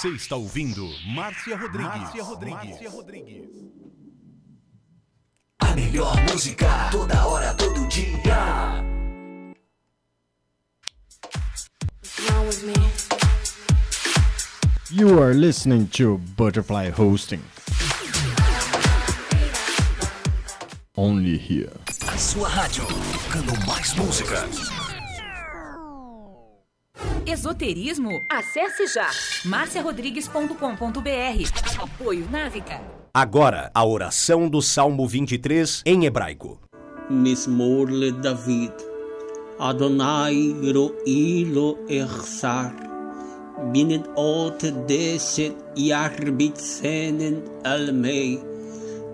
Você 0.00 0.08
está 0.12 0.34
ouvindo 0.34 0.88
Márcia 1.08 1.54
Rodrigues. 1.58 2.00
Márcia 2.00 2.22
Rodrigues. 2.24 2.70
Márcia 2.70 2.88
Rodrigues. 2.88 3.48
A 5.58 5.74
melhor 5.74 6.16
música 6.22 6.88
toda 6.90 7.26
hora, 7.26 7.52
todo 7.52 7.86
dia. 7.86 8.82
You 14.90 15.22
are 15.22 15.34
listening 15.34 15.86
to 15.88 16.16
Butterfly 16.34 16.92
Hosting. 16.96 17.42
Only 20.96 21.36
here. 21.36 21.72
A 22.08 22.16
sua 22.16 22.48
rádio, 22.48 22.86
tocando 22.86 23.52
mais 23.66 23.92
música 23.92 24.48
esoterismo? 27.40 28.10
Acesse 28.30 28.86
já 28.86 29.08
marciarodrigues.com.br. 29.46 31.82
Apoio 31.82 32.28
Návica. 32.30 32.82
Agora, 33.14 33.70
a 33.74 33.82
oração 33.84 34.46
do 34.46 34.60
Salmo 34.60 35.08
23 35.08 35.82
em 35.86 36.04
hebraico. 36.04 36.60
Mismorle 37.08 38.12
David. 38.12 38.74
Adonai 39.58 40.54
ro'ilo 40.74 41.78
echsar. 41.88 42.74
Binnen 43.72 44.04
ot 44.16 44.70
deset 44.86 45.56
yarbitzenen 45.76 47.42
almei. 47.64 48.38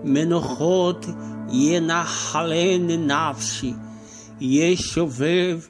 Menochot 0.03 1.07
yenachalen 1.49 3.07
nafshi. 3.07 3.73
yeshovev. 4.39 5.69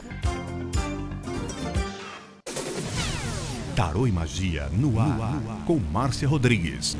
Tarô 3.81 4.05
e 4.05 4.11
Magia 4.11 4.69
no 4.71 4.99
ar, 4.99 5.41
com 5.65 5.79
Márcia 5.79 6.27
Rodrigues. 6.27 6.95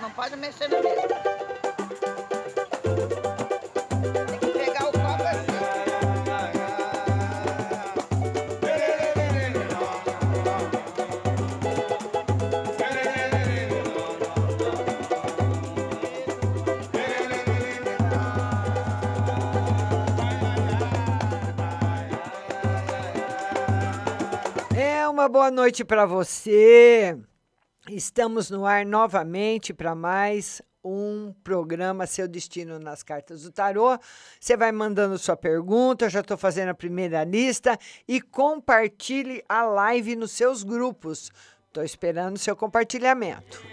Não 0.00 0.08
pode 0.12 0.36
mexer 0.36 0.68
mesa. 0.68 1.45
Uma 25.16 25.30
boa 25.30 25.50
noite 25.50 25.82
para 25.82 26.04
você. 26.04 27.18
Estamos 27.88 28.50
no 28.50 28.66
ar 28.66 28.84
novamente 28.84 29.72
para 29.72 29.94
mais 29.94 30.60
um 30.84 31.32
programa 31.42 32.06
Seu 32.06 32.28
Destino 32.28 32.78
nas 32.78 33.02
Cartas 33.02 33.44
do 33.44 33.50
Tarô. 33.50 33.98
Você 34.38 34.58
vai 34.58 34.70
mandando 34.72 35.16
sua 35.16 35.34
pergunta, 35.34 36.10
já 36.10 36.20
estou 36.20 36.36
fazendo 36.36 36.68
a 36.68 36.74
primeira 36.74 37.24
lista 37.24 37.78
e 38.06 38.20
compartilhe 38.20 39.42
a 39.48 39.62
live 39.62 40.16
nos 40.16 40.32
seus 40.32 40.62
grupos. 40.62 41.30
Estou 41.66 41.82
esperando 41.82 42.36
o 42.36 42.38
seu 42.38 42.54
compartilhamento. 42.54 43.64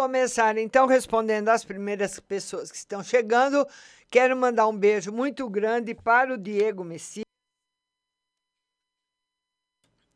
Começar 0.00 0.56
então 0.56 0.86
respondendo 0.86 1.50
as 1.50 1.62
primeiras 1.62 2.18
pessoas 2.18 2.70
que 2.70 2.78
estão 2.78 3.04
chegando. 3.04 3.66
Quero 4.10 4.34
mandar 4.34 4.66
um 4.66 4.74
beijo 4.74 5.12
muito 5.12 5.46
grande 5.50 5.94
para 5.94 6.32
o 6.32 6.38
Diego 6.38 6.82
Messias. 6.82 7.26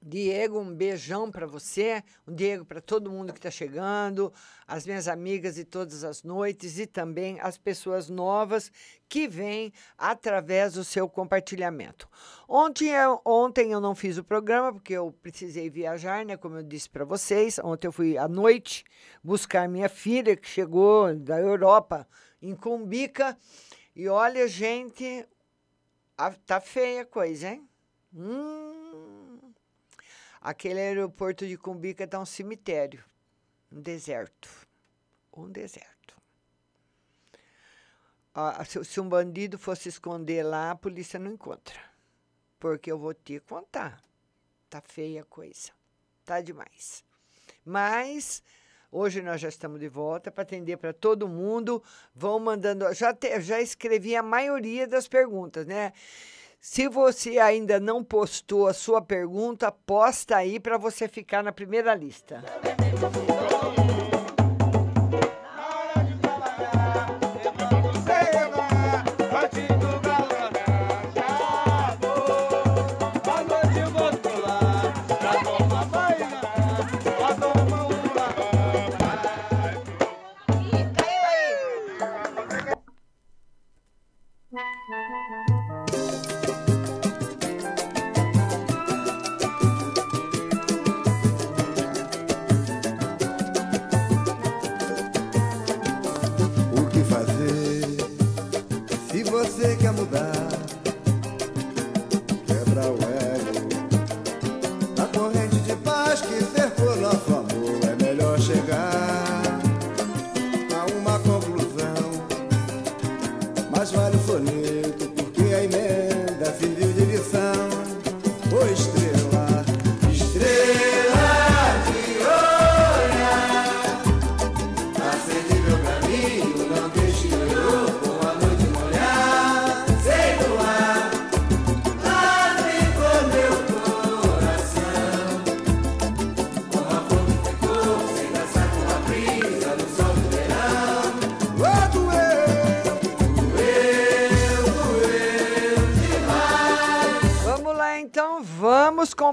Diego, 0.01 0.59
um 0.59 0.64
beijão 0.75 1.31
para 1.31 1.47
você, 1.47 2.03
um 2.27 2.35
Diego 2.35 2.65
para 2.65 2.81
todo 2.81 3.11
mundo 3.11 3.33
que 3.33 3.39
está 3.39 3.51
chegando, 3.51 4.33
as 4.67 4.87
minhas 4.87 5.09
amigas 5.09 5.55
de 5.55 5.65
todas 5.65 6.05
as 6.05 6.23
noites 6.23 6.79
e 6.79 6.87
também 6.87 7.39
as 7.41 7.57
pessoas 7.57 8.11
novas 8.11 8.71
que 9.09 9.29
vêm 9.29 9.73
através 9.97 10.75
do 10.75 10.85
seu 10.85 11.09
compartilhamento. 11.09 12.09
Ontem 12.49 12.89
eu, 12.91 13.21
ontem 13.25 13.73
eu 13.73 13.81
não 13.81 13.95
fiz 13.95 14.19
o 14.19 14.25
programa 14.25 14.73
porque 14.73 14.93
eu 14.93 15.13
precisei 15.23 15.71
viajar, 15.71 16.25
né? 16.25 16.37
Como 16.37 16.57
eu 16.57 16.63
disse 16.63 16.91
para 16.91 17.05
vocês. 17.05 17.59
Ontem 17.61 17.87
eu 17.87 17.93
fui 17.93 18.19
à 18.19 18.27
noite 18.27 18.85
buscar 19.23 19.69
minha 19.69 19.89
filha 19.89 20.37
que 20.37 20.49
chegou 20.49 21.15
da 21.15 21.39
Europa 21.39 22.07
em 22.43 22.55
Cumbica 22.55 23.39
e 23.97 24.09
olha, 24.09 24.49
gente, 24.49 25.25
a, 26.19 26.33
tá 26.33 26.61
feia 26.61 27.03
a 27.03 27.07
coisa, 27.07 27.51
hein? 27.51 27.69
Hum, 28.13 29.14
Aquele 30.45 30.79
aeroporto 30.79 31.47
de 31.47 31.57
Cumbica 31.57 32.05
está 32.05 32.21
um 32.21 32.27
cemitério, 32.27 33.03
um 33.73 33.81
deserto. 33.81 34.51
Um 35.35 35.51
deserto. 35.51 36.15
Ah, 38.35 38.63
se, 38.63 38.85
se 38.85 39.01
um 39.01 39.09
bandido 39.09 39.59
fosse 39.59 39.89
esconder 39.89 40.43
lá, 40.43 40.73
a 40.73 40.77
polícia 40.77 41.19
não 41.19 41.33
encontra. 41.33 41.81
Porque 42.61 42.93
eu 42.93 42.99
vou 42.99 43.15
te 43.15 43.41
contar. 43.41 44.05
Tá 44.69 44.83
feia 44.83 45.23
a 45.23 45.25
coisa. 45.25 45.73
Tá 46.27 46.43
demais. 46.43 47.03
Mas 47.65 48.43
Hoje 48.97 49.23
nós 49.23 49.41
já 49.41 49.49
estamos 49.49 49.81
de 49.81 49.89
volta 49.89 50.31
para 50.31 50.43
atender 50.43 50.77
para 50.77 50.93
todo 50.93 51.27
mundo. 51.27 51.83
Vão 52.15 52.39
mandando. 52.39 52.95
Já, 52.95 53.13
te, 53.13 53.41
já 53.41 53.61
escrevi 53.61 54.15
a 54.15 54.23
maioria 54.23 54.87
das 54.87 55.09
perguntas, 55.09 55.67
né? 55.67 55.93
Se 56.67 56.89
você 56.89 57.39
ainda 57.39 57.79
não 57.79 58.03
postou 58.03 58.67
a 58.67 58.73
sua 58.73 59.03
pergunta, 59.03 59.71
posta 59.71 60.37
aí 60.37 60.59
para 60.59 60.79
você 60.79 61.07
ficar 61.07 61.43
na 61.43 61.53
primeira 61.53 61.95
lista. 61.95 62.43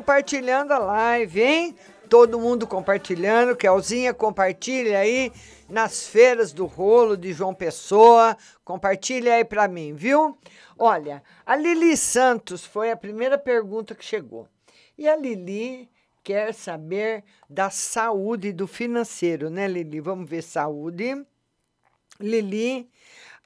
Compartilhando 0.01 0.73
a 0.73 0.79
live, 0.79 1.41
hein? 1.43 1.75
Todo 2.09 2.39
mundo 2.39 2.65
compartilhando, 2.65 3.55
Kelzinha 3.55 4.15
compartilha 4.15 4.97
aí 4.97 5.31
nas 5.69 6.07
feiras 6.07 6.51
do 6.51 6.65
rolo 6.65 7.15
de 7.15 7.31
João 7.31 7.53
Pessoa, 7.53 8.35
compartilha 8.65 9.35
aí 9.35 9.45
para 9.45 9.67
mim, 9.67 9.93
viu? 9.93 10.35
Olha, 10.77 11.21
a 11.45 11.55
Lili 11.55 11.95
Santos 11.95 12.65
foi 12.65 12.89
a 12.89 12.97
primeira 12.97 13.37
pergunta 13.37 13.93
que 13.93 14.03
chegou. 14.03 14.47
E 14.97 15.07
a 15.07 15.15
Lili 15.15 15.87
quer 16.23 16.51
saber 16.51 17.23
da 17.47 17.69
saúde 17.69 18.51
do 18.51 18.65
financeiro, 18.67 19.51
né, 19.51 19.67
Lili? 19.67 20.01
Vamos 20.01 20.27
ver 20.27 20.41
saúde. 20.41 21.23
Lili, 22.19 22.89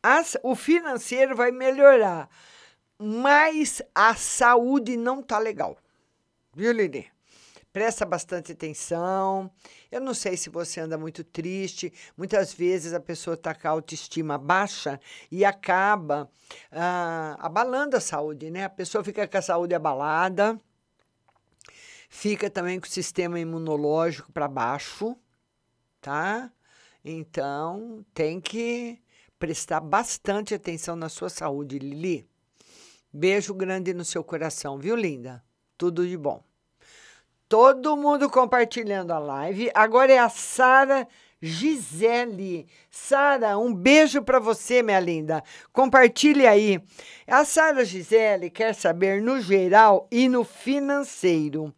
as- 0.01 0.37
o 0.41 0.55
financeiro 0.55 1.35
vai 1.35 1.51
melhorar, 1.51 2.29
mas 2.97 3.81
a 3.93 4.15
saúde 4.15 4.95
não 4.95 5.21
tá 5.21 5.37
legal. 5.37 5.77
Viu, 6.55 6.71
Lili? 6.71 7.05
Presta 7.73 8.05
bastante 8.05 8.53
atenção. 8.53 9.51
Eu 9.91 9.99
não 9.99 10.13
sei 10.13 10.37
se 10.37 10.49
você 10.49 10.79
anda 10.79 10.97
muito 10.97 11.21
triste. 11.21 11.91
Muitas 12.15 12.53
vezes 12.53 12.93
a 12.93 12.99
pessoa 13.01 13.33
está 13.33 13.53
com 13.53 13.67
a 13.67 13.71
autoestima 13.71 14.37
baixa 14.37 14.97
e 15.29 15.43
acaba 15.43 16.31
ah, 16.71 17.35
abalando 17.39 17.97
a 17.97 17.99
saúde, 17.99 18.49
né? 18.49 18.63
A 18.63 18.69
pessoa 18.69 19.03
fica 19.03 19.27
com 19.27 19.37
a 19.37 19.41
saúde 19.41 19.75
abalada, 19.75 20.57
fica 22.07 22.49
também 22.49 22.79
com 22.79 22.87
o 22.87 22.89
sistema 22.89 23.37
imunológico 23.37 24.31
para 24.31 24.47
baixo, 24.47 25.13
tá? 25.99 26.49
Então, 27.03 28.05
tem 28.13 28.39
que 28.39 28.97
prestar 29.37 29.81
bastante 29.81 30.53
atenção 30.53 30.95
na 30.95 31.09
sua 31.09 31.27
saúde, 31.27 31.79
Lili. 31.79 32.25
Beijo 33.11 33.53
grande 33.53 33.93
no 33.93 34.05
seu 34.05 34.23
coração, 34.23 34.79
viu, 34.79 34.95
linda? 34.95 35.43
Tudo 35.77 36.07
de 36.07 36.15
bom. 36.15 36.44
Todo 37.47 37.95
mundo 37.95 38.29
compartilhando 38.29 39.11
a 39.11 39.19
live. 39.19 39.69
Agora 39.73 40.11
é 40.11 40.17
a 40.17 40.29
Sara 40.29 41.07
Gisele. 41.39 42.67
Sara, 42.89 43.57
um 43.57 43.71
beijo 43.71 44.23
para 44.23 44.39
você, 44.39 44.81
minha 44.81 44.99
linda. 44.99 45.43
Compartilhe 45.71 46.47
aí. 46.47 46.81
A 47.27 47.45
Sara 47.45 47.85
Gisele 47.85 48.49
quer 48.49 48.73
saber 48.73 49.21
no 49.21 49.39
geral 49.39 50.07
e 50.11 50.27
no 50.27 50.43
financeiro. 50.43 51.71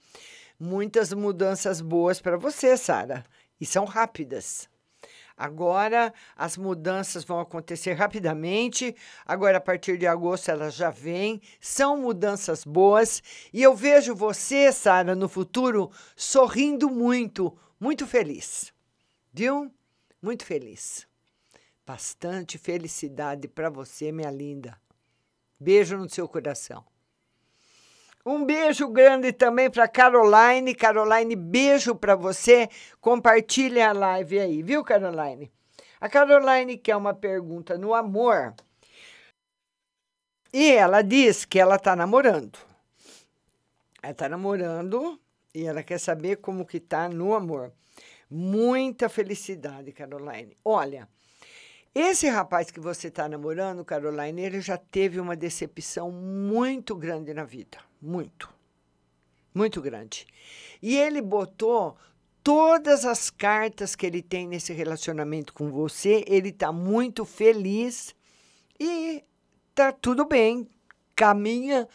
Muitas 0.58 1.12
mudanças 1.12 1.82
boas 1.82 2.22
para 2.22 2.38
você, 2.38 2.78
Sara. 2.78 3.26
E 3.60 3.66
são 3.66 3.84
rápidas. 3.84 4.70
Agora 5.38 6.12
as 6.36 6.58
mudanças 6.58 7.24
vão 7.24 7.40
acontecer 7.40 7.94
rapidamente. 7.94 8.96
Agora, 9.24 9.60
a 9.60 9.62
partir 9.62 9.96
de 9.98 10.08
agosto, 10.08 10.50
elas 10.50 10.74
já 10.74 10.90
vêm. 10.90 11.40
São 11.62 11.96
mudanças 11.96 12.64
boas. 12.66 13.22
E 13.54 13.62
eu 13.62 13.76
vejo 13.76 14.16
você, 14.16 14.72
Sara, 14.72 15.16
no 15.16 15.30
futuro, 15.30 15.92
sorrindo 16.16 16.90
muito, 16.90 17.56
muito 17.80 18.08
feliz. 18.08 18.74
Viu? 19.32 19.72
Muito 20.20 20.44
feliz. 20.44 21.08
Bastante 21.86 22.58
felicidade 22.58 23.48
para 23.48 23.70
você, 23.70 24.12
minha 24.12 24.32
linda. 24.32 24.76
Beijo 25.60 25.96
no 25.98 26.10
seu 26.10 26.28
coração. 26.28 26.84
Um 28.30 28.44
beijo 28.44 28.90
grande 28.90 29.32
também 29.32 29.70
para 29.70 29.88
Caroline. 29.88 30.76
Caroline, 30.76 31.34
beijo 31.34 31.96
para 31.96 32.14
você. 32.14 32.68
Compartilhe 33.00 33.80
a 33.80 33.94
live 33.94 34.38
aí, 34.38 34.62
viu, 34.62 34.84
Caroline? 34.84 35.50
A 35.98 36.10
Caroline 36.10 36.78
quer 36.78 36.98
uma 36.98 37.14
pergunta 37.14 37.78
no 37.78 37.94
amor. 37.94 38.54
E 40.52 40.74
ela 40.74 41.02
diz 41.02 41.46
que 41.46 41.58
ela 41.58 41.78
está 41.78 41.96
namorando. 41.96 42.60
Ela 44.04 44.12
está 44.12 44.28
namorando 44.28 45.18
e 45.56 45.66
ela 45.66 45.82
quer 45.82 45.98
saber 45.98 46.36
como 46.36 46.66
que 46.66 46.82
tá 46.82 47.08
no 47.08 47.34
amor. 47.34 47.72
Muita 48.30 49.08
felicidade, 49.08 49.94
Caroline. 49.94 50.54
Olha, 50.66 51.08
esse 51.96 52.28
rapaz 52.28 52.72
que 52.72 52.82
você 52.82 53.08
está 53.08 53.30
namorando, 53.30 53.86
Caroline, 53.86 54.42
ele 54.42 54.60
já 54.60 54.78
teve 54.78 55.18
uma 55.18 55.34
decepção 55.34 56.12
muito 56.12 56.94
grande 56.94 57.34
na 57.34 57.46
vida. 57.46 57.87
Muito. 58.02 58.54
Muito 59.54 59.82
grande. 59.82 60.28
E 60.82 60.96
ele 60.96 61.22
botou 61.22 61.98
todas 62.48 63.04
as 63.04 63.30
cartas 63.30 63.94
que 63.94 64.06
ele 64.06 64.22
tem 64.22 64.48
nesse 64.48 64.72
relacionamento 64.72 65.54
com 65.54 65.70
você, 65.70 66.24
ele 66.28 66.48
está 66.48 66.72
muito 66.72 67.26
feliz 67.26 68.16
e 68.80 69.22
tá 69.76 69.92
tudo 69.92 70.24
bem. 70.24 70.66
Caminha 71.14 71.90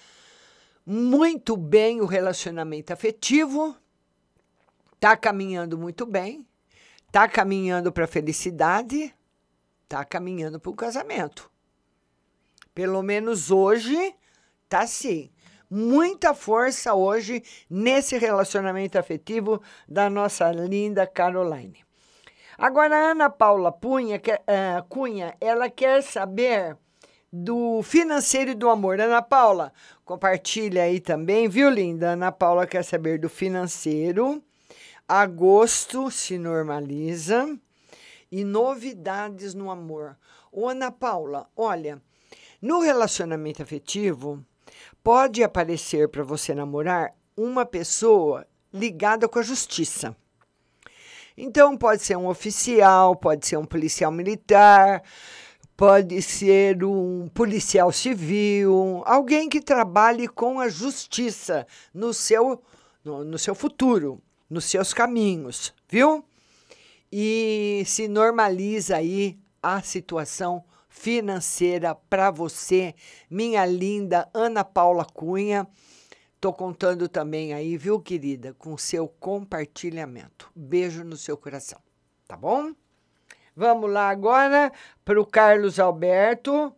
muito 0.84 1.56
bem 1.56 2.02
o 2.02 2.04
relacionamento 2.04 2.92
afetivo, 2.92 3.74
tá 5.00 5.16
caminhando 5.16 5.78
muito 5.78 6.04
bem, 6.04 6.46
tá 7.10 7.26
caminhando 7.26 7.90
para 7.90 8.04
a 8.04 8.08
felicidade, 8.08 9.14
tá 9.88 10.04
caminhando 10.04 10.60
para 10.60 10.70
o 10.70 10.76
casamento. 10.76 11.50
Pelo 12.74 13.02
menos 13.02 13.50
hoje 13.50 14.14
tá 14.68 14.80
assim. 14.80 15.31
Muita 15.74 16.34
força 16.34 16.92
hoje 16.92 17.42
nesse 17.70 18.18
relacionamento 18.18 18.98
afetivo 18.98 19.62
da 19.88 20.10
nossa 20.10 20.52
linda 20.52 21.06
Caroline. 21.06 21.82
Agora, 22.58 22.94
a 22.94 23.10
Ana 23.12 23.30
Paula 23.30 23.72
Punha, 23.72 24.18
que, 24.18 24.34
uh, 24.34 24.84
Cunha, 24.86 25.34
ela 25.40 25.70
quer 25.70 26.02
saber 26.02 26.76
do 27.32 27.82
financeiro 27.82 28.50
e 28.50 28.54
do 28.54 28.68
amor. 28.68 29.00
Ana 29.00 29.22
Paula, 29.22 29.72
compartilha 30.04 30.82
aí 30.82 31.00
também, 31.00 31.48
viu, 31.48 31.70
linda? 31.70 32.10
Ana 32.10 32.30
Paula 32.30 32.66
quer 32.66 32.84
saber 32.84 33.18
do 33.18 33.30
financeiro. 33.30 34.42
Agosto 35.08 36.10
se 36.10 36.36
normaliza 36.36 37.48
e 38.30 38.44
novidades 38.44 39.54
no 39.54 39.70
amor. 39.70 40.18
Ô, 40.52 40.68
Ana 40.68 40.92
Paula, 40.92 41.48
olha, 41.56 41.98
no 42.60 42.80
relacionamento 42.80 43.62
afetivo, 43.62 44.44
pode 45.02 45.42
aparecer 45.42 46.08
para 46.08 46.22
você 46.22 46.54
namorar 46.54 47.12
uma 47.36 47.66
pessoa 47.66 48.46
ligada 48.72 49.28
com 49.28 49.38
a 49.38 49.42
justiça. 49.42 50.16
Então, 51.36 51.76
pode 51.76 52.02
ser 52.02 52.16
um 52.16 52.28
oficial, 52.28 53.16
pode 53.16 53.46
ser 53.46 53.56
um 53.56 53.64
policial 53.64 54.12
militar, 54.12 55.02
pode 55.76 56.20
ser 56.20 56.84
um 56.84 57.26
policial 57.28 57.90
civil, 57.90 59.02
alguém 59.06 59.48
que 59.48 59.60
trabalhe 59.60 60.28
com 60.28 60.60
a 60.60 60.68
justiça 60.68 61.66
no 61.92 62.12
seu, 62.12 62.62
no, 63.02 63.24
no 63.24 63.38
seu 63.38 63.54
futuro, 63.54 64.20
nos 64.48 64.66
seus 64.66 64.92
caminhos, 64.92 65.74
viu? 65.88 66.24
E 67.10 67.82
se 67.86 68.08
normaliza 68.08 68.96
aí 68.96 69.38
a 69.62 69.80
situação 69.82 70.62
financeira 70.92 71.94
para 71.94 72.30
você, 72.30 72.94
minha 73.30 73.64
linda 73.64 74.28
Ana 74.32 74.62
Paula 74.62 75.06
Cunha. 75.06 75.66
Tô 76.38 76.52
contando 76.52 77.08
também 77.08 77.54
aí, 77.54 77.78
viu, 77.78 77.98
querida, 77.98 78.54
com 78.58 78.76
seu 78.76 79.08
compartilhamento. 79.08 80.50
Beijo 80.54 81.02
no 81.02 81.16
seu 81.16 81.36
coração, 81.36 81.80
tá 82.28 82.36
bom? 82.36 82.74
Vamos 83.56 83.90
lá 83.90 84.10
agora 84.10 84.70
para 85.04 85.20
o 85.20 85.26
Carlos 85.26 85.80
Alberto. 85.80 86.72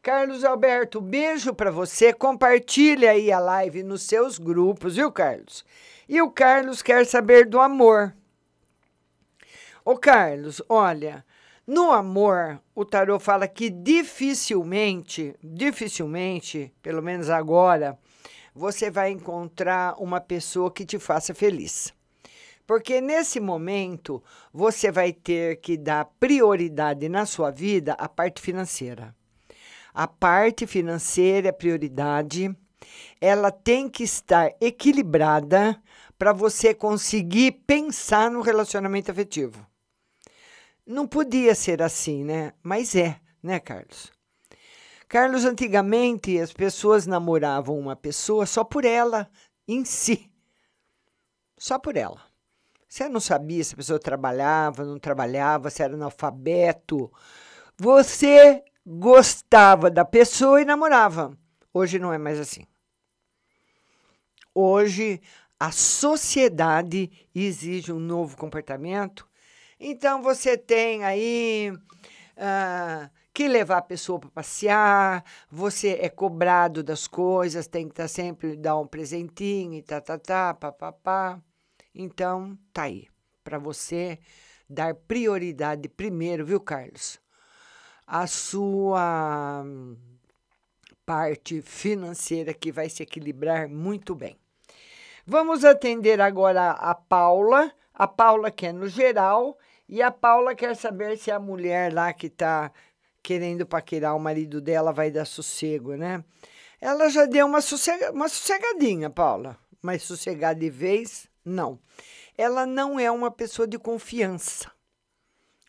Carlos 0.00 0.44
Alberto, 0.44 1.00
beijo 1.00 1.52
para 1.52 1.70
você. 1.70 2.12
Compartilha 2.12 3.10
aí 3.10 3.32
a 3.32 3.40
live 3.40 3.82
nos 3.82 4.02
seus 4.02 4.38
grupos, 4.38 4.94
viu, 4.94 5.10
Carlos? 5.10 5.64
E 6.08 6.22
o 6.22 6.30
Carlos 6.30 6.82
quer 6.82 7.04
saber 7.04 7.46
do 7.46 7.60
amor. 7.60 8.14
Ô, 9.84 9.96
Carlos, 9.96 10.62
olha, 10.68 11.25
no 11.66 11.90
amor, 11.90 12.60
o 12.76 12.84
tarô 12.84 13.18
fala 13.18 13.48
que 13.48 13.68
dificilmente, 13.68 15.34
dificilmente, 15.42 16.72
pelo 16.80 17.02
menos 17.02 17.28
agora, 17.28 17.98
você 18.54 18.88
vai 18.88 19.10
encontrar 19.10 20.00
uma 20.00 20.20
pessoa 20.20 20.70
que 20.70 20.86
te 20.86 20.96
faça 20.98 21.34
feliz. 21.34 21.92
Porque 22.66 23.00
nesse 23.00 23.40
momento 23.40 24.22
você 24.52 24.92
vai 24.92 25.12
ter 25.12 25.56
que 25.56 25.76
dar 25.76 26.04
prioridade 26.20 27.08
na 27.08 27.26
sua 27.26 27.50
vida 27.50 27.94
à 27.94 28.08
parte 28.08 28.40
financeira. 28.40 29.12
A 29.92 30.06
parte 30.06 30.68
financeira 30.68 31.48
é 31.48 31.52
prioridade, 31.52 32.54
ela 33.20 33.50
tem 33.50 33.88
que 33.88 34.04
estar 34.04 34.52
equilibrada 34.60 35.82
para 36.16 36.32
você 36.32 36.72
conseguir 36.72 37.62
pensar 37.66 38.30
no 38.30 38.40
relacionamento 38.40 39.10
afetivo. 39.10 39.66
Não 40.86 41.04
podia 41.04 41.52
ser 41.52 41.82
assim, 41.82 42.22
né? 42.22 42.52
Mas 42.62 42.94
é, 42.94 43.20
né, 43.42 43.58
Carlos? 43.58 44.12
Carlos, 45.08 45.44
antigamente 45.44 46.38
as 46.38 46.52
pessoas 46.52 47.06
namoravam 47.06 47.76
uma 47.76 47.96
pessoa 47.96 48.46
só 48.46 48.62
por 48.62 48.84
ela 48.84 49.28
em 49.66 49.84
si. 49.84 50.30
Só 51.58 51.76
por 51.76 51.96
ela. 51.96 52.20
Você 52.88 53.08
não 53.08 53.18
sabia 53.18 53.64
se 53.64 53.74
a 53.74 53.76
pessoa 53.76 53.98
trabalhava, 53.98 54.84
não 54.84 54.98
trabalhava, 54.98 55.70
se 55.70 55.82
era 55.82 55.94
analfabeto. 55.94 57.12
Você 57.76 58.64
gostava 58.86 59.90
da 59.90 60.04
pessoa 60.04 60.62
e 60.62 60.64
namorava. 60.64 61.36
Hoje 61.74 61.98
não 61.98 62.12
é 62.12 62.18
mais 62.18 62.38
assim. 62.38 62.64
Hoje 64.54 65.20
a 65.58 65.72
sociedade 65.72 67.10
exige 67.34 67.92
um 67.92 67.98
novo 67.98 68.36
comportamento 68.36 69.28
então 69.78 70.22
você 70.22 70.56
tem 70.56 71.04
aí 71.04 71.72
uh, 72.36 73.10
que 73.32 73.46
levar 73.48 73.78
a 73.78 73.82
pessoa 73.82 74.18
para 74.18 74.30
passear, 74.30 75.24
você 75.50 75.98
é 76.00 76.08
cobrado 76.08 76.82
das 76.82 77.06
coisas, 77.06 77.66
tem 77.66 77.84
que 77.84 77.92
estar 77.92 78.04
tá 78.04 78.08
sempre 78.08 78.56
dar 78.56 78.78
um 78.78 78.86
presentinho 78.86 79.74
e 79.74 79.82
tá, 79.82 80.00
tá, 80.00 80.18
tá, 80.18 80.54
pá, 80.54 80.72
pá, 80.72 80.92
pá. 80.92 81.40
Então, 81.94 82.58
tá 82.72 82.84
aí, 82.84 83.08
para 83.44 83.58
você 83.58 84.18
dar 84.68 84.94
prioridade 84.94 85.88
primeiro, 85.88 86.46
viu, 86.46 86.60
Carlos? 86.60 87.20
A 88.06 88.26
sua 88.26 89.64
parte 91.04 91.60
financeira 91.62 92.52
que 92.52 92.72
vai 92.72 92.88
se 92.88 93.02
equilibrar 93.02 93.68
muito 93.68 94.14
bem. 94.14 94.36
Vamos 95.26 95.64
atender 95.64 96.20
agora 96.20 96.70
a 96.70 96.94
Paula. 96.94 97.72
A 97.92 98.06
Paula 98.06 98.50
quer 98.50 98.72
no 98.72 98.88
geral 98.88 99.58
e 99.88 100.02
a 100.02 100.10
Paula 100.10 100.54
quer 100.54 100.74
saber 100.76 101.16
se 101.16 101.30
a 101.30 101.38
mulher 101.38 101.92
lá 101.92 102.12
que 102.12 102.26
está 102.26 102.72
querendo 103.22 103.66
paquerar 103.66 104.14
o 104.16 104.20
marido 104.20 104.60
dela 104.60 104.92
vai 104.92 105.10
dar 105.10 105.24
sossego, 105.24 105.96
né? 105.96 106.24
Ela 106.80 107.08
já 107.08 107.24
deu 107.26 107.46
uma, 107.46 107.60
sossega, 107.60 108.12
uma 108.12 108.28
sossegadinha, 108.28 109.10
Paula, 109.10 109.58
mas 109.82 110.02
sossegar 110.02 110.54
de 110.54 110.70
vez, 110.70 111.28
não. 111.44 111.78
Ela 112.36 112.66
não 112.66 113.00
é 113.00 113.10
uma 113.10 113.30
pessoa 113.30 113.66
de 113.66 113.78
confiança. 113.78 114.70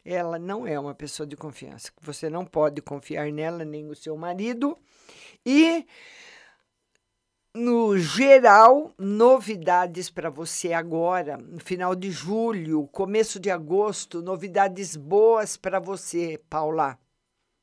Ela 0.03 0.39
não 0.39 0.67
é 0.67 0.80
uma 0.80 0.95
pessoa 0.95 1.25
de 1.25 1.36
confiança. 1.36 1.91
Você 2.01 2.30
não 2.30 2.45
pode 2.45 2.82
confiar 2.82 3.32
nela, 3.32 3.65
nem 3.65 3.84
no 3.84 3.95
seu 3.95 4.15
marido. 4.15 4.77
E 5.45 5.86
no 7.58 7.98
geral, 7.98 8.93
novidades 8.98 10.12
para 10.12 10.30
você 10.30 10.74
agora, 10.74 11.38
no 11.38 11.60
final 11.60 11.96
de 11.96 12.12
julho, 12.12 12.88
começo 12.88 13.39
de 13.39 13.50
agosto, 13.50 14.22
novidades 14.22 14.96
boas 14.96 15.58
para 15.58 15.80
você, 15.80 16.39
Paula. 16.50 17.00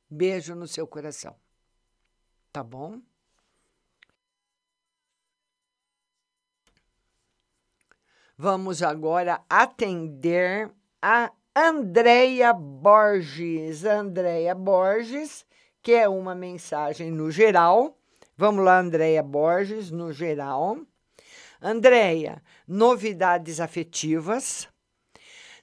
Beijo 0.09 0.53
no 0.53 0.67
seu 0.67 0.85
coração. 0.85 1.35
Tá 2.51 2.61
bom? 2.61 2.99
Vamos 8.37 8.83
agora 8.83 9.41
atender 9.49 10.69
a 11.01 11.31
Andréia 11.55 12.51
Borges. 12.51 13.85
Andréia 13.85 14.53
Borges, 14.53 15.45
que 15.81 15.93
é 15.93 16.09
uma 16.09 16.35
mensagem 16.35 17.09
no 17.11 17.31
geral 17.31 17.97
Vamos 18.37 18.65
lá, 18.65 18.81
Andréia 18.81 19.23
Borges, 19.23 19.89
no 19.89 20.11
geral. 20.11 20.77
Andréia, 21.61 22.43
novidades 22.67 23.61
afetivas, 23.61 24.67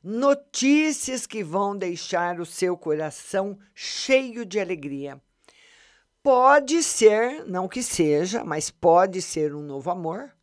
notícias 0.02 1.26
que 1.26 1.44
vão 1.44 1.76
deixar 1.76 2.40
o 2.40 2.46
seu 2.46 2.74
coração 2.76 3.58
cheio 3.74 4.46
de 4.46 4.58
alegria. 4.58 5.20
Pode 6.22 6.82
ser, 6.82 7.44
não 7.44 7.68
que 7.68 7.82
seja, 7.82 8.42
mas 8.42 8.70
pode 8.70 9.20
ser 9.20 9.54
um 9.54 9.62
novo 9.62 9.90
amor, 9.90 10.34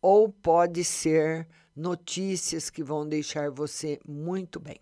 ou 0.00 0.32
pode 0.32 0.82
ser 0.82 1.46
notícias 1.76 2.70
que 2.70 2.82
vão 2.82 3.06
deixar 3.06 3.50
você 3.50 4.00
muito 4.06 4.58
bem. 4.58 4.80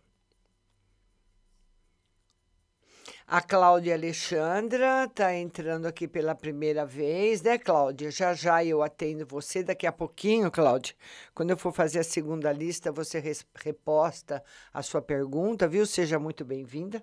A 3.28 3.40
Cláudia 3.40 3.94
Alexandra 3.94 5.02
está 5.02 5.34
entrando 5.34 5.86
aqui 5.86 6.06
pela 6.06 6.32
primeira 6.32 6.86
vez, 6.86 7.42
né, 7.42 7.58
Cláudia? 7.58 8.08
Já 8.08 8.32
já 8.34 8.64
eu 8.64 8.84
atendo 8.84 9.26
você 9.26 9.64
daqui 9.64 9.84
a 9.84 9.90
pouquinho, 9.90 10.48
Cláudia. 10.48 10.94
Quando 11.34 11.50
eu 11.50 11.56
for 11.56 11.72
fazer 11.72 11.98
a 11.98 12.04
segunda 12.04 12.52
lista, 12.52 12.92
você 12.92 13.20
reposta 13.64 14.44
a 14.72 14.80
sua 14.80 15.02
pergunta, 15.02 15.66
viu? 15.66 15.84
Seja 15.84 16.20
muito 16.20 16.44
bem-vinda. 16.44 17.02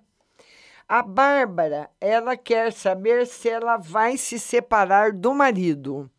A 0.88 1.02
Bárbara, 1.02 1.90
ela 2.00 2.38
quer 2.38 2.72
saber 2.72 3.26
se 3.26 3.50
ela 3.50 3.76
vai 3.76 4.16
se 4.16 4.38
separar 4.38 5.12
do 5.12 5.34
marido, 5.34 6.10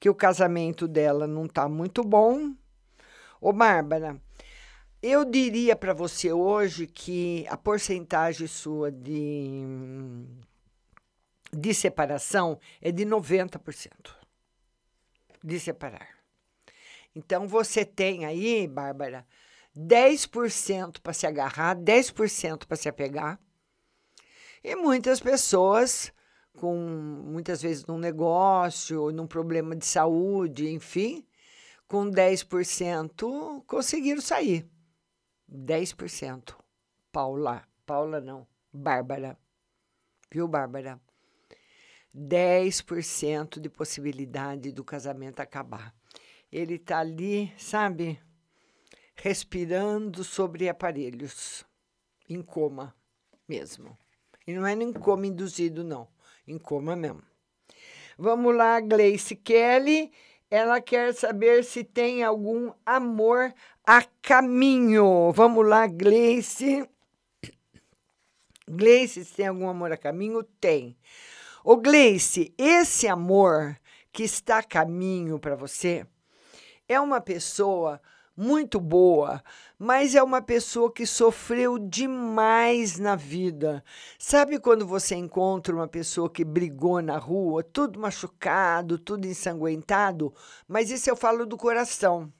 que 0.00 0.10
o 0.10 0.14
casamento 0.14 0.88
dela 0.88 1.28
não 1.28 1.44
está 1.44 1.68
muito 1.68 2.02
bom. 2.02 2.52
Ô, 3.40 3.52
Bárbara, 3.52 4.20
eu 5.02 5.24
diria 5.24 5.74
para 5.74 5.92
você 5.92 6.32
hoje 6.32 6.86
que 6.86 7.44
a 7.48 7.56
porcentagem 7.56 8.46
sua 8.46 8.92
de, 8.92 9.64
de 11.52 11.74
separação 11.74 12.58
é 12.80 12.92
de 12.92 13.04
90% 13.04 13.90
de 15.42 15.58
separar. 15.58 16.08
Então 17.14 17.48
você 17.48 17.84
tem 17.84 18.24
aí, 18.24 18.68
Bárbara, 18.68 19.26
10% 19.76 21.00
para 21.00 21.12
se 21.12 21.26
agarrar, 21.26 21.76
10% 21.76 22.66
para 22.66 22.76
se 22.76 22.88
apegar. 22.88 23.40
E 24.62 24.76
muitas 24.76 25.18
pessoas 25.18 26.12
com 26.54 26.76
muitas 26.76 27.62
vezes 27.62 27.84
num 27.86 27.98
negócio, 27.98 29.10
num 29.10 29.26
problema 29.26 29.74
de 29.74 29.86
saúde, 29.86 30.70
enfim, 30.70 31.26
com 31.88 32.10
10% 32.10 33.64
conseguiram 33.66 34.20
sair. 34.20 34.68
10%. 35.52 36.56
Paula, 37.12 37.62
Paula 37.84 38.20
não, 38.20 38.46
Bárbara. 38.72 39.38
Viu, 40.30 40.48
Bárbara? 40.48 41.00
10% 42.14 43.60
de 43.60 43.68
possibilidade 43.68 44.72
do 44.72 44.84
casamento 44.84 45.40
acabar. 45.40 45.94
Ele 46.50 46.74
está 46.74 46.98
ali, 46.98 47.52
sabe, 47.56 48.20
respirando 49.14 50.22
sobre 50.24 50.68
aparelhos, 50.68 51.64
em 52.28 52.42
coma 52.42 52.94
mesmo. 53.48 53.96
E 54.46 54.52
não 54.54 54.66
é 54.66 54.72
em 54.72 54.92
coma 54.92 55.26
induzido, 55.26 55.84
não, 55.84 56.08
em 56.46 56.58
coma 56.58 56.96
mesmo. 56.96 57.22
Vamos 58.18 58.54
lá, 58.54 58.80
Gleice 58.80 59.34
Kelly. 59.34 60.12
Ela 60.52 60.82
quer 60.82 61.14
saber 61.14 61.64
se 61.64 61.82
tem 61.82 62.22
algum 62.22 62.74
amor 62.84 63.54
a 63.86 64.04
caminho. 64.20 65.32
Vamos 65.32 65.66
lá, 65.66 65.86
Gleice. 65.86 66.86
Gleice, 68.68 69.24
se 69.24 69.32
tem 69.32 69.46
algum 69.46 69.66
amor 69.66 69.92
a 69.92 69.96
caminho? 69.96 70.42
Tem. 70.60 70.94
Ô, 71.64 71.78
Gleice, 71.78 72.52
esse 72.58 73.08
amor 73.08 73.80
que 74.12 74.24
está 74.24 74.58
a 74.58 74.62
caminho 74.62 75.38
para 75.38 75.56
você 75.56 76.06
é 76.86 77.00
uma 77.00 77.18
pessoa 77.18 77.98
muito 78.36 78.80
boa, 78.80 79.42
mas 79.78 80.14
é 80.14 80.22
uma 80.22 80.40
pessoa 80.40 80.92
que 80.92 81.06
sofreu 81.06 81.78
demais 81.78 82.98
na 82.98 83.14
vida. 83.14 83.84
Sabe 84.18 84.58
quando 84.58 84.86
você 84.86 85.14
encontra 85.14 85.74
uma 85.74 85.88
pessoa 85.88 86.30
que 86.30 86.44
brigou 86.44 87.02
na 87.02 87.18
rua, 87.18 87.62
tudo 87.62 88.00
machucado, 88.00 88.98
tudo 88.98 89.26
ensanguentado? 89.26 90.32
Mas 90.66 90.90
isso 90.90 91.10
eu 91.10 91.16
falo 91.16 91.44
do 91.44 91.56
coração. 91.56 92.32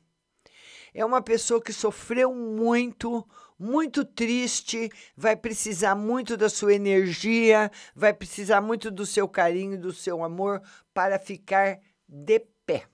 É 0.95 1.05
uma 1.05 1.23
pessoa 1.23 1.61
que 1.61 1.73
sofreu 1.73 2.35
muito, 2.35 3.27
muito 3.59 4.05
triste, 4.05 4.91
vai 5.17 5.37
precisar 5.37 5.95
muito 5.95 6.37
da 6.37 6.51
sua 6.51 6.75
energia, 6.75 7.71
vai 7.95 8.13
precisar 8.13 8.61
muito 8.61 8.91
do 8.91 9.07
seu 9.07 9.27
carinho, 9.27 9.81
do 9.81 9.93
seu 9.93 10.23
amor 10.23 10.63
para 10.93 11.19
ficar 11.19 11.81
de 12.07 12.41
pé. 12.67 12.85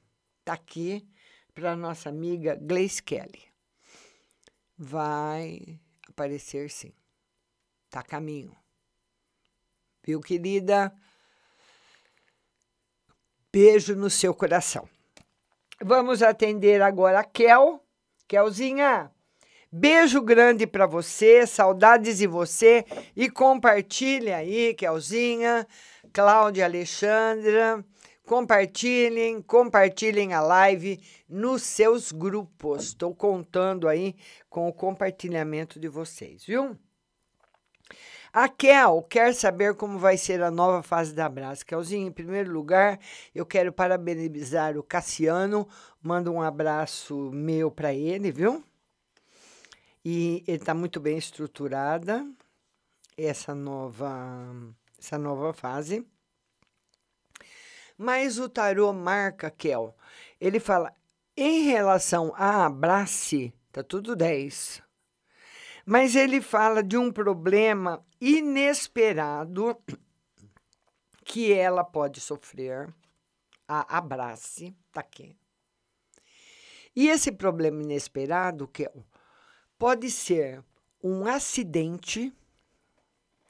Tá 0.45 0.53
aqui 0.55 1.07
para 1.59 1.75
nossa 1.75 2.09
amiga 2.09 2.55
Gleice 2.55 3.03
Kelly. 3.03 3.43
Vai 4.77 5.81
aparecer 6.09 6.71
sim. 6.71 6.93
Tá 7.91 7.99
a 7.99 8.03
caminho. 8.05 8.55
Viu, 10.05 10.21
querida? 10.21 10.95
Beijo 13.53 13.97
no 13.97 14.09
seu 14.09 14.33
coração. 14.33 14.89
Vamos 15.83 16.23
atender 16.23 16.81
agora 16.81 17.21
a 17.21 17.25
Kel. 17.25 17.83
Kelzinha, 18.29 19.11
beijo 19.73 20.21
grande 20.21 20.67
para 20.67 20.87
você, 20.87 21.47
saudades 21.47 22.19
de 22.19 22.27
você 22.27 22.85
e 23.17 23.31
compartilha 23.31 24.37
aí, 24.37 24.75
Kelzinha, 24.75 25.67
Cláudia 26.13 26.67
Alexandra. 26.67 27.83
Compartilhem, 28.29 29.41
compartilhem 29.41 30.35
a 30.35 30.43
live 30.43 31.01
nos 31.27 31.63
seus 31.63 32.13
grupos. 32.13 32.89
Estou 32.89 33.15
contando 33.15 33.89
aí 33.89 34.15
com 34.51 34.69
o 34.69 34.73
compartilhamento 34.73 35.81
de 35.81 35.89
vocês, 35.89 36.45
viu? 36.45 36.77
A 38.31 38.47
Kel 38.47 39.03
quer 39.09 39.35
saber 39.35 39.75
como 39.77 39.99
vai 39.99 40.19
ser 40.19 40.43
a 40.43 40.51
nova 40.51 40.83
fase 40.83 41.15
da 41.15 41.25
Abraço. 41.25 41.65
Kelzinho, 41.65 42.07
em 42.07 42.13
primeiro 42.13 42.53
lugar, 42.53 43.01
eu 43.35 43.47
quero 43.47 43.73
parabenizar 43.73 44.77
o 44.77 44.83
Cassiano. 44.83 45.67
Mando 46.03 46.31
um 46.31 46.43
abraço 46.43 47.31
meu 47.33 47.71
para 47.71 47.95
ele, 47.95 48.31
viu? 48.31 48.63
E 50.05 50.45
ele 50.47 50.59
está 50.59 50.75
muito 50.75 51.01
bem 51.01 51.17
estruturada 51.17 52.31
essa 53.17 53.55
nova, 53.55 54.55
essa 54.99 55.17
nova 55.17 55.55
fase. 55.55 56.07
Mas 57.99 58.39
o 58.39 58.49
tarô 58.49 58.93
marca, 58.93 59.51
Kel, 59.51 59.93
ele 60.41 60.61
fala, 60.61 60.95
em 61.37 61.65
relação 61.65 62.33
a 62.37 62.65
abrace, 62.65 63.53
tá 63.73 63.83
tudo 63.83 64.15
10. 64.15 64.81
Mas 65.85 66.15
ele 66.15 66.41
fala 66.41 66.81
de 66.81 66.97
um 66.97 67.11
problema 67.11 68.05
inesperado 68.21 69.77
que 71.25 71.53
ela 71.53 71.83
pode 71.83 72.21
sofrer. 72.21 72.95
A 73.67 73.99
abrace, 73.99 74.77
tá 74.93 75.01
aqui. 75.01 75.37
E 76.95 77.09
esse 77.09 77.33
problema 77.33 77.83
inesperado, 77.83 78.69
que 78.69 78.89
pode 79.77 80.11
ser 80.11 80.65
um 81.03 81.27
acidente, 81.27 82.33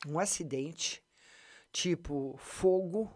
um 0.06 0.18
acidente, 0.18 1.02
tipo 1.72 2.36
fogo, 2.38 3.10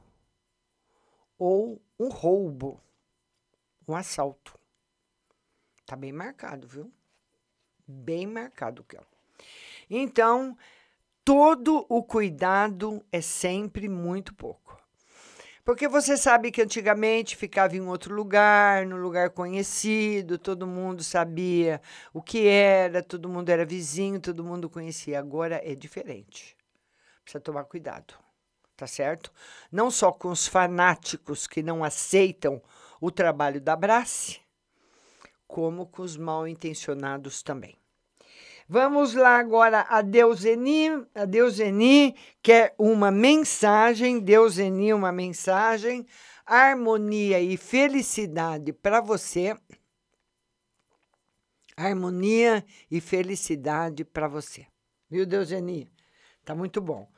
ou 1.42 1.82
um 1.98 2.08
roubo, 2.08 2.80
um 3.88 3.96
assalto. 3.96 4.56
Tá 5.84 5.96
bem 5.96 6.12
marcado, 6.12 6.68
viu? 6.68 6.92
Bem 7.84 8.28
marcado, 8.28 8.84
Kel. 8.84 9.04
Então, 9.90 10.56
todo 11.24 11.84
o 11.88 12.00
cuidado 12.00 13.04
é 13.10 13.20
sempre 13.20 13.88
muito 13.88 14.32
pouco. 14.32 14.80
Porque 15.64 15.88
você 15.88 16.16
sabe 16.16 16.52
que 16.52 16.62
antigamente 16.62 17.36
ficava 17.36 17.76
em 17.76 17.88
outro 17.88 18.14
lugar, 18.14 18.86
no 18.86 18.96
lugar 18.96 19.30
conhecido, 19.30 20.38
todo 20.38 20.64
mundo 20.64 21.02
sabia 21.02 21.82
o 22.14 22.22
que 22.22 22.46
era, 22.46 23.02
todo 23.02 23.28
mundo 23.28 23.48
era 23.48 23.66
vizinho, 23.66 24.20
todo 24.20 24.44
mundo 24.44 24.70
conhecia. 24.70 25.18
Agora 25.18 25.60
é 25.64 25.74
diferente. 25.74 26.56
Precisa 27.24 27.40
tomar 27.40 27.64
cuidado 27.64 28.14
tá 28.76 28.86
certo? 28.86 29.32
Não 29.70 29.90
só 29.90 30.12
com 30.12 30.28
os 30.28 30.46
fanáticos 30.46 31.46
que 31.46 31.62
não 31.62 31.84
aceitam 31.84 32.62
o 33.00 33.10
trabalho 33.10 33.60
da 33.60 33.74
Brace, 33.76 34.40
como 35.46 35.86
com 35.86 36.02
os 36.02 36.16
mal 36.16 36.46
intencionados 36.46 37.42
também. 37.42 37.76
Vamos 38.68 39.12
lá 39.14 39.38
agora 39.38 39.84
a 39.88 40.00
Deuseni, 40.00 40.88
a 41.14 41.24
Deuseni 41.24 42.16
quer 42.40 42.74
uma 42.78 43.10
mensagem, 43.10 44.18
Deuseni 44.18 44.94
uma 44.94 45.12
mensagem, 45.12 46.06
harmonia 46.46 47.40
e 47.40 47.56
felicidade 47.56 48.72
para 48.72 49.00
você. 49.00 49.56
Harmonia 51.76 52.64
e 52.90 53.00
felicidade 53.00 54.04
para 54.04 54.28
você. 54.28 54.66
Viu, 55.10 55.26
Deuseni? 55.26 55.90
Tá 56.44 56.54
muito 56.54 56.80
bom. 56.80 57.10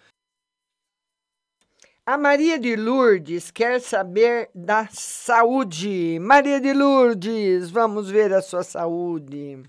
A 2.07 2.19
Maria 2.19 2.59
de 2.59 2.77
Lourdes 2.77 3.51
quer 3.51 3.81
saber 3.81 4.51
da 4.55 4.87
saúde. 4.89 6.19
Maria 6.21 6.61
de 6.61 6.75
Lourdes, 6.75 7.71
vamos 7.71 8.11
ver 8.11 8.31
a 8.35 8.43
sua 8.43 8.63
saúde. 8.63 9.63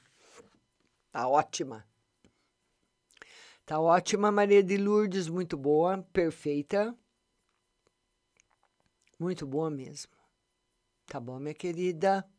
Tá 1.14 1.30
ótima. 1.30 1.88
Tá 3.66 3.80
ótima, 3.80 4.34
Maria 4.34 4.62
de 4.62 4.76
Lourdes, 4.76 5.30
muito 5.30 5.56
boa, 5.56 6.06
perfeita. 6.12 6.94
Muito 9.18 9.48
boa 9.48 9.70
mesmo. 9.70 10.12
Tá 11.06 11.22
bom, 11.22 11.40
minha 11.40 11.54
querida? 11.54 12.30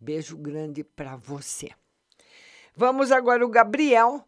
Beijo 0.00 0.36
grande 0.36 0.82
para 0.82 1.14
você. 1.14 1.70
Vamos 2.74 3.12
agora 3.12 3.46
o 3.46 3.48
Gabriel 3.48 4.26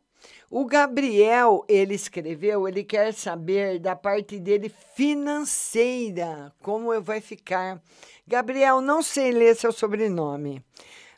o 0.51 0.65
Gabriel, 0.65 1.65
ele 1.69 1.95
escreveu, 1.95 2.67
ele 2.67 2.83
quer 2.83 3.15
saber 3.15 3.79
da 3.79 3.95
parte 3.95 4.39
dele 4.39 4.69
financeira, 4.95 6.53
como 6.61 7.01
vai 7.01 7.21
ficar. 7.21 7.81
Gabriel, 8.27 8.81
não 8.81 9.03
sei 9.03 9.31
ler 9.31 9.55
seu 9.55 9.71
sobrenome. 9.71 10.65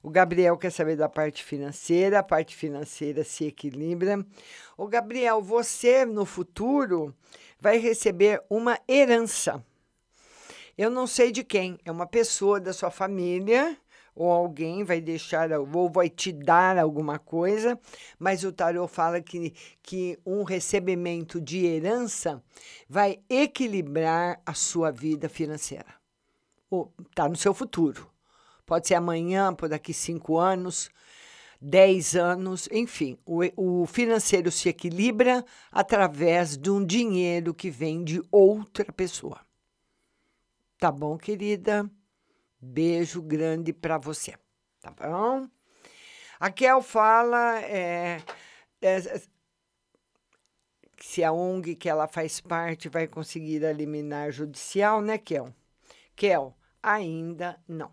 O 0.02 0.10
Gabriel 0.10 0.58
quer 0.58 0.70
saber 0.70 0.96
da 0.96 1.08
parte 1.08 1.44
financeira, 1.44 2.18
a 2.18 2.22
parte 2.22 2.56
financeira 2.56 3.22
se 3.22 3.46
equilibra. 3.46 4.24
O 4.76 4.86
Gabriel, 4.88 5.40
você 5.40 6.04
no 6.04 6.24
futuro 6.24 7.14
vai 7.60 7.78
receber 7.78 8.42
uma 8.50 8.78
herança. 8.88 9.64
Eu 10.76 10.90
não 10.90 11.06
sei 11.06 11.30
de 11.30 11.44
quem, 11.44 11.78
é 11.84 11.92
uma 11.92 12.06
pessoa 12.06 12.58
da 12.58 12.72
sua 12.72 12.90
família 12.90 13.78
ou 14.14 14.30
alguém 14.30 14.84
vai 14.84 15.00
deixar 15.00 15.50
ou 15.52 15.90
vai 15.90 16.08
te 16.08 16.32
dar 16.32 16.78
alguma 16.78 17.18
coisa, 17.18 17.78
mas 18.18 18.44
o 18.44 18.52
tarô 18.52 18.86
fala 18.86 19.20
que, 19.20 19.54
que 19.82 20.18
um 20.24 20.42
recebimento 20.42 21.40
de 21.40 21.64
herança 21.64 22.42
vai 22.88 23.20
equilibrar 23.28 24.40
a 24.44 24.54
sua 24.54 24.90
vida 24.90 25.28
financeira. 25.28 25.94
Está 27.10 27.28
no 27.28 27.36
seu 27.36 27.52
futuro. 27.52 28.10
Pode 28.64 28.88
ser 28.88 28.94
amanhã, 28.94 29.52
por 29.54 29.68
daqui 29.68 29.92
cinco 29.92 30.38
anos, 30.38 30.90
dez 31.60 32.16
anos, 32.16 32.68
enfim. 32.72 33.18
O, 33.26 33.82
o 33.82 33.86
financeiro 33.86 34.50
se 34.50 34.68
equilibra 34.68 35.44
através 35.70 36.56
de 36.56 36.70
um 36.70 36.84
dinheiro 36.84 37.52
que 37.52 37.70
vem 37.70 38.02
de 38.02 38.22
outra 38.30 38.90
pessoa. 38.92 39.40
Tá 40.78 40.90
bom, 40.90 41.16
querida? 41.16 41.88
Beijo 42.64 43.20
grande 43.20 43.72
para 43.72 43.98
você. 43.98 44.36
Tá 44.80 44.92
bom? 44.92 45.48
A 46.38 46.48
Kel 46.48 46.80
fala 46.80 47.60
é, 47.62 48.22
é, 48.80 49.22
se 51.00 51.24
a 51.24 51.32
ONG 51.32 51.74
que 51.74 51.88
ela 51.88 52.06
faz 52.06 52.40
parte 52.40 52.88
vai 52.88 53.08
conseguir 53.08 53.64
eliminar 53.64 54.30
judicial, 54.30 55.00
né, 55.00 55.18
Kel? 55.18 55.52
Kel, 56.14 56.56
ainda 56.80 57.58
não. 57.66 57.90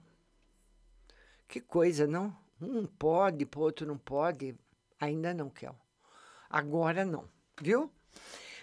Que 1.48 1.60
coisa, 1.60 2.06
não? 2.06 2.36
Um 2.62 2.86
pode, 2.86 3.46
o 3.46 3.60
outro 3.60 3.88
não 3.88 3.98
pode. 3.98 4.56
Ainda 5.00 5.34
não, 5.34 5.50
Kel. 5.50 5.76
Agora 6.48 7.04
não, 7.04 7.28
viu? 7.60 7.92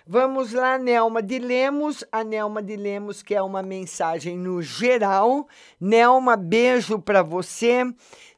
Vamos 0.09 0.53
lá, 0.53 0.79
Nelma 0.79 1.21
de 1.21 1.37
Lemos. 1.41 2.05
A 2.13 2.23
Nelma 2.23 2.63
de 2.63 2.77
Lemos 2.77 3.25
quer 3.25 3.43
uma 3.43 3.61
mensagem 3.61 4.39
no 4.39 4.63
geral. 4.63 5.49
Nelma, 5.81 6.37
beijo 6.37 7.01
para 7.01 7.25
você. 7.25 7.83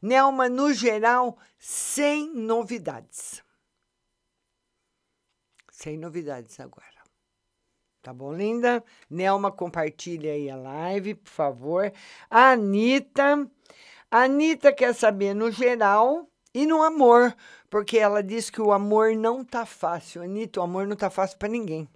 Nelma, 0.00 0.48
no 0.48 0.72
geral, 0.72 1.37
sem 1.59 2.33
novidades. 2.33 3.44
Sem 5.70 5.98
novidades 5.98 6.59
agora. 6.59 6.87
Tá 8.00 8.14
bom, 8.14 8.33
linda? 8.33 8.83
Nelma, 9.11 9.52
compartilha 9.52 10.33
aí 10.33 10.48
a 10.48 10.57
live, 10.57 11.16
por 11.16 11.31
favor. 11.31 11.92
A 12.31 12.52
Anitta. 12.52 13.46
A 14.11 14.22
Anitta 14.22 14.72
quer 14.72 14.94
saber 14.94 15.35
no 15.35 15.50
geral 15.50 16.26
e 16.54 16.66
no 16.66 16.83
amor, 16.83 17.37
porque 17.70 17.98
ela 17.98 18.22
diz 18.22 18.50
que 18.50 18.61
o 18.61 18.72
amor 18.72 19.14
não 19.14 19.44
tá 19.44 19.66
fácil. 19.66 20.22
Anitta, 20.22 20.61
o 20.61 20.62
amor 20.62 20.87
não 20.87 20.96
tá 20.96 21.11
fácil 21.11 21.38
para 21.38 21.48
ninguém. 21.48 21.88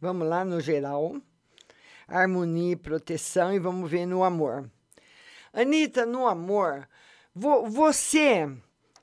Vamos 0.00 0.28
lá 0.28 0.44
no 0.44 0.60
geral. 0.60 1.16
Harmonia 2.06 2.72
e 2.72 2.76
proteção 2.76 3.52
e 3.52 3.58
vamos 3.58 3.90
ver 3.90 4.06
no 4.06 4.24
amor. 4.24 4.68
Anitta, 5.52 6.04
no 6.04 6.26
amor, 6.26 6.88
vo 7.34 7.68
você 7.68 8.48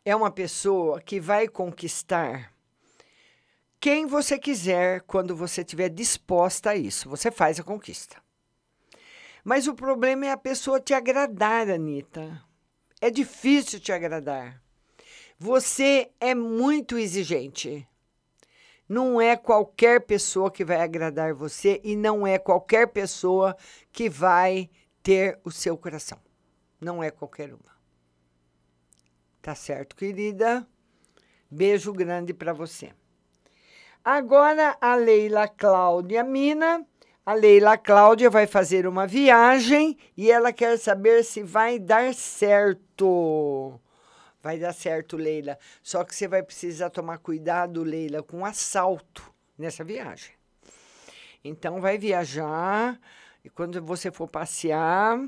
é 0.05 0.15
uma 0.15 0.31
pessoa 0.31 1.01
que 1.01 1.19
vai 1.19 1.47
conquistar 1.47 2.53
quem 3.79 4.05
você 4.05 4.39
quiser 4.39 5.01
quando 5.01 5.35
você 5.35 5.61
estiver 5.61 5.89
disposta 5.89 6.71
a 6.71 6.75
isso. 6.75 7.09
Você 7.09 7.31
faz 7.31 7.59
a 7.59 7.63
conquista. 7.63 8.17
Mas 9.43 9.67
o 9.67 9.73
problema 9.73 10.25
é 10.25 10.31
a 10.31 10.37
pessoa 10.37 10.79
te 10.79 10.93
agradar, 10.93 11.69
Anitta. 11.69 12.43
É 12.99 13.09
difícil 13.09 13.79
te 13.79 13.91
agradar. 13.91 14.61
Você 15.39 16.11
é 16.19 16.33
muito 16.33 16.97
exigente. 16.97 17.87
Não 18.89 19.19
é 19.21 19.35
qualquer 19.35 20.01
pessoa 20.01 20.49
que 20.49 20.63
vai 20.63 20.81
agradar 20.81 21.33
você 21.33 21.79
e 21.83 21.95
não 21.95 22.25
é 22.25 22.39
qualquer 22.39 22.87
pessoa 22.87 23.55
que 23.91 24.09
vai 24.09 24.69
ter 25.03 25.39
o 25.43 25.51
seu 25.51 25.77
coração. 25.77 26.19
Não 26.79 27.03
é 27.03 27.11
qualquer 27.11 27.53
uma. 27.53 27.77
Tá 29.41 29.53
certo, 29.53 29.95
querida? 29.95 30.67
Beijo 31.49 31.93
grande 31.93 32.33
para 32.33 32.53
você. 32.53 32.91
Agora 34.03 34.77
a 34.79 34.95
Leila 34.95 35.47
Cláudia 35.47 36.23
Mina 36.23 36.85
a 37.27 37.33
Leila 37.33 37.77
Cláudia 37.77 38.29
vai 38.29 38.47
fazer 38.47 38.87
uma 38.87 39.05
viagem 39.05 39.97
e 40.15 40.31
ela 40.31 40.53
quer 40.53 40.79
saber 40.79 41.25
se 41.25 41.43
vai 41.43 41.77
dar 41.77 42.13
certo. 42.13 43.77
Vai 44.47 44.57
dar 44.57 44.71
certo, 44.71 45.17
Leila. 45.17 45.59
Só 45.83 46.05
que 46.05 46.15
você 46.15 46.25
vai 46.25 46.41
precisar 46.41 46.89
tomar 46.89 47.17
cuidado, 47.17 47.83
Leila, 47.83 48.23
com 48.23 48.45
assalto 48.45 49.21
nessa 49.57 49.83
viagem. 49.83 50.31
Então, 51.43 51.81
vai 51.81 51.97
viajar 51.97 52.97
e 53.43 53.49
quando 53.49 53.83
você 53.83 54.09
for 54.09 54.25
passear, 54.25 55.19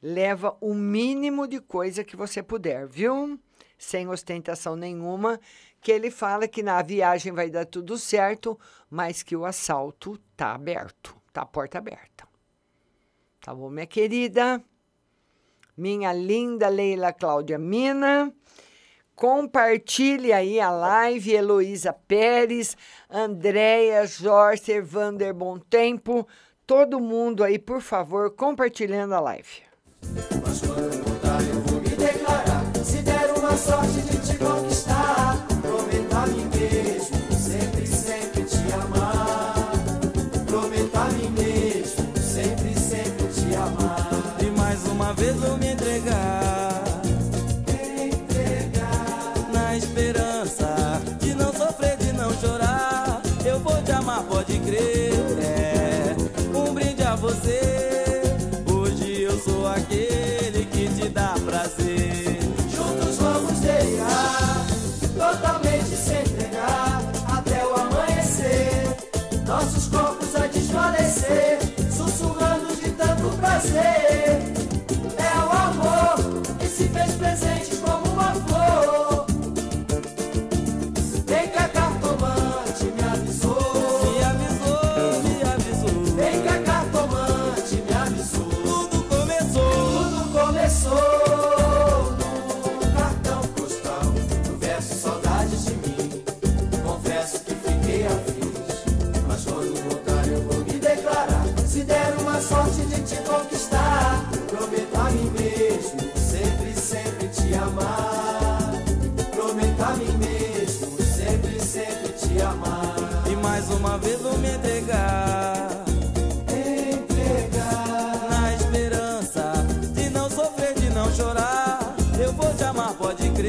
leva 0.00 0.56
o 0.60 0.74
mínimo 0.74 1.48
de 1.48 1.60
coisa 1.60 2.04
que 2.04 2.14
você 2.14 2.40
puder, 2.40 2.86
viu? 2.86 3.36
Sem 3.76 4.06
ostentação 4.06 4.76
nenhuma, 4.76 5.40
que 5.80 5.90
ele 5.90 6.08
fala 6.08 6.46
que 6.46 6.62
na 6.62 6.80
viagem 6.80 7.32
vai 7.32 7.50
dar 7.50 7.66
tudo 7.66 7.98
certo, 7.98 8.56
mas 8.88 9.24
que 9.24 9.34
o 9.34 9.44
assalto 9.44 10.16
tá 10.36 10.54
aberto. 10.54 11.16
Tá 11.32 11.42
a 11.42 11.46
porta 11.46 11.78
aberta. 11.78 12.28
Tá 13.40 13.52
bom, 13.52 13.70
minha 13.70 13.88
querida? 13.88 14.62
Minha 15.76 16.12
linda 16.12 16.68
Leila 16.68 17.12
Cláudia 17.12 17.58
Mina. 17.58 18.32
Compartilhe 19.18 20.32
aí 20.32 20.60
a 20.60 20.70
live, 20.70 21.34
Heloísa 21.34 21.92
Pérez, 21.92 22.76
Andréia, 23.10 24.06
Jorge, 24.06 24.80
Vander 24.80 25.34
Bom 25.34 25.58
Tempo, 25.58 26.24
todo 26.64 27.00
mundo 27.00 27.42
aí, 27.42 27.58
por 27.58 27.80
favor, 27.80 28.30
compartilhando 28.30 29.16
a 29.16 29.20
live. 29.20 29.62
Mas 30.40 30.60
quando 30.60 31.02
voltar 31.02 31.42
eu 31.42 31.60
vou 31.62 31.80
me 31.80 31.88
declarar, 31.88 32.62
se 32.84 33.02
der 33.02 33.32
uma 33.36 33.56
sorte 33.56 34.00
de 34.02 34.17
tanto 73.60 74.57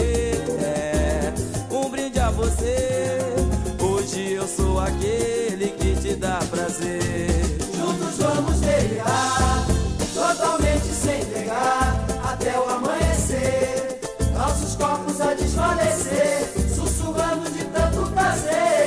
É 0.02 1.34
um 1.72 1.90
brinde 1.90 2.20
a 2.20 2.30
você. 2.30 3.20
Hoje 3.80 4.34
eu 4.34 4.48
sou 4.48 4.80
aquele 4.80 5.70
que 5.78 5.96
te 6.02 6.16
dá 6.16 6.40
prazer. 6.50 7.30
Juntos 7.76 8.18
vamos 8.18 8.60
guerrear, 8.60 9.66
totalmente 10.14 10.86
sem 10.86 11.22
entregar, 11.22 12.06
até 12.24 12.58
o 12.60 12.70
amanhecer. 12.70 14.00
Nossos 14.34 14.76
corpos 14.76 15.22
a 15.22 15.34
desfalecer, 15.34 16.50
sussurrando 16.74 17.50
de 17.52 17.64
tanto 17.66 18.12
prazer. 18.12 18.79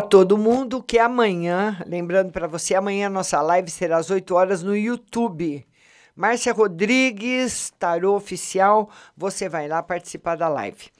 Todo 0.00 0.38
mundo 0.38 0.82
que 0.82 0.98
amanhã, 0.98 1.80
lembrando 1.86 2.30
para 2.32 2.46
você, 2.46 2.74
amanhã 2.74 3.08
nossa 3.08 3.40
live 3.40 3.70
será 3.70 3.98
às 3.98 4.10
8 4.10 4.34
horas 4.34 4.62
no 4.62 4.76
YouTube. 4.76 5.66
Márcia 6.14 6.52
Rodrigues, 6.52 7.72
Tarô 7.78 8.14
Oficial, 8.14 8.90
você 9.16 9.48
vai 9.48 9.66
lá 9.66 9.82
participar 9.82 10.36
da 10.36 10.48
live. 10.48 10.90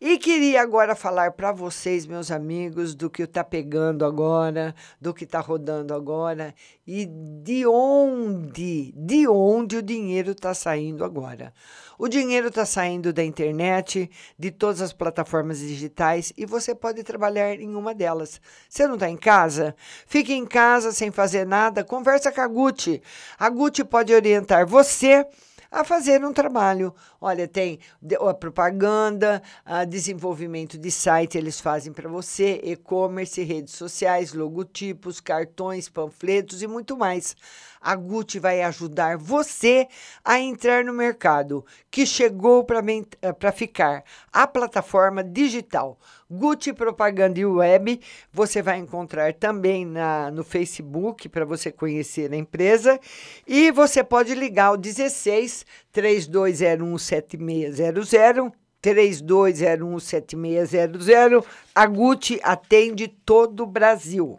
E 0.00 0.16
queria 0.16 0.62
agora 0.62 0.94
falar 0.94 1.32
para 1.32 1.50
vocês, 1.50 2.06
meus 2.06 2.30
amigos, 2.30 2.94
do 2.94 3.10
que 3.10 3.22
está 3.24 3.42
pegando 3.42 4.04
agora, 4.04 4.72
do 5.00 5.12
que 5.12 5.24
está 5.24 5.40
rodando 5.40 5.92
agora 5.92 6.54
e 6.86 7.04
de 7.04 7.66
onde, 7.66 8.94
de 8.96 9.26
onde 9.26 9.78
o 9.78 9.82
dinheiro 9.82 10.30
está 10.30 10.54
saindo 10.54 11.04
agora. 11.04 11.52
O 11.98 12.06
dinheiro 12.06 12.46
está 12.46 12.64
saindo 12.64 13.12
da 13.12 13.24
internet, 13.24 14.08
de 14.38 14.52
todas 14.52 14.80
as 14.80 14.92
plataformas 14.92 15.58
digitais 15.58 16.32
e 16.36 16.46
você 16.46 16.76
pode 16.76 17.02
trabalhar 17.02 17.56
em 17.56 17.74
uma 17.74 17.92
delas. 17.92 18.40
Você 18.68 18.86
não 18.86 18.94
está 18.94 19.10
em 19.10 19.16
casa? 19.16 19.74
Fique 20.06 20.32
em 20.32 20.46
casa 20.46 20.92
sem 20.92 21.10
fazer 21.10 21.44
nada, 21.44 21.82
conversa 21.82 22.30
com 22.30 22.40
a 22.40 22.46
Gucci. 22.46 23.02
A 23.36 23.50
Gucci 23.50 23.82
pode 23.82 24.14
orientar 24.14 24.64
você 24.64 25.26
a 25.70 25.84
fazer 25.84 26.24
um 26.24 26.32
trabalho. 26.32 26.94
Olha, 27.20 27.46
tem 27.46 27.78
a 28.20 28.34
propaganda, 28.34 29.42
a 29.64 29.84
desenvolvimento 29.84 30.78
de 30.78 30.90
site, 30.90 31.36
eles 31.36 31.60
fazem 31.60 31.92
para 31.92 32.08
você, 32.08 32.60
e-commerce, 32.64 33.42
redes 33.42 33.74
sociais, 33.74 34.32
logotipos, 34.32 35.20
cartões, 35.20 35.88
panfletos 35.88 36.62
e 36.62 36.66
muito 36.66 36.96
mais. 36.96 37.36
A 37.80 37.94
Gucci 37.94 38.38
vai 38.38 38.62
ajudar 38.62 39.16
você 39.16 39.86
a 40.24 40.40
entrar 40.40 40.84
no 40.84 40.92
mercado 40.92 41.64
que 41.90 42.04
chegou 42.04 42.64
para 42.64 43.52
ficar. 43.52 44.02
A 44.32 44.46
plataforma 44.46 45.22
digital 45.22 45.98
Gucci 46.30 46.74
Propaganda 46.74 47.40
e 47.40 47.46
Web, 47.46 48.00
você 48.30 48.60
vai 48.60 48.78
encontrar 48.78 49.32
também 49.32 49.86
na, 49.86 50.30
no 50.30 50.44
Facebook 50.44 51.28
para 51.28 51.44
você 51.44 51.72
conhecer 51.72 52.32
a 52.32 52.36
empresa. 52.36 53.00
E 53.46 53.70
você 53.70 54.04
pode 54.04 54.34
ligar 54.34 54.72
o 54.72 54.76
16 54.76 55.64
3201 55.90 56.98
7600. 56.98 58.52
3201 58.80 59.98
7600. 59.98 61.46
A 61.74 61.86
Gucci 61.86 62.38
atende 62.42 63.08
todo 63.08 63.64
o 63.64 63.66
Brasil. 63.66 64.38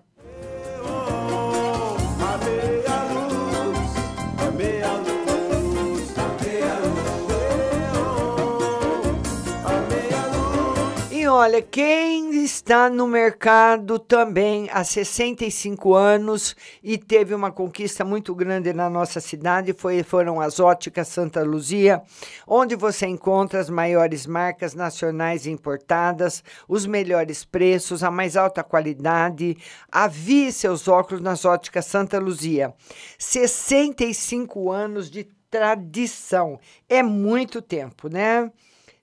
Olha, 11.30 11.62
quem 11.62 12.44
está 12.44 12.90
no 12.90 13.08
mercado 13.08 14.00
também 14.00 14.68
há 14.72 14.84
65 14.84 15.94
anos 15.94 16.56
e 16.84 16.98
teve 16.98 17.34
uma 17.34 17.52
conquista 17.52 18.04
muito 18.04 18.34
grande 18.34 18.74
na 18.74 18.90
nossa 18.90 19.20
cidade 19.20 19.74
foi, 19.74 20.02
foram 20.04 20.42
as 20.42 20.60
óticas 20.60 21.08
Santa 21.08 21.44
Luzia, 21.44 22.02
onde 22.48 22.76
você 22.76 23.06
encontra 23.06 23.60
as 23.60 23.70
maiores 23.70 24.26
marcas 24.26 24.74
nacionais 24.74 25.46
importadas, 25.46 26.44
os 26.68 26.86
melhores 26.86 27.46
preços, 27.46 28.04
a 28.04 28.10
mais 28.10 28.36
alta 28.36 28.64
qualidade. 28.64 29.56
Avie 29.92 30.52
seus 30.52 30.88
óculos 30.88 31.22
nas 31.22 31.46
óticas 31.46 31.86
Santa 31.86 32.20
Luzia. 32.20 32.74
65 33.18 34.72
anos 34.72 35.10
de 35.10 35.28
tradição. 35.50 36.60
É 36.88 37.04
muito 37.04 37.62
tempo, 37.62 38.10
né? 38.10 38.52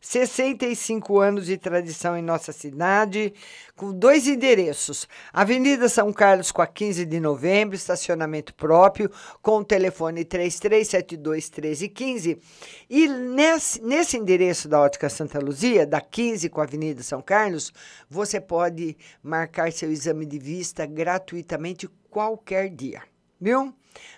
65 0.06 1.18
anos 1.18 1.46
de 1.46 1.58
tradição 1.58 2.16
em 2.16 2.22
nossa 2.22 2.52
cidade, 2.52 3.34
com 3.74 3.92
dois 3.92 4.28
endereços. 4.28 5.08
Avenida 5.32 5.88
São 5.88 6.12
Carlos 6.12 6.52
com 6.52 6.62
a 6.62 6.66
15 6.66 7.04
de 7.04 7.18
novembro, 7.18 7.74
estacionamento 7.74 8.54
próprio, 8.54 9.10
com 9.42 9.58
o 9.58 9.64
telefone 9.64 10.24
3372 10.24 11.50
1315. 11.50 12.38
E 12.88 13.08
nesse, 13.08 13.82
nesse 13.82 14.16
endereço 14.16 14.68
da 14.68 14.80
Ótica 14.80 15.08
Santa 15.08 15.40
Luzia, 15.40 15.84
da 15.84 16.00
15 16.00 16.48
com 16.50 16.60
a 16.60 16.64
Avenida 16.64 17.02
São 17.02 17.20
Carlos, 17.20 17.72
você 18.08 18.40
pode 18.40 18.96
marcar 19.20 19.72
seu 19.72 19.90
exame 19.90 20.24
de 20.24 20.38
vista 20.38 20.86
gratuitamente 20.86 21.88
qualquer 22.08 22.68
dia, 22.70 23.02
viu? 23.40 23.74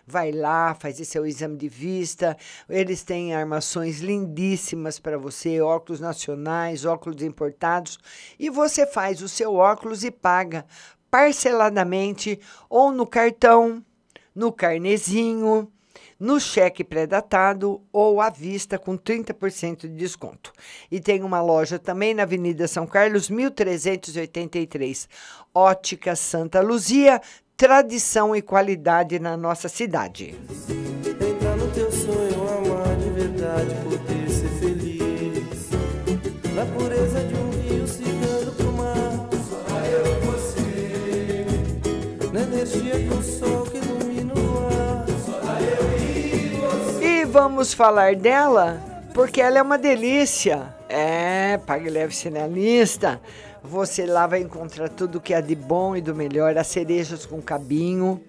Vai 0.06 0.32
lá, 0.32 0.74
faz 0.74 1.00
esse 1.00 1.10
seu 1.10 1.26
exame 1.26 1.56
de 1.56 1.68
vista. 1.68 2.36
Eles 2.68 3.02
têm 3.02 3.34
armações 3.34 4.00
lindíssimas 4.00 4.98
para 4.98 5.18
você, 5.18 5.60
óculos 5.60 6.00
nacionais, 6.00 6.84
óculos 6.84 7.22
importados, 7.22 7.98
e 8.38 8.48
você 8.50 8.86
faz 8.86 9.22
o 9.22 9.28
seu 9.28 9.54
óculos 9.54 10.04
e 10.04 10.10
paga 10.10 10.64
parceladamente 11.10 12.38
ou 12.68 12.92
no 12.92 13.06
cartão, 13.06 13.84
no 14.34 14.52
carnezinho, 14.52 15.70
no 16.18 16.40
cheque 16.40 16.82
pré-datado 16.82 17.80
ou 17.92 18.20
à 18.20 18.28
vista 18.28 18.78
com 18.78 18.98
30% 18.98 19.82
de 19.82 19.88
desconto. 19.88 20.52
E 20.90 21.00
tem 21.00 21.22
uma 21.22 21.40
loja 21.40 21.78
também 21.78 22.12
na 22.12 22.24
Avenida 22.24 22.66
São 22.66 22.86
Carlos, 22.86 23.30
1383. 23.30 25.08
Ótica 25.54 26.16
Santa 26.16 26.60
Luzia, 26.60 27.20
tradição 27.58 28.36
e 28.36 28.40
qualidade 28.40 29.18
na 29.18 29.36
nossa 29.36 29.68
cidade. 29.68 30.38
Entrar 30.70 31.56
no 31.56 31.68
teu 31.72 31.90
sonho, 31.90 32.48
amar 32.56 32.94
de 32.96 33.10
verdade, 33.10 33.74
poder 33.82 34.30
ser 34.30 34.48
feliz. 34.60 35.68
Na 36.54 36.64
pureza 36.66 37.20
de 37.24 37.34
um 37.34 37.50
rio 37.50 37.88
se 37.88 38.04
dando 38.04 38.52
pro 38.56 38.72
mar. 38.74 39.28
Só 39.50 39.76
eu 39.80 40.06
e 40.06 40.20
você. 40.26 41.46
Na 42.32 42.42
energia 42.42 42.96
do 43.00 43.20
sol 43.24 43.64
que 43.64 43.78
ilumina 43.78 44.34
o 44.34 44.68
ar. 44.68 45.04
Só 45.26 45.40
eu 45.58 45.98
e 45.98 46.60
você. 46.60 47.04
E 47.04 47.24
vamos 47.24 47.74
falar 47.74 48.14
dela 48.14 48.80
porque 49.12 49.40
ela 49.40 49.58
é 49.58 49.62
uma 49.62 49.76
delícia. 49.76 50.72
É, 50.88 51.58
Pague 51.66 51.90
Leve 51.90 52.14
É. 52.14 53.20
Você 53.62 54.06
lá 54.06 54.26
vai 54.26 54.40
encontrar 54.40 54.88
tudo 54.88 55.20
que 55.20 55.34
há 55.34 55.40
de 55.40 55.54
bom 55.54 55.96
e 55.96 56.00
do 56.00 56.14
melhor. 56.14 56.56
As 56.56 56.68
cerejas 56.68 57.26
com 57.26 57.42
cabinho, 57.42 58.22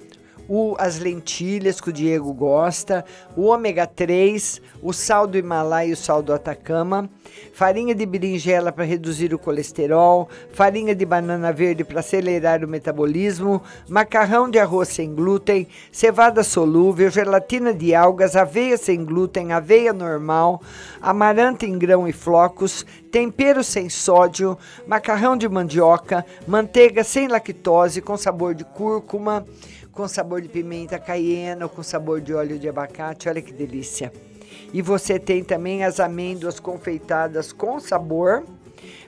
o, 0.49 0.75
as 0.79 0.97
lentilhas 0.97 1.79
que 1.79 1.89
o 1.89 1.93
Diego 1.93 2.33
gosta, 2.33 3.05
o 3.37 3.43
ômega 3.43 3.85
3, 3.85 4.59
o 4.81 4.91
sal 4.91 5.27
do 5.27 5.37
Himalaia 5.37 5.89
e 5.89 5.93
o 5.93 5.95
sal 5.95 6.23
do 6.23 6.33
Atacama, 6.33 7.07
farinha 7.53 7.93
de 7.93 8.05
berinjela 8.05 8.71
para 8.71 8.83
reduzir 8.83 9.31
o 9.33 9.39
colesterol, 9.39 10.27
farinha 10.51 10.95
de 10.95 11.05
banana 11.05 11.53
verde 11.53 11.83
para 11.83 11.99
acelerar 11.99 12.65
o 12.65 12.67
metabolismo, 12.67 13.61
macarrão 13.87 14.49
de 14.49 14.57
arroz 14.57 14.89
sem 14.89 15.13
glúten, 15.13 15.67
cevada 15.91 16.43
solúvel, 16.43 17.11
gelatina 17.11 17.71
de 17.71 17.93
algas, 17.93 18.35
aveia 18.35 18.77
sem 18.77 19.05
glúten, 19.05 19.51
aveia 19.51 19.93
normal, 19.93 20.61
amaranta 20.99 21.65
em 21.65 21.77
grão 21.77 22.07
e 22.07 22.11
flocos, 22.11 22.85
tempero 23.11 23.63
sem 23.63 23.89
sódio, 23.89 24.57
macarrão 24.87 25.37
de 25.37 25.47
mandioca, 25.47 26.25
manteiga 26.47 27.03
sem 27.03 27.27
lactose 27.27 28.01
com 28.01 28.17
sabor 28.17 28.55
de 28.55 28.63
cúrcuma, 28.63 29.45
com 29.99 30.07
sabor 30.07 30.39
de 30.39 30.47
pimenta 30.47 30.97
caiena, 30.97 31.67
com 31.67 31.83
sabor 31.83 32.21
de 32.21 32.33
óleo 32.33 32.57
de 32.57 32.69
abacate. 32.69 33.27
Olha 33.27 33.41
que 33.41 33.51
delícia. 33.51 34.13
E 34.71 34.81
você 34.81 35.19
tem 35.19 35.43
também 35.43 35.83
as 35.83 35.99
amêndoas 35.99 36.57
confeitadas 36.57 37.51
com 37.51 37.81
sabor. 37.81 38.45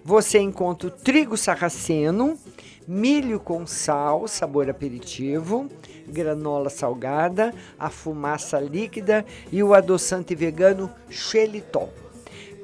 Você 0.04 0.40
encontra 0.40 0.90
o 0.90 0.92
trigo 0.92 1.38
sarraceno, 1.38 2.38
milho 2.86 3.40
com 3.40 3.66
sal, 3.66 4.28
sabor 4.28 4.70
aperitivo, 4.70 5.70
granola 6.10 6.70
salgada, 6.70 7.54
a 7.80 7.90
fumaça 7.90 8.60
líquida 8.60 9.26
e 9.50 9.64
o 9.64 9.74
adoçante 9.74 10.36
vegano 10.36 10.92
xelitol. 11.10 11.90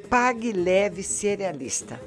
Pague 0.09 0.51
leve 0.51 1.01
cerealista. 1.01 1.97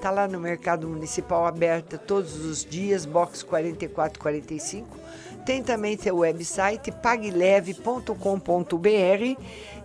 Tá 0.00 0.10
lá 0.10 0.26
no 0.26 0.40
Mercado 0.40 0.88
Municipal 0.88 1.44
aberta 1.44 1.98
todos 1.98 2.42
os 2.42 2.64
dias, 2.64 3.04
box 3.04 3.42
4445 3.42 5.08
tem 5.48 5.62
também 5.62 5.96
seu 5.96 6.18
website 6.18 6.92
pagleve.com.br 6.92 8.12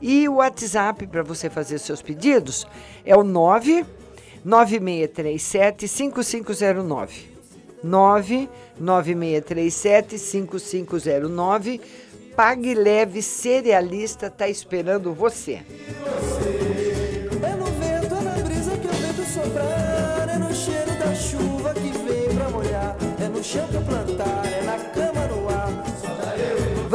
e 0.02 0.28
o 0.28 0.34
WhatsApp 0.34 1.08
para 1.08 1.24
você 1.24 1.50
fazer 1.50 1.80
seus 1.80 2.02
pedidos 2.02 2.68
é 3.06 3.16
o 3.16 3.24
9 3.24 3.86
9637 4.44 5.88
5509. 5.88 7.32
99637 7.82 10.20
5509. 10.20 11.80
Pague 12.36 12.74
Leve 12.74 13.22
Cerealista 13.22 14.28
está 14.28 14.50
esperando 14.50 15.14
você. 15.14 15.62
É 17.42 17.56
no 17.56 17.68
vento, 17.68 18.16
é 18.16 18.22
na 18.22 18.34
brisa 18.44 18.78
que 18.78 18.86
eu 18.86 18.92
vejo 18.92 19.24
soprar. 19.34 20.28
É 20.28 20.38
no 20.38 20.54
cheiro 20.54 20.92
da 21.00 21.16
chuva 21.16 21.74
que 21.74 21.90
vem 22.00 22.36
pra 22.36 22.50
molhar. 22.50 22.98
É 23.24 23.30
no 23.30 23.42
chão 23.42 23.66
que 23.70 23.76
eu 23.76 23.82
plantar, 23.82 24.03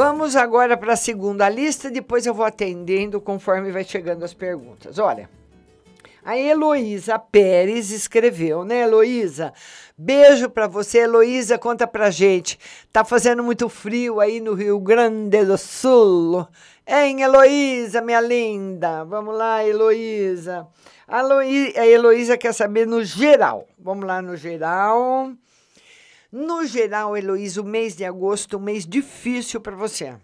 Vamos 0.01 0.37
agora 0.37 0.77
para 0.77 0.93
a 0.93 0.95
segunda 0.95 1.49
lista, 1.49 1.91
depois 1.91 2.25
eu 2.25 2.33
vou 2.33 2.45
atendendo 2.45 3.19
conforme 3.19 3.69
vai 3.69 3.83
chegando 3.83 4.23
as 4.23 4.33
perguntas. 4.33 4.97
Olha, 4.97 5.29
a 6.23 6.37
Heloísa 6.37 7.19
Pérez 7.19 7.91
escreveu, 7.91 8.63
né, 8.63 8.83
Heloísa? 8.83 9.51
Beijo 9.97 10.49
para 10.49 10.67
você, 10.67 10.99
Heloísa, 10.99 11.57
conta 11.57 11.85
pra 11.85 12.09
gente. 12.09 12.57
Tá 12.93 13.03
fazendo 13.03 13.43
muito 13.43 13.67
frio 13.67 14.21
aí 14.21 14.39
no 14.39 14.53
Rio 14.53 14.79
Grande 14.79 15.43
do 15.43 15.57
Sul. 15.57 16.47
Hein, 16.87 17.21
Heloísa, 17.21 17.99
minha 17.99 18.21
linda? 18.21 19.03
Vamos 19.03 19.35
lá, 19.37 19.65
Heloísa. 19.67 20.65
A, 21.09 21.19
Heloí- 21.19 21.73
a 21.75 21.85
Heloísa 21.85 22.37
quer 22.37 22.53
saber 22.53 22.87
no 22.87 23.03
geral. 23.03 23.67
Vamos 23.77 24.07
lá 24.07 24.21
no 24.21 24.37
geral. 24.37 25.33
No 26.31 26.63
geral, 26.63 27.17
Heloísa, 27.17 27.59
o 27.59 27.65
mês 27.65 27.95
de 27.95 28.05
agosto 28.05 28.55
é 28.55 28.59
um 28.59 28.61
mês 28.61 28.85
difícil 28.85 29.59
para 29.59 29.75
você. 29.75 30.15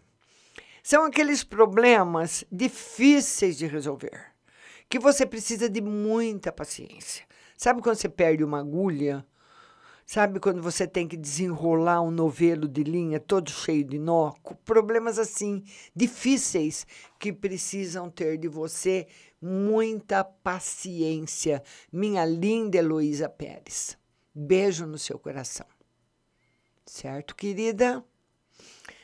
São 0.84 1.04
aqueles 1.04 1.44
problemas 1.44 2.46
difíceis 2.52 3.58
de 3.58 3.66
resolver, 3.66 4.34
que 4.88 5.00
você 5.00 5.26
precisa 5.26 5.68
de 5.68 5.82
muita 5.82 6.52
paciência. 6.52 7.26
Sabe 7.58 7.82
quando 7.82 7.96
você 7.96 8.08
perde 8.08 8.44
uma 8.44 8.60
agulha? 8.60 9.26
Sabe 10.06 10.40
quando 10.40 10.62
você 10.62 10.86
tem 10.86 11.08
que 11.08 11.18
desenrolar 11.18 12.04
um 12.04 12.12
novelo 12.12 12.68
de 12.68 12.84
linha 12.84 13.20
todo 13.20 13.50
cheio 13.50 13.84
de 13.84 13.98
nó? 13.98 14.32
Problemas 14.64 15.18
assim, 15.18 15.64
difíceis, 15.96 16.86
que 17.18 17.34
precisam 17.34 18.12
ter 18.12 18.38
de 18.38 18.48
você 18.48 19.08
muita 19.42 20.24
paciência. 20.24 21.64
Minha 21.92 22.24
linda 22.26 22.78
Heloísa 22.78 23.28
Pérez. 23.28 23.98
Beijo 24.36 24.86
no 24.86 25.00
seu 25.00 25.18
coração. 25.18 25.66
Certo, 26.86 27.36
querida? 27.36 28.04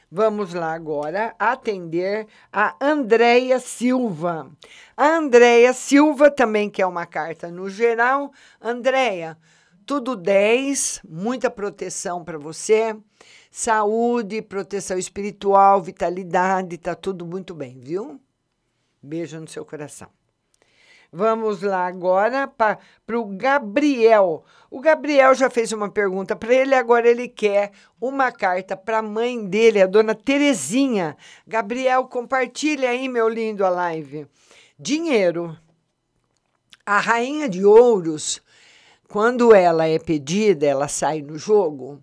Vamos 0.10 0.54
lá 0.54 0.74
agora 0.74 1.34
atender 1.40 2.28
a 2.54 2.76
Andréia 2.80 3.60
Silva. 3.60 4.52
A 4.96 5.08
Andréia 5.16 5.74
Silva 5.74 6.30
também 6.30 6.70
quer 6.70 6.86
uma 6.86 7.08
carta 7.08 7.50
no 7.50 7.70
geral. 7.70 8.32
Andréia, 8.62 9.36
tudo 9.84 10.16
10, 10.16 11.02
muita 11.10 11.50
proteção 11.50 12.24
para 12.24 12.38
você. 12.38 12.96
Saúde, 13.50 14.44
proteção 14.44 14.98
espiritual, 14.98 15.82
vitalidade, 15.82 16.78
tá 16.78 16.94
tudo 16.94 17.26
muito 17.26 17.56
bem, 17.56 17.80
viu? 17.80 18.22
Beijo 19.02 19.40
no 19.40 19.48
seu 19.48 19.66
coração. 19.66 20.21
Vamos 21.14 21.62
lá 21.62 21.88
agora 21.88 22.48
para 22.48 22.80
o 23.20 23.26
Gabriel. 23.26 24.46
O 24.70 24.80
Gabriel 24.80 25.36
já 25.36 25.50
fez 25.50 25.74
uma 25.74 25.92
pergunta 25.92 26.38
para 26.38 26.56
ele, 26.56 26.74
agora 26.74 27.06
ele 27.10 27.28
quer 27.28 27.74
uma 28.00 28.32
carta 28.32 28.78
para 28.78 29.00
a 29.00 29.02
mãe 29.02 29.46
dele, 29.46 29.82
a 29.82 29.88
dona 29.88 30.16
Terezinha. 30.16 31.18
Gabriel, 31.46 32.06
compartilha 32.06 32.90
aí, 32.90 33.10
meu 33.10 33.28
lindo, 33.28 33.66
a 33.66 33.70
live. 33.70 34.26
Dinheiro. 34.80 35.58
A 36.86 36.98
rainha 36.98 37.50
de 37.50 37.66
ouros, 37.66 38.42
quando 39.10 39.54
ela 39.54 39.86
é 39.86 40.00
pedida, 40.00 40.66
ela 40.66 40.88
sai 40.88 41.22
no 41.22 41.38
jogo. 41.38 42.02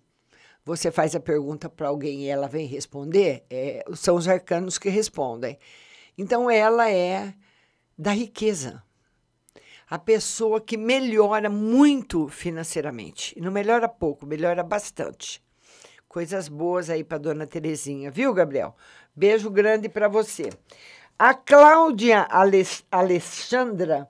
Você 0.66 0.90
faz 0.90 1.16
a 1.16 1.20
pergunta 1.20 1.70
para 1.70 1.88
alguém 1.88 2.24
e 2.24 2.28
ela 2.28 2.46
vem 2.46 2.66
responder, 2.66 3.42
é, 3.48 3.82
são 3.94 4.16
os 4.16 4.28
arcanos 4.28 4.76
que 4.76 4.90
respondem. 4.90 5.58
Então, 6.16 6.50
ela 6.50 6.90
é 6.90 7.32
da 7.96 8.12
riqueza 8.12 8.82
a 9.90 9.98
pessoa 9.98 10.60
que 10.60 10.76
melhora 10.76 11.48
muito 11.48 12.28
financeiramente. 12.28 13.34
E 13.36 13.40
não 13.40 13.50
melhora 13.50 13.88
pouco, 13.88 14.26
melhora 14.26 14.62
bastante. 14.62 15.42
Coisas 16.06 16.48
boas 16.48 16.90
aí 16.90 17.04
para 17.04 17.18
dona 17.18 17.46
Terezinha, 17.46 18.10
viu, 18.10 18.32
Gabriel? 18.32 18.74
Beijo 19.14 19.50
grande 19.50 19.88
para 19.88 20.08
você. 20.08 20.50
A 21.18 21.34
Cláudia 21.34 22.26
Ales- 22.30 22.84
Alexandra, 22.90 24.08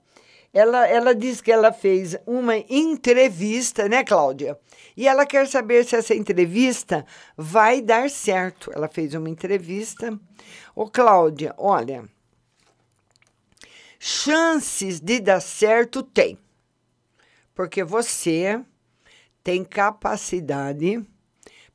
ela, 0.53 0.87
ela 0.87 1.15
diz 1.15 1.41
que 1.41 1.51
ela 1.51 1.73
fez 1.73 2.17
uma 2.27 2.57
entrevista, 2.57 3.89
né, 3.89 4.05
Cláudia? 4.05 4.59
E 4.97 5.07
ela 5.07 5.25
quer 5.25 5.47
saber 5.47 5.85
se 5.85 5.97
essa 5.97 6.15
entrevista 6.15 7.07
vai 7.37 7.81
dar 7.81 8.11
certo. 8.11 8.71
Ela 8.75 8.89
fez 8.89 9.15
uma 9.15 9.29
entrevista. 9.29 10.19
Ô, 10.75 10.89
Cláudia, 10.91 11.55
olha, 11.57 12.05
chances 13.99 15.01
de 15.01 15.21
dar 15.21 15.41
certo 15.41 16.03
tem. 16.03 16.39
Porque 17.55 17.83
você 17.83 18.63
tem 19.43 19.65
capacidade 19.65 21.05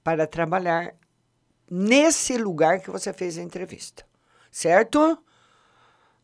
para 0.04 0.26
trabalhar 0.28 0.96
nesse 1.70 2.38
lugar 2.38 2.80
que 2.80 2.92
você 2.92 3.12
fez 3.12 3.38
a 3.38 3.42
entrevista. 3.42 4.06
Certo? 4.52 5.18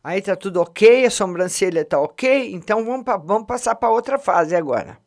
Aí 0.02 0.22
tá 0.22 0.34
tudo 0.34 0.60
ok, 0.62 1.04
a 1.04 1.10
sobrancelha 1.10 1.84
tá 1.84 2.00
ok, 2.00 2.52
então 2.54 2.84
vamos, 2.84 3.04
pa- 3.04 3.18
vamos 3.18 3.46
passar 3.46 3.74
para 3.74 3.90
outra 3.90 4.18
fase 4.18 4.56
agora. 4.56 4.98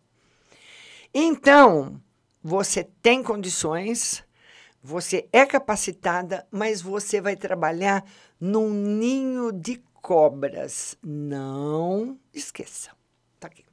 Então, 1.12 2.00
você 2.44 2.84
tem 3.02 3.24
condições, 3.24 4.24
você 4.84 5.28
é 5.32 5.46
capacitada, 5.46 6.46
mas 6.52 6.82
você 6.82 7.22
vai 7.22 7.36
trabalhar 7.36 8.04
num 8.40 8.70
ninho 8.70 9.52
de 9.52 9.82
cobras. 10.04 10.98
Não 11.02 12.20
esqueça. 12.34 12.92
Tá 13.40 13.48
aqui. 13.48 13.66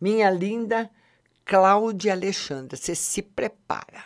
Minha 0.00 0.30
linda 0.30 0.88
Cláudia 1.44 2.12
Alexandra, 2.14 2.74
você 2.74 2.94
se 2.94 3.20
prepara. 3.20 4.04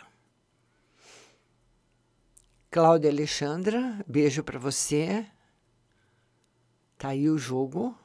Cláudia 2.69 3.09
Alexandra, 3.09 4.03
beijo 4.05 4.43
para 4.43 4.59
você. 4.59 5.25
Tá 6.97 7.09
aí 7.09 7.29
o 7.29 7.37
jogo. 7.37 7.97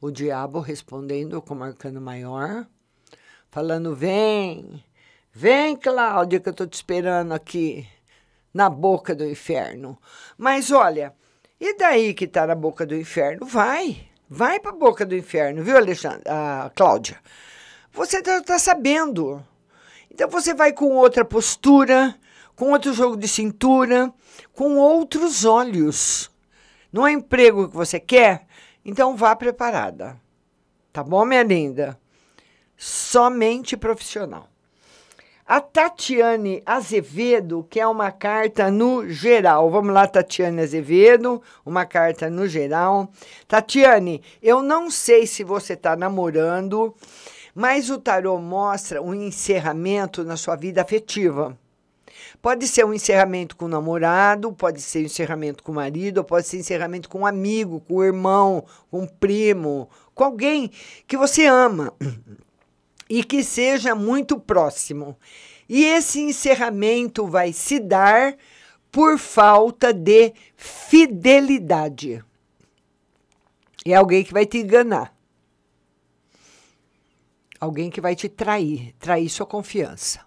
O 0.00 0.10
diabo 0.10 0.60
respondendo 0.60 1.40
com 1.40 1.54
o 1.54 1.62
arcano 1.62 2.00
maior, 2.00 2.66
falando: 3.50 3.94
vem, 3.94 4.84
vem, 5.32 5.76
Cláudia, 5.76 6.40
que 6.40 6.48
eu 6.48 6.54
tô 6.54 6.66
te 6.66 6.74
esperando 6.74 7.32
aqui 7.32 7.88
na 8.52 8.68
boca 8.68 9.14
do 9.14 9.24
inferno. 9.24 9.98
Mas 10.36 10.70
olha, 10.70 11.14
e 11.64 11.76
daí 11.76 12.12
que 12.12 12.24
está 12.24 12.44
na 12.44 12.56
boca 12.56 12.84
do 12.84 12.96
inferno? 12.96 13.46
Vai, 13.46 14.08
vai 14.28 14.58
para 14.58 14.72
a 14.72 14.74
boca 14.74 15.06
do 15.06 15.14
inferno, 15.14 15.62
viu, 15.62 15.76
Alexandre? 15.76 16.24
Ah, 16.26 16.68
Cláudia? 16.74 17.20
Você 17.92 18.18
está 18.18 18.42
tá 18.42 18.58
sabendo. 18.58 19.40
Então 20.10 20.28
você 20.28 20.52
vai 20.52 20.72
com 20.72 20.96
outra 20.96 21.24
postura, 21.24 22.18
com 22.56 22.72
outro 22.72 22.92
jogo 22.92 23.16
de 23.16 23.28
cintura, 23.28 24.12
com 24.52 24.76
outros 24.76 25.44
olhos. 25.44 26.32
Não 26.92 27.06
é 27.06 27.12
emprego 27.12 27.68
que 27.68 27.76
você 27.76 28.00
quer? 28.00 28.44
Então 28.84 29.16
vá 29.16 29.36
preparada. 29.36 30.20
Tá 30.92 31.04
bom, 31.04 31.24
minha 31.24 31.44
linda? 31.44 31.96
Somente 32.76 33.76
profissional. 33.76 34.51
A 35.44 35.60
Tatiane 35.60 36.62
Azevedo, 36.64 37.66
que 37.68 37.80
é 37.80 37.86
uma 37.86 38.12
carta 38.12 38.70
no 38.70 39.08
geral. 39.08 39.68
Vamos 39.70 39.92
lá, 39.92 40.06
Tatiane 40.06 40.62
Azevedo, 40.62 41.42
uma 41.66 41.84
carta 41.84 42.30
no 42.30 42.46
geral. 42.46 43.10
Tatiane, 43.48 44.22
eu 44.40 44.62
não 44.62 44.88
sei 44.88 45.26
se 45.26 45.42
você 45.42 45.72
está 45.72 45.96
namorando, 45.96 46.94
mas 47.54 47.90
o 47.90 47.98
tarô 47.98 48.38
mostra 48.38 49.02
um 49.02 49.12
encerramento 49.12 50.22
na 50.22 50.36
sua 50.36 50.54
vida 50.54 50.80
afetiva. 50.80 51.58
Pode 52.40 52.68
ser 52.68 52.86
um 52.86 52.94
encerramento 52.94 53.56
com 53.56 53.64
o 53.64 53.68
namorado, 53.68 54.52
pode 54.52 54.80
ser 54.80 55.00
um 55.00 55.06
encerramento 55.06 55.62
com 55.62 55.72
o 55.72 55.74
marido, 55.74 56.22
pode 56.22 56.46
ser 56.46 56.58
um 56.58 56.60
encerramento 56.60 57.08
com 57.08 57.20
um 57.20 57.26
amigo, 57.26 57.80
com 57.80 57.96
o 57.96 58.04
irmão, 58.04 58.64
com 58.90 59.00
um 59.00 59.06
primo, 59.06 59.88
com 60.14 60.22
alguém 60.22 60.70
que 61.06 61.16
você 61.16 61.46
ama 61.46 61.92
e 63.14 63.22
que 63.22 63.44
seja 63.44 63.94
muito 63.94 64.40
próximo. 64.40 65.18
E 65.68 65.84
esse 65.84 66.18
encerramento 66.18 67.26
vai 67.26 67.52
se 67.52 67.78
dar 67.78 68.34
por 68.90 69.18
falta 69.18 69.92
de 69.92 70.32
fidelidade. 70.56 72.24
É 73.84 73.94
alguém 73.94 74.24
que 74.24 74.32
vai 74.32 74.46
te 74.46 74.56
enganar. 74.56 75.14
Alguém 77.60 77.90
que 77.90 78.00
vai 78.00 78.16
te 78.16 78.30
trair, 78.30 78.94
trair 78.98 79.28
sua 79.28 79.44
confiança. 79.44 80.24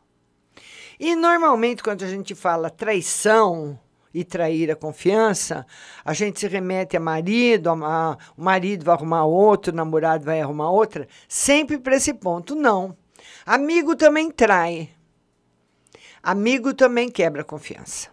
E 1.00 1.16
normalmente, 1.16 1.82
quando 1.82 2.04
a 2.04 2.08
gente 2.08 2.36
fala 2.36 2.70
traição 2.70 3.80
e 4.16 4.24
trair 4.24 4.72
a 4.72 4.78
confiança, 4.78 5.68
a 6.06 6.14
gente 6.14 6.40
se 6.40 6.48
remete 6.48 6.96
a 6.96 7.02
marido, 7.02 7.70
a, 7.70 7.74
a, 7.74 8.18
o 8.38 8.42
marido 8.42 8.86
vai 8.86 8.96
arrumar 8.96 9.26
outro, 9.26 9.74
o 9.74 9.76
namorado 9.76 10.24
vai 10.24 10.40
arrumar 10.40 10.72
outra, 10.72 11.06
sempre 11.28 11.78
para 11.78 11.98
esse 11.98 12.14
ponto. 12.14 12.56
Não. 12.56 12.96
Amigo 13.46 13.94
também 13.94 14.32
trai. 14.32 14.90
Amigo 16.24 16.74
também 16.74 17.12
quebra 17.12 17.42
a 17.42 17.46
confiança. 17.46 18.08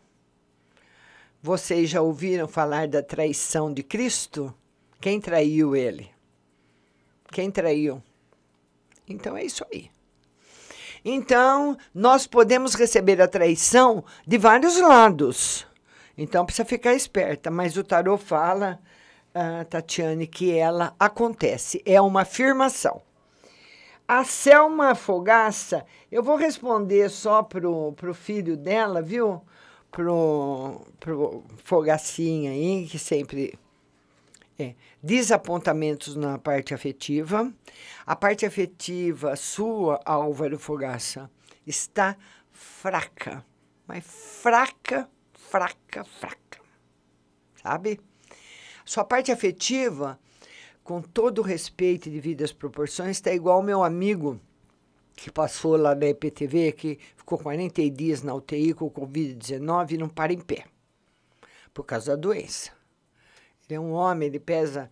Vocês 1.41 1.89
já 1.89 2.03
ouviram 2.03 2.49
falar 2.49 2.89
da 2.89 3.01
traição 3.01 3.73
de 3.73 3.85
Cristo? 3.85 4.53
Quem 5.01 5.21
traiu 5.21 5.77
ele? 5.77 6.11
Quem 7.31 7.49
traiu? 7.49 8.03
Então 9.09 9.37
é 9.37 9.45
isso 9.45 9.65
aí. 9.73 9.89
Então, 11.05 11.77
nós 11.95 12.27
podemos 12.27 12.75
receber 12.75 13.23
a 13.23 13.29
traição 13.29 14.05
de 14.27 14.37
vários 14.37 14.81
lados. 14.81 15.67
Então, 16.17 16.45
precisa 16.45 16.65
ficar 16.65 16.95
esperta. 16.95 17.51
Mas 17.51 17.77
o 17.77 17.85
tarô 17.85 18.17
fala, 18.17 18.79
uh, 19.35 19.65
Tatiane, 19.65 20.27
que 20.27 20.57
ela 20.57 20.95
acontece. 20.99 21.83
É 21.85 22.01
uma 22.01 22.23
afirmação. 22.23 23.03
A 24.07 24.25
Selma 24.25 24.95
Fogaça, 24.95 25.87
eu 26.11 26.23
vou 26.23 26.37
responder 26.37 27.09
só 27.09 27.43
pro, 27.43 27.93
pro 27.93 28.13
filho 28.13 28.57
dela, 28.57 29.01
viu? 29.01 29.41
Pro, 29.91 30.83
pro 30.99 31.45
Fogacinha 31.65 32.51
aí, 32.51 32.87
que 32.87 32.99
sempre 32.99 33.59
é, 34.59 34.75
desapontamentos 35.03 36.15
na 36.17 36.39
parte 36.39 36.75
afetiva. 36.75 37.53
A 38.05 38.17
parte 38.17 38.45
afetiva 38.45 39.37
sua, 39.37 40.01
Álvaro 40.05 40.59
Fogaça, 40.59 41.31
está 41.67 42.17
fraca. 42.51 43.45
Mas 43.87 44.05
fraca, 44.05 45.09
fraca, 45.53 46.03
fraca. 46.05 46.61
Sabe? 47.63 48.01
Sua 48.87 49.05
parte 49.05 49.31
afetiva, 49.31 50.19
com 50.83 51.03
todo 51.03 51.41
o 51.41 51.43
respeito 51.43 52.09
e 52.09 52.11
devidas 52.11 52.53
proporções, 52.53 53.19
está 53.19 53.35
igual 53.35 53.57
ao 53.57 53.63
meu 53.63 53.85
amigo 53.85 54.41
que 55.15 55.31
passou 55.31 55.77
lá 55.77 55.93
da 55.93 56.07
EPTV, 56.09 56.73
que 56.73 56.99
ficou 57.15 57.39
40 57.39 57.91
dias 57.91 58.23
na 58.23 58.35
UTI 58.35 58.73
com 58.73 58.91
Covid-19 58.91 59.93
e 59.93 59.99
não 59.99 60.09
para 60.09 60.33
em 60.33 60.41
pé, 60.41 60.65
por 61.75 61.85
causa 61.85 62.13
da 62.13 62.17
doença. 62.17 62.71
Ele 63.69 63.77
é 63.77 63.81
um 63.81 63.93
homem, 63.93 64.29
ele 64.29 64.41
pesa, 64.41 64.91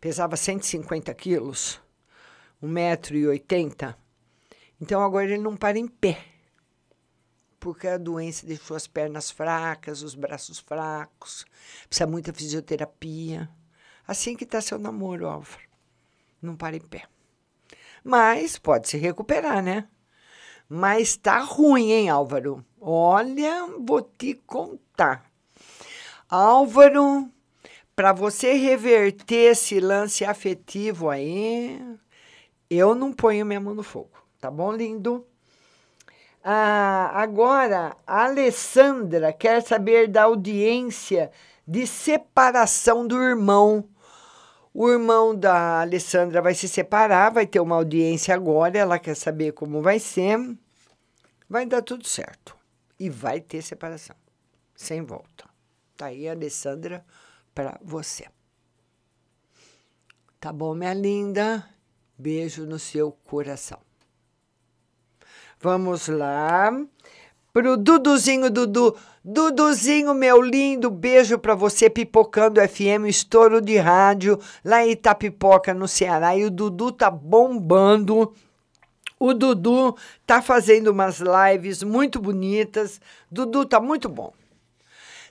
pesava 0.00 0.36
150 0.36 1.14
quilos, 1.14 1.80
1,80m. 2.60 3.94
Então 4.80 5.00
agora 5.00 5.26
ele 5.26 5.38
não 5.38 5.56
para 5.56 5.78
em 5.78 5.86
pé. 5.86 6.31
Porque 7.62 7.86
a 7.86 7.96
doença 7.96 8.44
deixou 8.44 8.76
as 8.76 8.88
pernas 8.88 9.30
fracas, 9.30 10.02
os 10.02 10.16
braços 10.16 10.58
fracos, 10.58 11.46
precisa 11.86 12.08
muita 12.08 12.32
fisioterapia. 12.32 13.48
Assim 14.04 14.34
que 14.34 14.42
está 14.42 14.60
seu 14.60 14.80
namoro, 14.80 15.28
Álvaro. 15.28 15.62
Não 16.42 16.56
para 16.56 16.74
em 16.74 16.80
pé. 16.80 17.04
Mas 18.02 18.58
pode 18.58 18.88
se 18.88 18.96
recuperar, 18.96 19.62
né? 19.62 19.86
Mas 20.68 21.16
tá 21.16 21.38
ruim, 21.38 21.92
hein, 21.92 22.08
Álvaro? 22.08 22.66
Olha, 22.80 23.68
vou 23.78 24.02
te 24.02 24.34
contar. 24.44 25.24
Álvaro, 26.28 27.30
para 27.94 28.12
você 28.12 28.54
reverter 28.54 29.52
esse 29.52 29.78
lance 29.78 30.24
afetivo 30.24 31.08
aí, 31.08 31.80
eu 32.68 32.92
não 32.92 33.12
ponho 33.12 33.46
minha 33.46 33.60
mão 33.60 33.72
no 33.72 33.84
fogo, 33.84 34.18
tá 34.40 34.50
bom, 34.50 34.72
lindo? 34.72 35.24
Ah, 36.44 37.12
agora, 37.14 37.96
a 38.04 38.24
Alessandra 38.24 39.32
quer 39.32 39.62
saber 39.62 40.08
da 40.08 40.24
audiência 40.24 41.30
de 41.66 41.86
separação 41.86 43.06
do 43.06 43.16
irmão. 43.22 43.88
O 44.74 44.90
irmão 44.90 45.36
da 45.36 45.82
Alessandra 45.82 46.42
vai 46.42 46.54
se 46.54 46.68
separar, 46.68 47.30
vai 47.30 47.46
ter 47.46 47.60
uma 47.60 47.76
audiência 47.76 48.34
agora, 48.34 48.76
ela 48.76 48.98
quer 48.98 49.14
saber 49.14 49.52
como 49.52 49.80
vai 49.80 50.00
ser. 50.00 50.36
Vai 51.48 51.64
dar 51.64 51.82
tudo 51.82 52.08
certo. 52.08 52.56
E 52.98 53.08
vai 53.08 53.40
ter 53.40 53.62
separação. 53.62 54.16
Sem 54.74 55.02
volta. 55.02 55.48
Tá 55.96 56.06
aí 56.06 56.28
Alessandra 56.28 57.04
para 57.54 57.78
você. 57.82 58.26
Tá 60.40 60.52
bom, 60.52 60.74
minha 60.74 60.94
linda? 60.94 61.68
Beijo 62.18 62.66
no 62.66 62.78
seu 62.78 63.12
coração. 63.12 63.78
Vamos 65.62 66.08
lá. 66.08 66.72
Pro 67.52 67.76
Duduzinho, 67.76 68.50
Dudu. 68.50 68.96
Duduzinho, 69.24 70.12
meu 70.12 70.42
lindo, 70.42 70.90
beijo 70.90 71.38
para 71.38 71.54
você, 71.54 71.88
Pipocando 71.88 72.60
FM, 72.60 73.06
estouro 73.06 73.60
de 73.60 73.76
rádio, 73.76 74.40
lá 74.64 74.84
em 74.84 74.90
Itapipoca, 74.90 75.72
no 75.72 75.86
Ceará. 75.86 76.36
E 76.36 76.44
o 76.44 76.50
Dudu 76.50 76.90
tá 76.90 77.08
bombando. 77.08 78.34
O 79.20 79.32
Dudu 79.32 79.96
tá 80.26 80.42
fazendo 80.42 80.88
umas 80.88 81.20
lives 81.20 81.84
muito 81.84 82.20
bonitas. 82.20 83.00
Dudu 83.30 83.64
tá 83.64 83.78
muito 83.78 84.08
bom. 84.08 84.32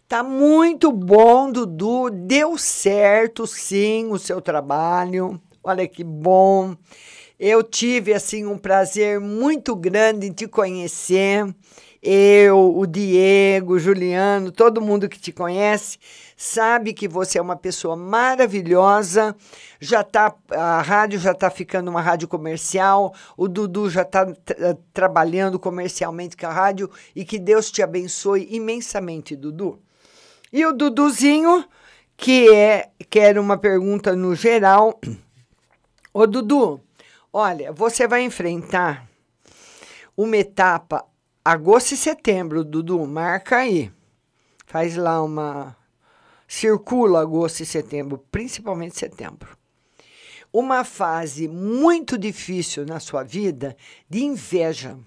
Tá 0.07 0.23
muito 0.23 0.93
bom, 0.93 1.51
Dudu. 1.51 2.09
Deu 2.09 2.57
certo, 2.57 3.45
sim, 3.45 4.07
o 4.09 4.17
seu 4.17 4.39
trabalho. 4.39 5.41
Olha 5.61 5.85
que 5.89 6.05
bom. 6.05 6.77
Eu 7.43 7.63
tive 7.63 8.13
assim 8.13 8.45
um 8.45 8.55
prazer 8.55 9.19
muito 9.19 9.75
grande 9.75 10.27
em 10.27 10.31
te 10.31 10.47
conhecer. 10.47 11.43
Eu, 11.99 12.77
o 12.77 12.85
Diego, 12.85 13.79
Juliano, 13.79 14.51
todo 14.51 14.79
mundo 14.79 15.09
que 15.09 15.19
te 15.19 15.31
conhece 15.31 15.97
sabe 16.37 16.93
que 16.93 17.07
você 17.07 17.39
é 17.39 17.41
uma 17.41 17.55
pessoa 17.55 17.95
maravilhosa. 17.95 19.35
Já 19.79 20.03
tá 20.03 20.35
a 20.51 20.83
rádio 20.83 21.19
já 21.19 21.31
está 21.31 21.49
ficando 21.49 21.89
uma 21.89 21.99
rádio 21.99 22.27
comercial. 22.27 23.11
O 23.35 23.47
Dudu 23.47 23.89
já 23.89 24.03
está 24.03 24.23
tra 24.45 24.77
trabalhando 24.93 25.57
comercialmente 25.57 26.37
com 26.37 26.45
a 26.45 26.53
rádio 26.53 26.91
e 27.15 27.25
que 27.25 27.39
Deus 27.39 27.71
te 27.71 27.81
abençoe 27.81 28.49
imensamente, 28.51 29.35
Dudu. 29.35 29.79
E 30.53 30.63
o 30.63 30.71
Duduzinho, 30.71 31.65
que 32.15 32.53
é 32.53 32.91
quer 33.09 33.39
uma 33.39 33.57
pergunta 33.57 34.15
no 34.15 34.35
geral. 34.35 35.01
Ô 36.13 36.27
Dudu, 36.27 36.79
olha, 37.31 37.71
você 37.71 38.07
vai 38.07 38.23
enfrentar 38.23 39.07
uma 40.15 40.37
etapa 40.37 41.05
agosto 41.43 41.93
e 41.93 41.97
setembro, 41.97 42.63
Dudu, 42.63 43.05
marca 43.07 43.57
aí. 43.57 43.91
Faz 44.65 44.95
lá 44.95 45.21
uma 45.21 45.75
circula 46.47 47.21
agosto 47.21 47.61
e 47.61 47.65
setembro, 47.65 48.23
principalmente 48.31 48.97
setembro. 48.97 49.57
Uma 50.51 50.83
fase 50.83 51.47
muito 51.47 52.17
difícil 52.17 52.85
na 52.85 52.99
sua 52.99 53.23
vida 53.23 53.75
de 54.09 54.23
inveja 54.23 54.97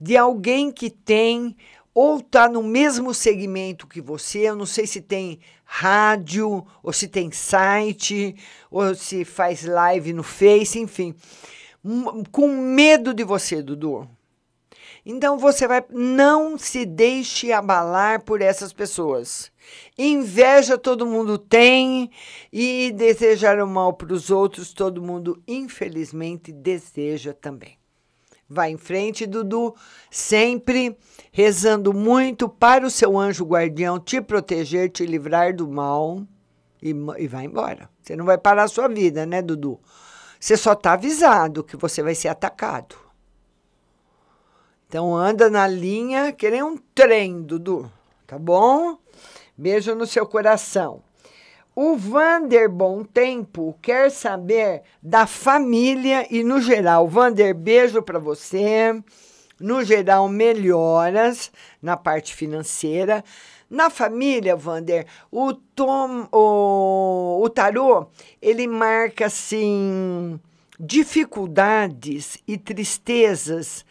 de 0.00 0.16
alguém 0.16 0.70
que 0.70 0.90
tem 0.90 1.56
ou 1.94 2.18
está 2.18 2.48
no 2.48 2.62
mesmo 2.62 3.14
segmento 3.14 3.86
que 3.86 4.00
você, 4.00 4.40
eu 4.40 4.54
não 4.54 4.66
sei 4.66 4.86
se 4.86 5.00
tem 5.00 5.40
rádio, 5.66 6.64
ou 6.82 6.92
se 6.92 7.08
tem 7.08 7.30
site, 7.30 8.34
ou 8.70 8.94
se 8.94 9.24
faz 9.24 9.64
live 9.64 10.12
no 10.12 10.22
Face, 10.22 10.78
enfim. 10.78 11.14
M- 11.84 12.24
Com 12.32 12.48
medo 12.48 13.12
de 13.12 13.24
você, 13.24 13.60
Dudu. 13.60 14.08
Então 15.04 15.38
você 15.38 15.68
vai. 15.68 15.84
Não 15.90 16.56
se 16.58 16.84
deixe 16.86 17.52
abalar 17.52 18.22
por 18.24 18.40
essas 18.40 18.72
pessoas. 18.72 19.52
Inveja 19.96 20.78
todo 20.78 21.06
mundo 21.06 21.38
tem 21.38 22.10
e 22.52 22.92
desejar 22.92 23.60
o 23.60 23.66
mal 23.66 23.92
para 23.92 24.12
os 24.12 24.30
outros, 24.30 24.72
todo 24.72 25.02
mundo, 25.02 25.40
infelizmente, 25.46 26.52
deseja 26.52 27.32
também. 27.32 27.76
Vai 28.48 28.70
em 28.70 28.76
frente, 28.76 29.26
Dudu, 29.26 29.74
sempre 30.10 30.96
rezando 31.32 31.92
muito 31.92 32.48
para 32.48 32.86
o 32.86 32.90
seu 32.90 33.18
anjo 33.18 33.44
guardião 33.44 33.98
te 33.98 34.20
proteger, 34.20 34.90
te 34.90 35.04
livrar 35.04 35.54
do 35.54 35.66
mal 35.66 36.22
e, 36.80 36.94
e 37.18 37.26
vai 37.26 37.44
embora. 37.44 37.90
Você 38.00 38.14
não 38.14 38.24
vai 38.24 38.38
parar 38.38 38.64
a 38.64 38.68
sua 38.68 38.86
vida, 38.86 39.26
né, 39.26 39.42
Dudu? 39.42 39.80
Você 40.38 40.56
só 40.56 40.74
está 40.74 40.92
avisado 40.92 41.64
que 41.64 41.76
você 41.76 42.02
vai 42.02 42.14
ser 42.14 42.28
atacado. 42.28 42.94
Então 44.86 45.14
anda 45.14 45.50
na 45.50 45.66
linha, 45.66 46.32
que 46.32 46.48
nem 46.48 46.62
um 46.62 46.76
trem, 46.94 47.42
Dudu. 47.42 47.90
Tá 48.26 48.38
bom? 48.38 48.96
Beijo 49.56 49.94
no 49.94 50.06
seu 50.06 50.24
coração. 50.24 51.02
O 51.78 51.94
Vander 51.94 52.70
Bom 52.70 53.04
Tempo 53.04 53.78
quer 53.82 54.10
saber 54.10 54.80
da 55.02 55.26
família 55.26 56.26
e 56.30 56.42
no 56.42 56.58
geral. 56.58 57.06
Vander, 57.06 57.54
beijo 57.54 58.00
para 58.00 58.18
você. 58.18 58.98
No 59.60 59.84
geral, 59.84 60.26
melhoras 60.26 61.52
na 61.82 61.94
parte 61.94 62.34
financeira. 62.34 63.22
Na 63.68 63.90
família, 63.90 64.56
Vander, 64.56 65.06
o, 65.30 65.52
tom, 65.52 66.26
o, 66.32 67.42
o 67.44 67.48
tarô, 67.50 68.06
ele 68.40 68.66
marca 68.66 69.26
assim 69.26 70.40
dificuldades 70.80 72.38
e 72.48 72.56
tristezas 72.56 73.84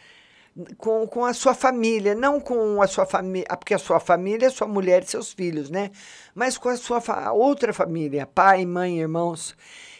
com, 0.78 1.06
com 1.06 1.24
a 1.24 1.34
sua 1.34 1.54
família, 1.54 2.14
não 2.14 2.40
com 2.40 2.80
a 2.80 2.86
sua 2.86 3.04
família, 3.04 3.46
porque 3.56 3.74
a 3.74 3.78
sua 3.78 4.00
família 4.00 4.46
é 4.46 4.50
sua 4.50 4.66
mulher 4.66 5.02
e 5.02 5.06
seus 5.06 5.32
filhos, 5.32 5.68
né? 5.68 5.90
Mas 6.36 6.58
com 6.58 6.68
a 6.68 6.76
sua 6.76 7.00
fa 7.00 7.32
outra 7.32 7.72
família, 7.72 8.26
pai, 8.26 8.66
mãe, 8.66 9.00
irmãos. 9.00 9.56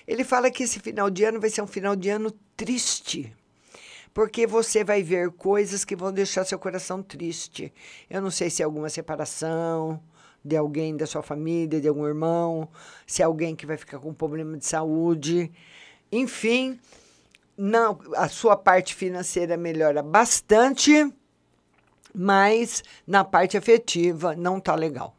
Ele 0.06 0.22
fala 0.22 0.50
que 0.50 0.64
esse 0.64 0.78
final 0.78 1.08
de 1.08 1.24
ano 1.24 1.40
vai 1.40 1.48
ser 1.48 1.62
um 1.62 1.66
final 1.66 1.96
de 1.96 2.10
ano 2.10 2.30
triste. 2.54 3.34
Porque 4.12 4.46
você 4.46 4.84
vai 4.84 5.02
ver 5.02 5.30
coisas 5.30 5.82
que 5.82 5.96
vão 5.96 6.12
deixar 6.12 6.44
seu 6.44 6.58
coração 6.58 7.02
triste. 7.02 7.72
Eu 8.10 8.20
não 8.20 8.30
sei 8.30 8.50
se 8.50 8.60
é 8.60 8.66
alguma 8.66 8.90
separação 8.90 9.98
de 10.44 10.54
alguém 10.58 10.94
da 10.94 11.06
sua 11.06 11.22
família, 11.22 11.80
de 11.80 11.88
algum 11.88 12.06
irmão, 12.06 12.68
se 13.06 13.22
é 13.22 13.24
alguém 13.24 13.56
que 13.56 13.64
vai 13.64 13.78
ficar 13.78 13.98
com 13.98 14.12
problema 14.12 14.58
de 14.58 14.66
saúde. 14.66 15.50
Enfim, 16.12 16.78
não, 17.56 17.98
a 18.14 18.28
sua 18.28 18.58
parte 18.58 18.94
financeira 18.94 19.56
melhora 19.56 20.02
bastante, 20.02 21.10
mas 22.14 22.84
na 23.06 23.24
parte 23.24 23.56
afetiva 23.56 24.36
não 24.36 24.60
tá 24.60 24.74
legal. 24.74 25.15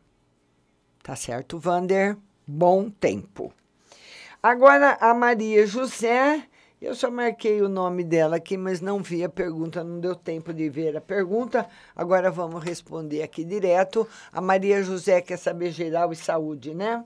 Tá 1.07 1.15
certo, 1.15 1.57
Vander? 1.57 2.17
Bom 2.45 2.89
tempo. 2.89 3.53
Agora 4.43 4.97
a 4.99 5.13
Maria 5.13 5.65
José, 5.65 6.43
eu 6.81 6.93
só 6.93 7.09
marquei 7.09 7.61
o 7.61 7.69
nome 7.69 8.03
dela 8.03 8.35
aqui, 8.35 8.57
mas 8.57 8.81
não 8.81 9.01
vi 9.01 9.23
a 9.23 9.29
pergunta, 9.29 9.85
não 9.85 10.01
deu 10.01 10.13
tempo 10.13 10.53
de 10.53 10.67
ver 10.67 10.97
a 10.97 10.99
pergunta. 10.99 11.65
Agora 11.95 12.29
vamos 12.29 12.61
responder 12.61 13.23
aqui 13.23 13.45
direto. 13.45 14.05
A 14.33 14.41
Maria 14.41 14.83
José 14.83 15.21
quer 15.21 15.37
saber 15.37 15.71
geral 15.71 16.11
e 16.11 16.15
saúde, 16.17 16.75
né? 16.75 17.01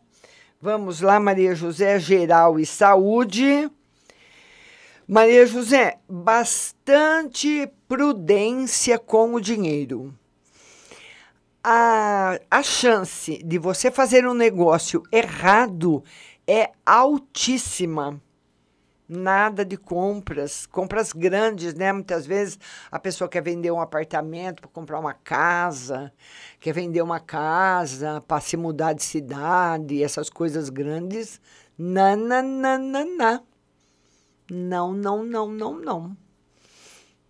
Vamos 0.59 1.01
lá, 1.01 1.19
Maria 1.19 1.53
José, 1.53 1.99
geral 1.99 2.59
e 2.59 2.65
saúde. 2.65 3.69
Maria 5.07 5.45
José, 5.45 5.99
bastante 6.09 7.71
prudência 7.87 8.97
com 8.97 9.35
o 9.35 9.39
dinheiro. 9.39 10.11
A, 11.63 12.39
a 12.49 12.63
chance 12.63 13.37
de 13.43 13.59
você 13.59 13.91
fazer 13.91 14.27
um 14.27 14.33
negócio 14.33 15.03
errado 15.11 16.03
é 16.47 16.71
altíssima. 16.83 18.19
Nada 19.07 19.63
de 19.63 19.77
compras, 19.77 20.65
compras 20.65 21.11
grandes, 21.11 21.75
né? 21.75 21.91
Muitas 21.91 22.25
vezes 22.25 22.57
a 22.89 22.97
pessoa 22.97 23.29
quer 23.29 23.43
vender 23.43 23.69
um 23.69 23.81
apartamento 23.81 24.61
para 24.61 24.71
comprar 24.71 24.99
uma 24.99 25.13
casa, 25.13 26.11
quer 26.59 26.73
vender 26.73 27.01
uma 27.01 27.19
casa 27.19 28.21
para 28.21 28.41
se 28.41 28.55
mudar 28.57 28.93
de 28.93 29.03
cidade, 29.03 30.01
essas 30.01 30.29
coisas 30.29 30.69
grandes. 30.69 31.41
Nananana. 31.77 33.43
Não, 34.49 34.93
não, 34.93 35.23
não, 35.23 35.47
não, 35.47 35.79
não. 35.79 36.17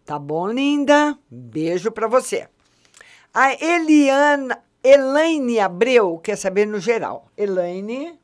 Tá 0.05 0.19
bom, 0.19 0.47
linda? 0.47 1.17
Beijo 1.29 1.91
para 1.91 2.07
você. 2.07 2.47
A 3.33 3.53
Eliana, 3.53 4.61
Elaine 4.83 5.59
Abreu 5.59 6.17
quer 6.19 6.35
saber 6.35 6.65
no 6.67 6.79
geral. 6.79 7.31
Elaine, 7.37 8.19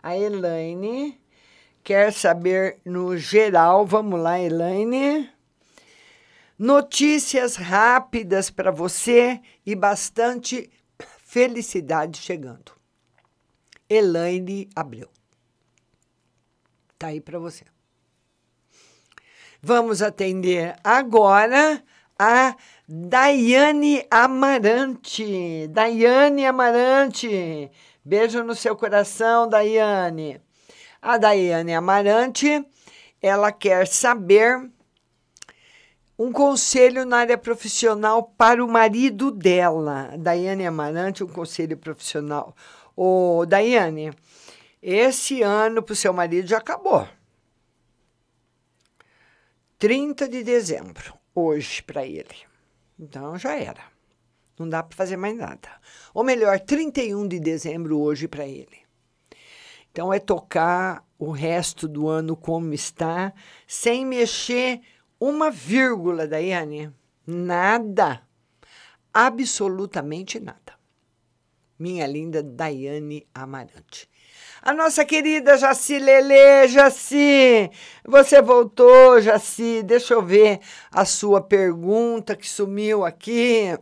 a 0.00 0.16
Elaine 0.16 1.20
quer 1.82 2.12
saber 2.12 2.80
no 2.84 3.16
geral. 3.16 3.84
Vamos 3.84 4.20
lá, 4.20 4.38
Elaine. 4.38 5.28
Notícias 6.58 7.56
rápidas 7.56 8.50
para 8.50 8.70
você 8.70 9.40
e 9.66 9.74
bastante 9.74 10.70
felicidade 11.24 12.18
chegando. 12.18 12.72
Elaine 13.88 14.68
Abreu. 14.76 15.10
Tá 16.96 17.08
aí 17.08 17.20
para 17.20 17.38
você. 17.38 17.64
Vamos 19.60 20.00
atender 20.00 20.76
agora 20.84 21.82
a 22.18 22.54
Daiane 22.92 24.04
Amarante. 24.10 25.68
Daiane 25.68 26.44
Amarante. 26.44 27.70
Beijo 28.04 28.42
no 28.42 28.52
seu 28.52 28.74
coração, 28.74 29.48
Daiane. 29.48 30.40
A 31.00 31.16
Daiane 31.16 31.72
Amarante, 31.72 32.66
ela 33.22 33.52
quer 33.52 33.86
saber 33.86 34.68
um 36.18 36.32
conselho 36.32 37.06
na 37.06 37.18
área 37.18 37.38
profissional 37.38 38.24
para 38.24 38.64
o 38.64 38.66
marido 38.66 39.30
dela. 39.30 40.12
Daiane 40.18 40.66
Amarante, 40.66 41.22
um 41.22 41.28
conselho 41.28 41.76
profissional. 41.76 42.56
Ô, 42.96 43.46
Daiane, 43.46 44.12
esse 44.82 45.42
ano 45.42 45.80
para 45.80 45.92
o 45.92 45.96
seu 45.96 46.12
marido 46.12 46.48
já 46.48 46.58
acabou. 46.58 47.06
30 49.78 50.28
de 50.28 50.42
dezembro, 50.42 51.14
hoje, 51.32 51.84
para 51.84 52.04
ele. 52.04 52.49
Então 53.00 53.38
já 53.38 53.56
era. 53.56 53.82
Não 54.58 54.68
dá 54.68 54.82
para 54.82 54.94
fazer 54.94 55.16
mais 55.16 55.34
nada. 55.34 55.70
Ou 56.12 56.22
melhor, 56.22 56.60
31 56.60 57.26
de 57.26 57.40
dezembro, 57.40 57.98
hoje, 57.98 58.28
para 58.28 58.46
ele. 58.46 58.78
Então 59.90 60.12
é 60.12 60.18
tocar 60.18 61.02
o 61.18 61.30
resto 61.30 61.88
do 61.88 62.08
ano 62.08 62.36
como 62.36 62.74
está, 62.74 63.32
sem 63.66 64.04
mexer 64.04 64.82
uma 65.18 65.50
vírgula, 65.50 66.28
Daiane. 66.28 66.92
Nada. 67.26 68.22
Absolutamente 69.12 70.38
nada. 70.38 70.78
Minha 71.78 72.06
linda 72.06 72.42
Daiane 72.42 73.26
Amarante. 73.34 74.09
A 74.62 74.74
nossa 74.74 75.06
querida 75.06 75.56
Jaci 75.56 75.98
Lele, 75.98 76.68
Jaci, 76.68 77.70
você 78.04 78.42
voltou, 78.42 79.18
Jaci. 79.18 79.82
Deixa 79.82 80.12
eu 80.12 80.22
ver 80.22 80.60
a 80.92 81.06
sua 81.06 81.40
pergunta 81.40 82.36
que 82.36 82.46
sumiu 82.46 83.02
aqui. 83.02 83.74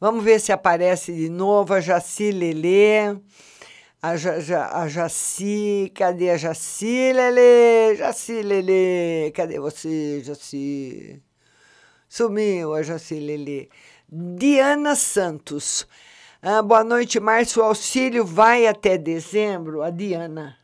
Vamos 0.00 0.24
ver 0.24 0.40
se 0.40 0.50
aparece 0.50 1.12
de 1.12 1.28
novo 1.28 1.74
a 1.74 1.80
Jaci 1.80 2.30
Lele. 2.30 3.20
A, 4.00 4.16
ja, 4.16 4.40
ja, 4.40 4.70
a 4.72 4.88
Jaci, 4.88 5.92
cadê 5.94 6.30
a 6.30 6.38
Jaci 6.38 7.12
Lele? 7.12 7.96
Jaci 7.96 8.40
Lele, 8.40 9.30
cadê 9.32 9.60
você, 9.60 10.22
Jaci? 10.24 11.22
Sumiu 12.08 12.72
a 12.72 12.82
Jaci 12.82 13.20
Lele. 13.20 13.68
Diana 14.08 14.96
Santos. 14.96 15.86
Ah, 16.42 16.60
boa 16.60 16.84
noite, 16.84 17.18
Márcio. 17.18 17.62
O 17.62 17.64
auxílio 17.64 18.24
vai 18.24 18.66
até 18.66 18.98
dezembro? 18.98 19.82
A 19.82 19.88
Diana. 19.88 20.58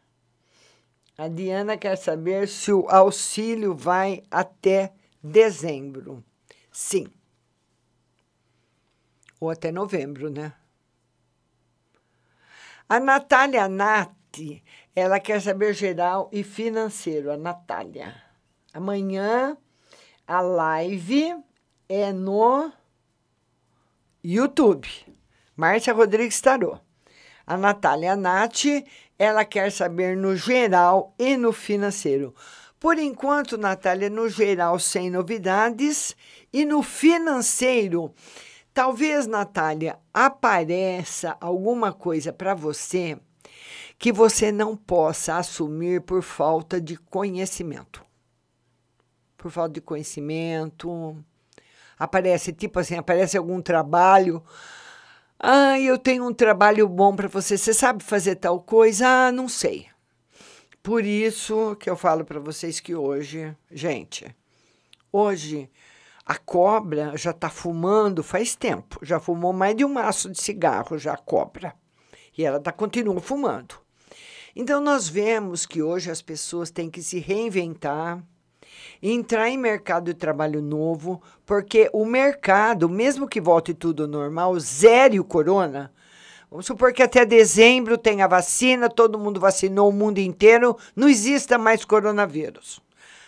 A 1.17 1.29
Diana 1.29 1.79
quer 1.79 1.97
saber 1.97 2.47
se 2.47 2.71
o 2.73 2.87
auxílio 2.91 3.75
vai 3.75 4.23
até 4.31 4.93
dezembro. 5.23 6.23
Sim. 6.71 7.07
Ou 9.41 9.51
até 9.51 9.73
novembro, 9.73 10.31
né? 10.31 10.53
A 12.87 13.01
Natália 13.01 13.67
Nati, 13.67 14.63
ela 14.95 15.19
quer 15.19 15.41
saber 15.41 15.73
geral 15.73 16.29
e 16.31 16.45
financeiro. 16.45 17.33
A 17.33 17.37
Natália. 17.37 18.15
Amanhã, 18.75 19.57
a 20.27 20.41
live 20.43 21.35
é 21.89 22.13
no 22.13 22.71
YouTube. 24.23 25.12
Márcia 25.57 25.93
Rodrigues 25.93 26.41
Tarô. 26.41 26.79
A 27.47 27.57
Natália 27.57 28.17
Nath, 28.17 28.65
ela 29.19 29.45
quer 29.45 29.71
saber 29.71 30.17
no 30.17 30.37
geral 30.37 31.15
e 31.19 31.37
no 31.37 31.53
financeiro. 31.53 32.35
Por 32.83 32.99
enquanto, 32.99 33.57
Natália, 33.57 34.11
no 34.11 34.29
geral, 34.29 34.79
sem 34.79 35.09
novidades. 35.09 36.17
E 36.53 36.65
no 36.65 36.83
financeiro, 36.83 38.13
talvez, 38.75 39.27
Natália, 39.27 39.99
apareça 40.13 41.37
alguma 41.41 41.93
coisa 41.93 42.33
para 42.33 42.55
você 42.55 43.17
que 43.97 44.13
você 44.13 44.51
não 44.51 44.77
possa 44.77 45.37
assumir 45.37 46.01
por 46.01 46.23
falta 46.23 46.81
de 46.81 46.97
conhecimento. 46.97 48.05
Por 49.37 49.51
falta 49.53 49.75
de 49.75 49.81
conhecimento. 49.81 51.17
Aparece, 51.97 52.53
tipo 52.53 52.81
assim, 52.81 52.97
aparece 52.97 53.39
algum 53.39 53.63
trabalho. 53.63 54.43
Ah, 55.45 55.77
eu 55.81 55.99
tenho 55.99 56.25
um 56.25 56.33
trabalho 56.33 56.89
bom 56.89 57.17
para 57.17 57.27
você. 57.27 57.59
Você 57.59 57.75
sabe 57.75 58.05
fazer 58.05 58.37
tal 58.37 58.61
coisa? 58.61 59.09
Ah, 59.09 59.33
não 59.33 59.49
sei. 59.49 59.89
Por 60.81 61.05
isso 61.05 61.75
que 61.81 61.91
eu 61.91 61.97
falo 61.97 62.25
para 62.25 62.39
vocês 62.39 62.79
que 62.79 62.95
hoje, 62.95 63.53
gente, 63.69 64.25
hoje 65.13 65.69
a 66.25 66.39
cobra 66.39 67.17
já 67.17 67.33
está 67.33 67.51
fumando 67.51 68.23
faz 68.23 68.55
tempo. 68.55 69.01
Já 69.03 69.19
fumou 69.19 69.53
mais 69.53 69.75
de 69.75 69.85
um 69.85 69.93
maço 69.93 70.31
de 70.31 70.41
cigarro, 70.41 70.97
já 70.97 71.15
a 71.15 71.19
cobra. 71.19 71.75
E 72.39 72.45
ela 72.45 72.61
tá, 72.61 72.71
continua 72.71 73.21
fumando. 73.21 73.75
Então, 74.55 74.81
nós 74.81 75.09
vemos 75.09 75.67
que 75.67 75.83
hoje 75.83 76.09
as 76.09 76.23
pessoas 76.23 76.71
têm 76.71 76.89
que 76.89 77.03
se 77.03 77.19
reinventar, 77.19 78.23
entrar 79.03 79.51
em 79.51 79.59
mercado 79.59 80.05
de 80.05 80.15
trabalho 80.15 80.63
novo, 80.63 81.21
porque 81.45 81.91
o 81.93 82.05
mercado, 82.05 82.89
mesmo 82.89 83.27
que 83.27 83.41
volte 83.41 83.75
tudo 83.75 84.07
normal, 84.07 84.59
zere 84.61 85.19
o 85.19 85.25
corona. 85.25 85.93
Vamos 86.49 86.67
supor 86.67 86.93
que 86.93 87.03
até 87.03 87.25
dezembro 87.25 87.99
tem 87.99 88.23
a 88.23 88.29
vacina, 88.29 88.89
todo 88.89 89.19
mundo 89.19 89.41
vacinou 89.41 89.89
o 89.89 89.93
mundo 89.93 90.19
inteiro, 90.19 90.77
não 90.95 91.09
exista 91.09 91.59
mais 91.59 91.85
coronavírus. 91.85 92.81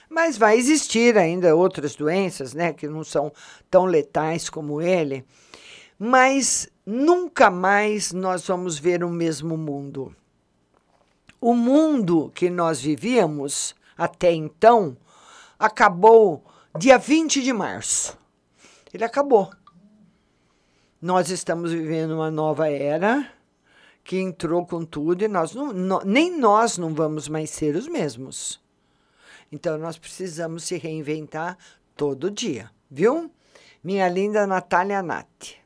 Mas 0.09 0.37
vai 0.37 0.57
existir 0.57 1.18
ainda 1.18 1.57
outras 1.57 1.97
doenças, 1.97 2.55
né, 2.55 2.72
que 2.72 2.87
não 2.87 3.03
são 3.03 3.33
tão 3.68 3.85
letais 3.85 4.49
como 4.49 4.81
ele. 4.81 5.25
Mas 5.99 6.68
nunca 6.85 7.51
mais 7.51 8.12
nós 8.12 8.47
vamos 8.47 8.79
ver 8.79 9.03
o 9.03 9.09
mesmo 9.09 9.57
mundo. 9.57 10.14
O 11.41 11.55
mundo 11.55 12.31
que 12.35 12.49
nós 12.49 12.81
vivíamos 12.81 13.75
até 13.97 14.33
então 14.33 14.97
acabou 15.65 16.45
dia 16.79 16.99
20 16.99 17.43
de 17.43 17.53
março. 17.53 18.17
Ele 18.93 19.05
acabou. 19.05 19.51
Nós 21.01 21.31
estamos 21.31 21.73
vivendo 21.73 22.12
uma 22.12 22.31
nova 22.31 22.71
era 22.71 23.31
que 24.03 24.19
entrou 24.19 24.67
com 24.67 24.85
tudo 24.85 25.25
e 25.25 25.29
nós 25.29 25.55
não, 25.55 25.73
não, 25.73 26.01
nem 26.05 26.39
nós 26.39 26.77
não 26.77 26.95
vamos 26.95 27.29
mais 27.29 27.51
ser 27.51 27.75
os 27.75 27.89
mesmos. 27.89 28.62
Então 29.51 29.79
nós 29.79 29.97
precisamos 29.97 30.65
se 30.65 30.77
reinventar 30.77 31.57
todo 31.97 32.31
dia, 32.31 32.71
viu? 32.91 33.31
Minha 33.83 34.09
linda 34.09 34.47
Natália 34.47 35.03
Nati. 35.03 35.64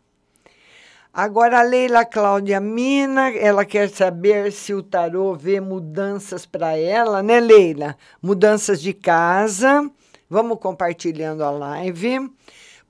Agora, 1.13 1.61
a 1.61 1.63
Leila 1.63 2.05
Cláudia 2.05 2.61
Mina, 2.61 3.31
ela 3.31 3.65
quer 3.65 3.89
saber 3.89 4.53
se 4.53 4.75
o 4.75 4.83
tarô 4.83 5.35
vê 5.35 5.61
mudanças 5.61 6.45
para 6.45 6.77
ela, 6.77 7.23
né, 7.23 7.41
Leila? 7.41 7.97
Mudanças 8.23 8.81
de 8.81 8.93
casa. 8.93 9.91
Vamos 10.29 10.59
compartilhando 10.59 11.43
a 11.43 11.51
live. 11.51 12.31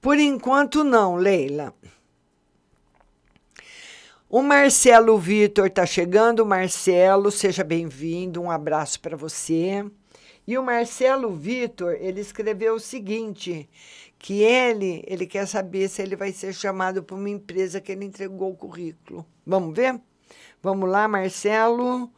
Por 0.01 0.19
enquanto, 0.19 0.83
não, 0.83 1.17
Leila. 1.17 1.73
O 4.29 4.43
Marcelo 4.43 5.17
Vitor 5.17 5.69
está 5.69 5.87
chegando. 5.87 6.45
Marcelo, 6.45 7.31
seja 7.31 7.65
bem-vindo. 7.65 8.43
Um 8.43 8.51
abraço 8.51 9.01
para 9.01 9.17
você. 9.17 9.87
E 10.47 10.59
o 10.59 10.63
Marcelo 10.63 11.31
Vitor, 11.31 11.97
ele 12.01 12.21
escreveu 12.21 12.75
o 12.75 12.81
seguinte: 12.81 13.69
que 14.19 14.43
ele, 14.43 15.03
ele 15.07 15.27
quer 15.27 15.47
saber 15.47 15.89
se 15.89 16.03
ele 16.03 16.17
vai 16.17 16.33
ser 16.33 16.53
chamado 16.53 17.03
para 17.03 17.17
uma 17.17 17.31
empresa 17.31 17.81
que 17.81 17.93
ele 17.93 18.05
entregou 18.05 18.51
o 18.53 18.57
currículo. 18.57 19.25
Vamos 19.47 19.75
ver? 19.75 20.01
Vamos 20.63 20.91
lá, 20.91 21.07
Marcelo. 21.07 22.11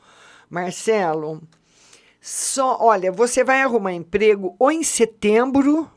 Marcelo, 0.48 1.42
só, 2.20 2.78
olha, 2.80 3.12
você 3.12 3.44
vai 3.44 3.62
arrumar 3.62 3.92
emprego 3.92 4.57
ou 4.59 4.72
em 4.72 4.82
setembro 4.82 5.90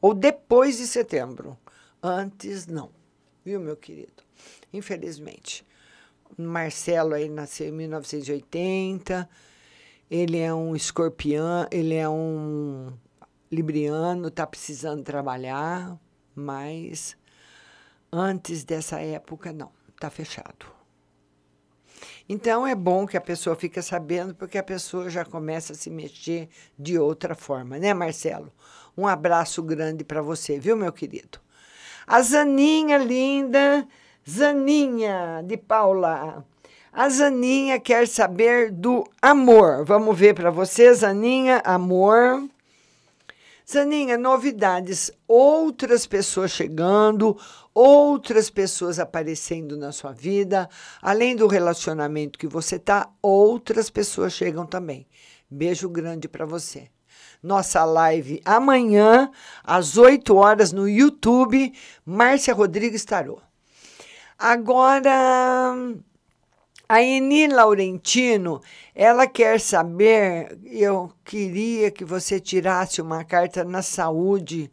ou 0.00 0.14
depois 0.14 0.78
de 0.78 0.86
setembro. 0.86 1.56
Antes 2.02 2.66
não. 2.66 2.90
Viu, 3.44 3.60
meu 3.60 3.76
querido? 3.76 4.22
Infelizmente. 4.72 5.64
Marcelo 6.36 7.14
aí 7.14 7.28
nasceu 7.28 7.68
em 7.68 7.72
1980. 7.72 9.28
Ele 10.10 10.38
é 10.38 10.52
um 10.52 10.74
escorpião, 10.74 11.66
ele 11.70 11.94
é 11.94 12.08
um 12.08 12.92
Libriano 13.52 14.28
está 14.28 14.46
precisando 14.46 15.02
trabalhar, 15.02 15.98
mas 16.34 17.14
antes 18.10 18.64
dessa 18.64 18.98
época, 18.98 19.52
não, 19.52 19.70
está 19.94 20.08
fechado. 20.08 20.64
Então 22.26 22.66
é 22.66 22.74
bom 22.74 23.06
que 23.06 23.14
a 23.14 23.20
pessoa 23.20 23.54
fique 23.54 23.82
sabendo, 23.82 24.34
porque 24.34 24.56
a 24.56 24.62
pessoa 24.62 25.10
já 25.10 25.22
começa 25.22 25.74
a 25.74 25.76
se 25.76 25.90
mexer 25.90 26.48
de 26.78 26.98
outra 26.98 27.34
forma, 27.34 27.78
né, 27.78 27.92
Marcelo? 27.92 28.50
Um 28.96 29.06
abraço 29.06 29.62
grande 29.62 30.02
para 30.02 30.22
você, 30.22 30.58
viu, 30.58 30.74
meu 30.74 30.90
querido? 30.90 31.38
A 32.06 32.22
Zaninha 32.22 32.96
linda, 32.96 33.86
Zaninha 34.28 35.42
de 35.44 35.58
Paula. 35.58 36.42
A 36.90 37.08
Zaninha 37.10 37.78
quer 37.78 38.08
saber 38.08 38.70
do 38.70 39.04
amor. 39.20 39.84
Vamos 39.84 40.18
ver 40.18 40.34
para 40.34 40.50
você, 40.50 40.92
Zaninha, 40.94 41.60
amor. 41.66 42.48
Zaninha, 43.70 44.18
novidades, 44.18 45.10
outras 45.26 46.06
pessoas 46.06 46.50
chegando, 46.50 47.38
outras 47.74 48.50
pessoas 48.50 48.98
aparecendo 48.98 49.76
na 49.76 49.92
sua 49.92 50.12
vida, 50.12 50.68
além 51.00 51.36
do 51.36 51.46
relacionamento 51.46 52.38
que 52.38 52.46
você 52.46 52.78
tá, 52.78 53.08
outras 53.22 53.88
pessoas 53.88 54.32
chegam 54.32 54.66
também. 54.66 55.06
Beijo 55.50 55.88
grande 55.88 56.28
para 56.28 56.44
você. 56.44 56.88
Nossa 57.42 57.84
live 57.84 58.40
amanhã 58.44 59.30
às 59.64 59.96
8 59.96 60.34
horas 60.34 60.72
no 60.72 60.88
YouTube, 60.88 61.72
Márcia 62.04 62.54
Rodrigues 62.54 63.04
Tarô. 63.04 63.40
Agora, 64.38 65.74
a 66.92 67.02
Eni 67.02 67.46
Laurentino, 67.46 68.60
ela 68.94 69.26
quer 69.26 69.58
saber, 69.58 70.58
eu 70.62 71.10
queria 71.24 71.90
que 71.90 72.04
você 72.04 72.38
tirasse 72.38 73.00
uma 73.00 73.24
carta 73.24 73.64
na 73.64 73.80
saúde, 73.80 74.70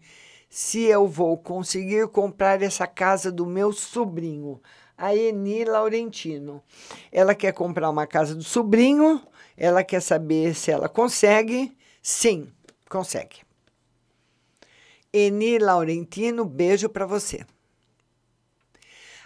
se 0.50 0.82
eu 0.82 1.08
vou 1.08 1.38
conseguir 1.38 2.10
comprar 2.10 2.62
essa 2.62 2.86
casa 2.86 3.32
do 3.32 3.46
meu 3.46 3.72
sobrinho, 3.72 4.60
a 4.98 5.16
Eni 5.16 5.64
Laurentino. 5.64 6.62
Ela 7.10 7.34
quer 7.34 7.54
comprar 7.54 7.90
uma 7.90 8.06
casa 8.06 8.36
do 8.36 8.44
sobrinho, 8.44 9.22
ela 9.56 9.82
quer 9.82 10.02
saber 10.02 10.54
se 10.56 10.72
ela 10.72 10.90
consegue. 10.90 11.74
Sim, 12.02 12.52
consegue. 12.90 13.38
Eni 15.14 15.58
Laurentino, 15.58 16.44
beijo 16.44 16.90
para 16.90 17.06
você. 17.06 17.46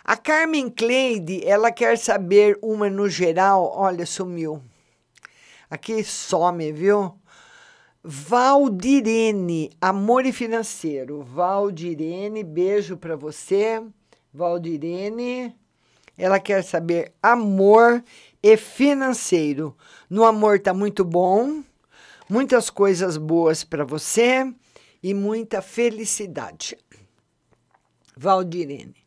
A 0.06 0.18
Carmen 0.18 0.70
Cleide, 0.70 1.42
ela 1.46 1.72
quer 1.72 1.98
saber 1.98 2.60
uma 2.62 2.90
no 2.90 3.08
geral. 3.08 3.72
Olha, 3.74 4.06
sumiu. 4.06 4.62
Aqui 5.70 6.04
some, 6.04 6.74
viu? 6.74 7.18
Valdirene, 8.04 9.72
amor 9.80 10.26
e 10.26 10.34
financeiro. 10.34 11.24
Valdirene, 11.24 12.44
beijo 12.44 12.98
para 12.98 13.16
você. 13.16 13.82
Valdirene, 14.34 15.56
ela 16.18 16.38
quer 16.38 16.66
saber 16.66 17.14
amor 17.24 18.04
e 18.42 18.58
financeiro. 18.58 19.74
No 20.10 20.26
amor 20.26 20.60
tá 20.60 20.74
muito 20.74 21.06
bom, 21.06 21.64
muitas 22.30 22.70
coisas 22.70 23.16
boas 23.16 23.64
para 23.64 23.86
você 23.86 24.54
e 25.02 25.14
muita 25.14 25.62
felicidade. 25.62 26.78
Valdirene 28.18 29.03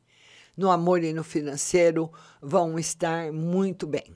no 0.56 0.70
amor 0.70 1.04
e 1.04 1.12
no 1.12 1.22
financeiro 1.22 2.10
vão 2.40 2.78
estar 2.78 3.30
muito 3.32 3.86
bem. 3.86 4.14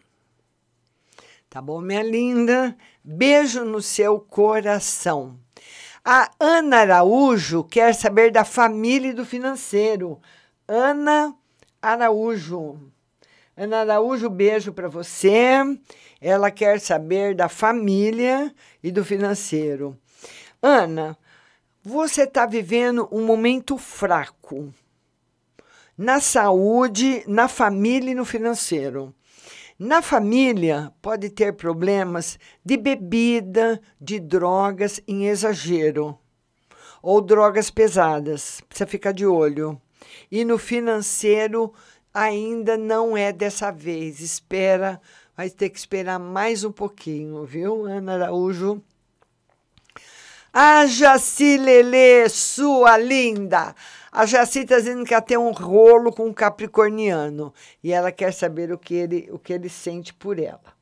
Tá 1.50 1.60
bom, 1.60 1.80
minha 1.80 2.02
linda? 2.02 2.76
Beijo 3.02 3.64
no 3.64 3.82
seu 3.82 4.20
coração. 4.20 5.36
A 6.04 6.30
Ana 6.38 6.78
Araújo 6.78 7.64
quer 7.64 7.94
saber 7.94 8.30
da 8.30 8.44
família 8.44 9.10
e 9.10 9.12
do 9.12 9.26
financeiro. 9.26 10.20
Ana 10.66 11.34
Araújo. 11.82 12.80
Ana 13.56 13.80
Araújo, 13.80 14.30
beijo 14.30 14.72
para 14.72 14.88
você. 14.88 15.56
Ela 16.20 16.50
quer 16.50 16.80
saber 16.80 17.34
da 17.34 17.48
família 17.48 18.54
e 18.82 18.90
do 18.90 19.04
financeiro. 19.04 19.98
Ana, 20.62 21.18
Você 21.82 22.24
está 22.24 22.44
vivendo 22.44 23.08
um 23.10 23.24
momento 23.24 23.78
fraco 23.78 24.72
na 26.00 26.18
saúde, 26.18 27.22
na 27.26 27.46
família 27.46 28.12
e 28.12 28.14
no 28.14 28.24
financeiro. 28.24 29.14
Na 29.78 30.00
família, 30.00 30.90
pode 31.02 31.28
ter 31.28 31.52
problemas 31.52 32.38
de 32.64 32.78
bebida, 32.78 33.78
de 34.00 34.18
drogas 34.18 34.98
em 35.06 35.26
exagero 35.26 36.18
ou 37.02 37.20
drogas 37.20 37.70
pesadas. 37.70 38.62
Precisa 38.66 38.86
ficar 38.86 39.12
de 39.12 39.26
olho. 39.26 39.78
E 40.32 40.42
no 40.42 40.56
financeiro, 40.56 41.70
ainda 42.14 42.78
não 42.78 43.14
é 43.14 43.30
dessa 43.30 43.70
vez. 43.70 44.20
Espera, 44.20 44.98
vai 45.36 45.50
ter 45.50 45.68
que 45.68 45.78
esperar 45.78 46.18
mais 46.18 46.64
um 46.64 46.72
pouquinho, 46.72 47.44
viu, 47.44 47.84
Ana 47.84 48.14
Araújo? 48.14 48.82
A 50.52 50.84
Jaci 50.84 51.56
Lelê, 51.58 52.28
sua 52.28 52.98
linda! 52.98 53.72
A 54.10 54.26
Jaci 54.26 54.60
está 54.60 54.78
dizendo 54.78 55.04
que 55.04 55.14
ela 55.14 55.22
tem 55.22 55.38
um 55.38 55.52
rolo 55.52 56.12
com 56.12 56.26
um 56.26 56.32
capricorniano 56.32 57.54
e 57.84 57.92
ela 57.92 58.10
quer 58.10 58.32
saber 58.32 58.72
o 58.72 58.78
que 58.78 58.94
ele, 58.94 59.28
o 59.30 59.38
que 59.38 59.52
ele 59.52 59.68
sente 59.68 60.12
por 60.12 60.40
ela. 60.40 60.74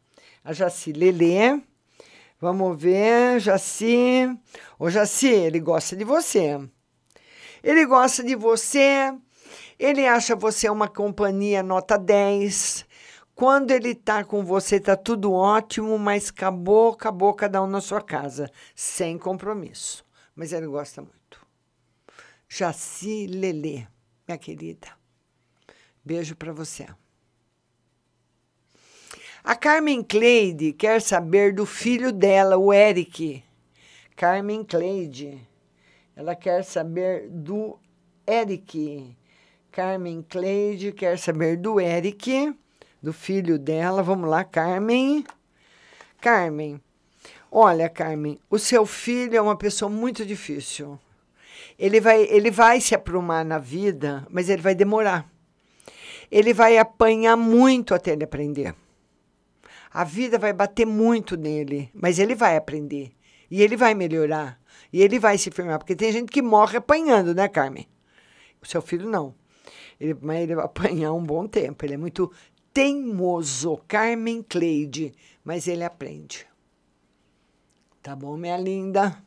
A 0.42 0.54
Jaci 0.54 0.90
Lelê, 0.94 1.60
vamos 2.40 2.80
ver, 2.80 3.40
Jaci. 3.40 4.34
Ô 4.78 4.88
Jaci, 4.88 5.28
ele 5.28 5.60
gosta 5.60 5.94
de 5.94 6.02
você. 6.02 6.58
Ele 7.62 7.84
gosta 7.84 8.24
de 8.24 8.34
você, 8.34 9.12
ele 9.78 10.06
acha 10.06 10.34
você 10.34 10.70
uma 10.70 10.88
companhia 10.88 11.62
nota 11.62 11.98
10. 11.98 12.86
Quando 13.38 13.70
ele 13.70 13.94
tá 13.94 14.24
com 14.24 14.44
você, 14.44 14.80
tá 14.80 14.96
tudo 14.96 15.32
ótimo, 15.32 15.96
mas 15.96 16.28
acabou, 16.28 16.90
acabou 16.90 17.32
cada 17.32 17.62
um 17.62 17.68
na 17.68 17.80
sua 17.80 18.02
casa, 18.02 18.50
sem 18.74 19.16
compromisso. 19.16 20.04
Mas 20.34 20.52
ele 20.52 20.66
gosta 20.66 21.00
muito. 21.00 21.46
Jaci 22.48 23.28
Lelê, 23.28 23.86
minha 24.26 24.36
querida. 24.36 24.88
Beijo 26.04 26.34
para 26.34 26.52
você. 26.52 26.88
A 29.44 29.54
Carmen 29.54 30.02
Cleide 30.02 30.72
quer 30.72 31.00
saber 31.00 31.54
do 31.54 31.64
filho 31.64 32.10
dela, 32.10 32.58
o 32.58 32.72
Eric. 32.72 33.44
Carmen 34.16 34.64
Cleide. 34.64 35.46
Ela 36.16 36.34
quer 36.34 36.64
saber 36.64 37.28
do 37.28 37.78
Eric. 38.26 39.16
Carmen 39.70 40.26
Cleide 40.28 40.90
quer 40.90 41.16
saber 41.16 41.56
do 41.56 41.78
Eric 41.78 42.52
do 43.02 43.12
filho 43.12 43.58
dela. 43.58 44.02
Vamos 44.02 44.28
lá, 44.28 44.44
Carmen. 44.44 45.24
Carmen, 46.20 46.80
olha, 47.50 47.88
Carmen, 47.88 48.38
o 48.50 48.58
seu 48.58 48.84
filho 48.84 49.36
é 49.36 49.40
uma 49.40 49.56
pessoa 49.56 49.88
muito 49.88 50.26
difícil. 50.26 50.98
Ele 51.78 52.00
vai, 52.00 52.22
ele 52.24 52.50
vai 52.50 52.80
se 52.80 52.94
aprumar 52.94 53.44
na 53.44 53.58
vida, 53.58 54.26
mas 54.28 54.48
ele 54.48 54.60
vai 54.60 54.74
demorar. 54.74 55.30
Ele 56.30 56.52
vai 56.52 56.76
apanhar 56.76 57.36
muito 57.36 57.94
até 57.94 58.12
ele 58.12 58.24
aprender. 58.24 58.74
A 59.90 60.04
vida 60.04 60.38
vai 60.38 60.52
bater 60.52 60.86
muito 60.86 61.36
nele, 61.36 61.90
mas 61.94 62.18
ele 62.18 62.34
vai 62.34 62.56
aprender. 62.56 63.12
E 63.50 63.62
ele 63.62 63.76
vai 63.76 63.94
melhorar. 63.94 64.60
E 64.92 65.00
ele 65.00 65.18
vai 65.18 65.38
se 65.38 65.50
firmar. 65.50 65.78
Porque 65.78 65.96
tem 65.96 66.12
gente 66.12 66.30
que 66.30 66.42
morre 66.42 66.76
apanhando, 66.76 67.34
né, 67.34 67.48
Carmen? 67.48 67.88
O 68.60 68.66
seu 68.66 68.82
filho 68.82 69.08
não. 69.08 69.34
Ele, 70.00 70.16
mas 70.20 70.42
ele 70.42 70.54
vai 70.54 70.64
apanhar 70.66 71.12
um 71.12 71.24
bom 71.24 71.46
tempo. 71.46 71.84
Ele 71.84 71.94
é 71.94 71.96
muito 71.96 72.30
teimoso, 72.78 73.80
Carmen 73.88 74.40
Cleide, 74.40 75.12
mas 75.44 75.66
ele 75.66 75.82
aprende. 75.82 76.46
Tá 78.00 78.14
bom, 78.14 78.36
minha 78.36 78.56
linda? 78.56 79.20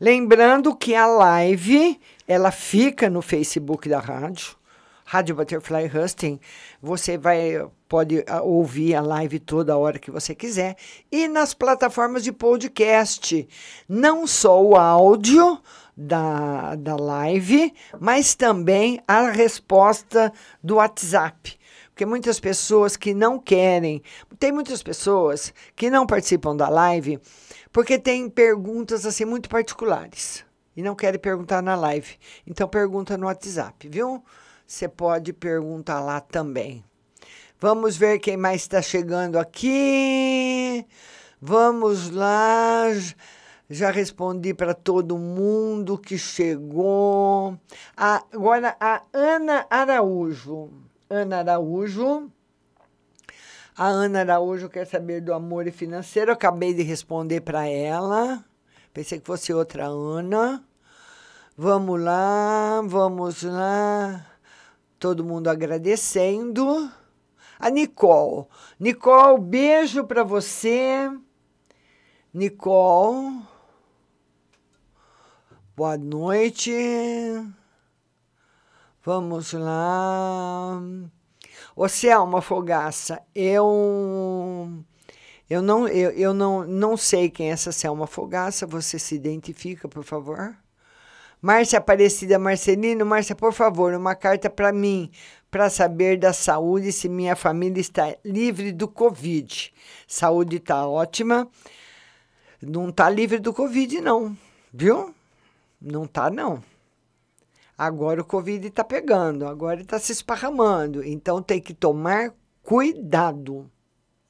Lembrando 0.00 0.74
que 0.74 0.94
a 0.94 1.04
live, 1.04 2.00
ela 2.26 2.50
fica 2.50 3.10
no 3.10 3.20
Facebook 3.20 3.90
da 3.90 4.00
rádio, 4.00 4.56
Rádio 5.04 5.34
Butterfly 5.34 5.90
Husting. 5.94 6.40
Você 6.80 7.18
vai 7.18 7.62
pode 7.86 8.24
ah, 8.26 8.40
ouvir 8.40 8.94
a 8.94 9.02
live 9.02 9.38
toda 9.38 9.76
hora 9.76 9.98
que 9.98 10.10
você 10.10 10.34
quiser 10.34 10.76
e 11.10 11.28
nas 11.28 11.52
plataformas 11.52 12.24
de 12.24 12.32
podcast, 12.32 13.46
não 13.86 14.26
só 14.26 14.62
o 14.62 14.76
áudio 14.76 15.60
da, 15.94 16.74
da 16.74 16.96
live, 16.96 17.70
mas 18.00 18.34
também 18.34 18.98
a 19.06 19.28
resposta 19.28 20.32
do 20.64 20.76
WhatsApp. 20.76 21.60
Porque 21.92 22.06
muitas 22.06 22.40
pessoas 22.40 22.96
que 22.96 23.12
não 23.12 23.38
querem, 23.38 24.02
tem 24.38 24.50
muitas 24.50 24.82
pessoas 24.82 25.52
que 25.76 25.90
não 25.90 26.06
participam 26.06 26.56
da 26.56 26.68
live 26.68 27.20
porque 27.72 27.98
tem 27.98 28.28
perguntas 28.28 29.06
assim 29.06 29.24
muito 29.24 29.48
particulares 29.48 30.44
e 30.76 30.82
não 30.82 30.94
querem 30.94 31.18
perguntar 31.18 31.62
na 31.62 31.74
live. 31.74 32.18
Então 32.46 32.68
pergunta 32.68 33.16
no 33.16 33.26
WhatsApp, 33.26 33.88
viu? 33.88 34.22
Você 34.66 34.86
pode 34.88 35.32
perguntar 35.32 36.00
lá 36.00 36.20
também. 36.20 36.84
Vamos 37.58 37.96
ver 37.96 38.18
quem 38.18 38.36
mais 38.36 38.62
está 38.62 38.82
chegando 38.82 39.38
aqui. 39.38 40.84
Vamos 41.40 42.10
lá. 42.10 42.84
Já 43.70 43.90
respondi 43.90 44.52
para 44.52 44.74
todo 44.74 45.16
mundo 45.16 45.96
que 45.96 46.18
chegou. 46.18 47.58
Agora 47.96 48.76
a 48.78 49.02
Ana 49.12 49.66
Araújo. 49.70 50.70
Ana 51.12 51.40
Araújo. 51.40 52.30
A 53.76 53.86
Ana 53.86 54.20
Araújo 54.20 54.70
quer 54.70 54.86
saber 54.86 55.20
do 55.20 55.34
amor 55.34 55.66
e 55.66 55.70
financeiro. 55.70 56.30
Eu 56.30 56.34
acabei 56.34 56.72
de 56.72 56.82
responder 56.82 57.42
para 57.42 57.68
ela. 57.68 58.42
Pensei 58.94 59.20
que 59.20 59.26
fosse 59.26 59.52
outra 59.52 59.84
Ana. 59.84 60.64
Vamos 61.54 62.00
lá, 62.00 62.80
vamos 62.86 63.42
lá. 63.42 64.26
Todo 64.98 65.22
mundo 65.22 65.48
agradecendo. 65.48 66.90
A 67.58 67.68
Nicole. 67.68 68.46
Nicole, 68.80 69.38
beijo 69.38 70.04
para 70.04 70.24
você. 70.24 71.10
Nicole. 72.32 73.42
Boa 75.76 75.98
noite. 75.98 76.72
Vamos 79.04 79.52
lá. 79.52 80.80
Ô 81.74 81.88
Selma 81.88 82.40
Fogaça, 82.40 83.20
eu 83.34 84.84
eu 85.50 85.60
não 85.60 85.88
eu, 85.88 86.10
eu 86.12 86.32
não, 86.32 86.64
não 86.64 86.96
sei 86.96 87.28
quem 87.28 87.48
é 87.48 87.52
essa 87.52 87.72
Selma 87.72 88.06
Fogaça, 88.06 88.64
você 88.64 89.00
se 89.00 89.16
identifica, 89.16 89.88
por 89.88 90.04
favor? 90.04 90.56
Márcia 91.40 91.80
Aparecida 91.80 92.38
Marcelino, 92.38 93.04
Márcia, 93.04 93.34
por 93.34 93.52
favor, 93.52 93.92
uma 93.94 94.14
carta 94.14 94.48
para 94.48 94.72
mim, 94.72 95.10
para 95.50 95.68
saber 95.68 96.16
da 96.16 96.32
saúde, 96.32 96.92
se 96.92 97.08
minha 97.08 97.34
família 97.34 97.80
está 97.80 98.16
livre 98.24 98.70
do 98.70 98.86
Covid. 98.86 99.74
Saúde 100.06 100.58
está 100.58 100.86
ótima. 100.86 101.48
Não 102.62 102.90
está 102.90 103.10
livre 103.10 103.40
do 103.40 103.52
Covid, 103.52 104.00
não, 104.00 104.36
viu? 104.72 105.12
Não 105.80 106.04
está, 106.04 106.30
não. 106.30 106.62
Agora 107.84 108.20
o 108.20 108.24
Covid 108.24 108.68
está 108.68 108.84
pegando, 108.84 109.44
agora 109.44 109.80
está 109.80 109.98
se 109.98 110.12
esparramando. 110.12 111.02
Então 111.02 111.42
tem 111.42 111.60
que 111.60 111.74
tomar 111.74 112.32
cuidado. 112.62 113.68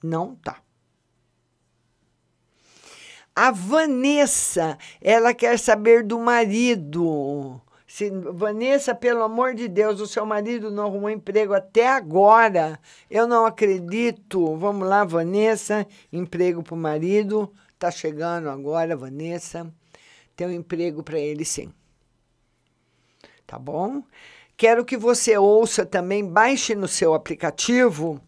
Não 0.03 0.35
tá. 0.37 0.63
A 3.37 3.51
Vanessa, 3.51 4.79
ela 5.03 5.35
quer 5.35 5.59
saber 5.59 6.03
do 6.03 6.19
marido. 6.19 7.61
Se, 7.87 8.09
Vanessa, 8.11 8.95
pelo 8.95 9.23
amor 9.23 9.55
de 9.55 9.69
Deus, 9.69 10.01
o 10.01 10.07
seu 10.07 10.25
marido 10.25 10.71
não 10.71 10.87
arrumou 10.87 11.11
emprego 11.11 11.53
até 11.53 11.87
agora. 11.87 12.81
Eu 13.11 13.27
não 13.27 13.45
acredito. 13.45 14.57
Vamos 14.57 14.89
lá, 14.89 15.05
Vanessa. 15.05 15.87
Emprego 16.11 16.63
para 16.63 16.75
o 16.75 16.79
marido. 16.79 17.53
Tá 17.79 17.91
chegando 17.91 18.49
agora, 18.49 18.97
Vanessa. 18.97 19.71
Tem 20.35 20.47
um 20.47 20.53
emprego 20.53 21.03
para 21.03 21.19
ele, 21.19 21.45
sim 21.45 21.71
tá 23.47 23.59
bom? 23.59 24.03
Quero 24.57 24.85
que 24.85 24.97
você 24.97 25.37
ouça 25.37 25.85
também, 25.85 26.25
baixe 26.25 26.75
no 26.75 26.87
seu 26.87 27.15
aplicativo, 27.15 28.21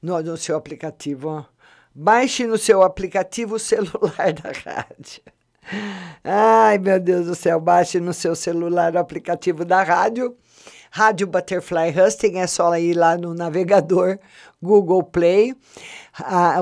no, 0.00 0.20
no 0.22 0.36
seu 0.36 0.56
aplicativo, 0.56 1.28
ó, 1.28 1.44
baixe 1.94 2.46
no 2.46 2.58
seu 2.58 2.82
aplicativo 2.82 3.58
celular 3.58 4.32
da 4.40 4.52
rádio. 4.52 5.22
Ai, 6.24 6.78
meu 6.78 7.00
Deus 7.00 7.26
do 7.26 7.34
céu, 7.34 7.60
baixe 7.60 8.00
no 8.00 8.12
seu 8.12 8.34
celular 8.34 8.94
o 8.94 8.98
aplicativo 8.98 9.64
da 9.64 9.82
rádio. 9.82 10.36
Rádio 10.94 11.26
Butterfly 11.26 11.88
Husting, 11.98 12.36
é 12.36 12.46
só 12.46 12.76
ir 12.76 12.92
lá 12.92 13.16
no 13.16 13.32
navegador 13.32 14.18
Google 14.62 15.02
Play, 15.02 15.54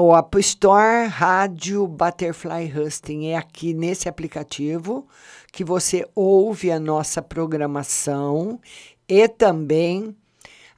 o 0.01 0.17
App 0.17 0.39
Store, 0.39 1.09
Rádio 1.09 1.85
Butterfly 1.89 2.73
Husting. 2.73 3.27
É 3.27 3.37
aqui 3.37 3.75
nesse 3.75 4.09
aplicativo 4.09 5.09
que 5.53 5.65
você 5.65 6.09
ouve 6.15 6.71
a 6.71 6.79
nossa 6.79 7.21
programação 7.21 8.61
e 9.09 9.29
também 9.29 10.17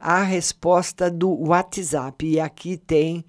a 0.00 0.22
resposta 0.22 1.10
do 1.10 1.30
WhatsApp. 1.48 2.26
E 2.26 2.40
aqui 2.40 2.76
tem 2.76 3.24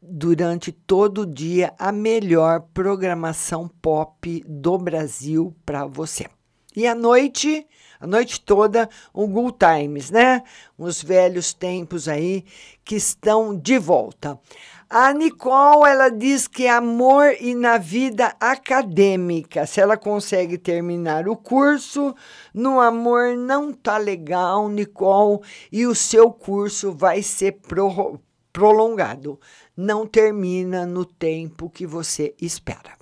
durante 0.00 0.72
todo 0.72 1.22
o 1.22 1.26
dia 1.26 1.74
a 1.78 1.92
melhor 1.92 2.60
programação 2.72 3.68
pop 3.82 4.42
do 4.46 4.78
Brasil 4.78 5.54
para 5.66 5.84
você. 5.84 6.26
E 6.78 6.86
à 6.86 6.94
noite, 6.94 7.66
a 7.98 8.06
noite 8.06 8.40
toda, 8.40 8.88
um 9.12 9.26
Good 9.26 9.56
Times, 9.58 10.12
né? 10.12 10.44
Uns 10.78 11.02
velhos 11.02 11.52
tempos 11.52 12.06
aí 12.06 12.44
que 12.84 12.94
estão 12.94 13.52
de 13.52 13.80
volta. 13.80 14.38
A 14.88 15.12
Nicole, 15.12 15.90
ela 15.90 16.08
diz 16.08 16.46
que 16.46 16.68
amor 16.68 17.34
e 17.40 17.52
na 17.52 17.78
vida 17.78 18.32
acadêmica, 18.38 19.66
se 19.66 19.80
ela 19.80 19.96
consegue 19.96 20.56
terminar 20.56 21.26
o 21.26 21.34
curso, 21.34 22.14
no 22.54 22.78
amor 22.78 23.36
não 23.36 23.72
tá 23.72 23.98
legal, 23.98 24.68
Nicole, 24.68 25.40
e 25.72 25.84
o 25.84 25.96
seu 25.96 26.30
curso 26.30 26.92
vai 26.92 27.24
ser 27.24 27.58
pro, 27.66 28.20
prolongado. 28.52 29.40
Não 29.76 30.06
termina 30.06 30.86
no 30.86 31.04
tempo 31.04 31.68
que 31.68 31.84
você 31.84 32.36
espera. 32.40 32.97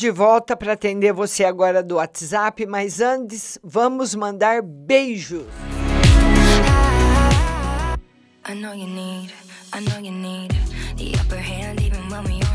de 0.05 0.11
volta 0.11 0.55
para 0.55 0.75
atender 0.75 1.15
você 1.15 1.45
agora 1.47 1.83
do 1.83 1.95
WhatsApp, 1.95 2.67
mas 2.67 3.01
antes 3.01 3.59
vamos 3.65 4.15
mandar 4.15 4.61
beijos. 4.61 5.47
I 8.47 8.55
know 8.55 8.75
you 8.75 8.87
need, 8.87 9.33
I 9.73 9.81
know 9.81 9.99
you 9.99 10.13
need 10.13 10.53
the 10.99 11.19
upper 11.19 11.41
hand 11.41 11.81
even 11.81 12.07
when 12.11 12.23
we 12.25 12.43
are 12.43 12.54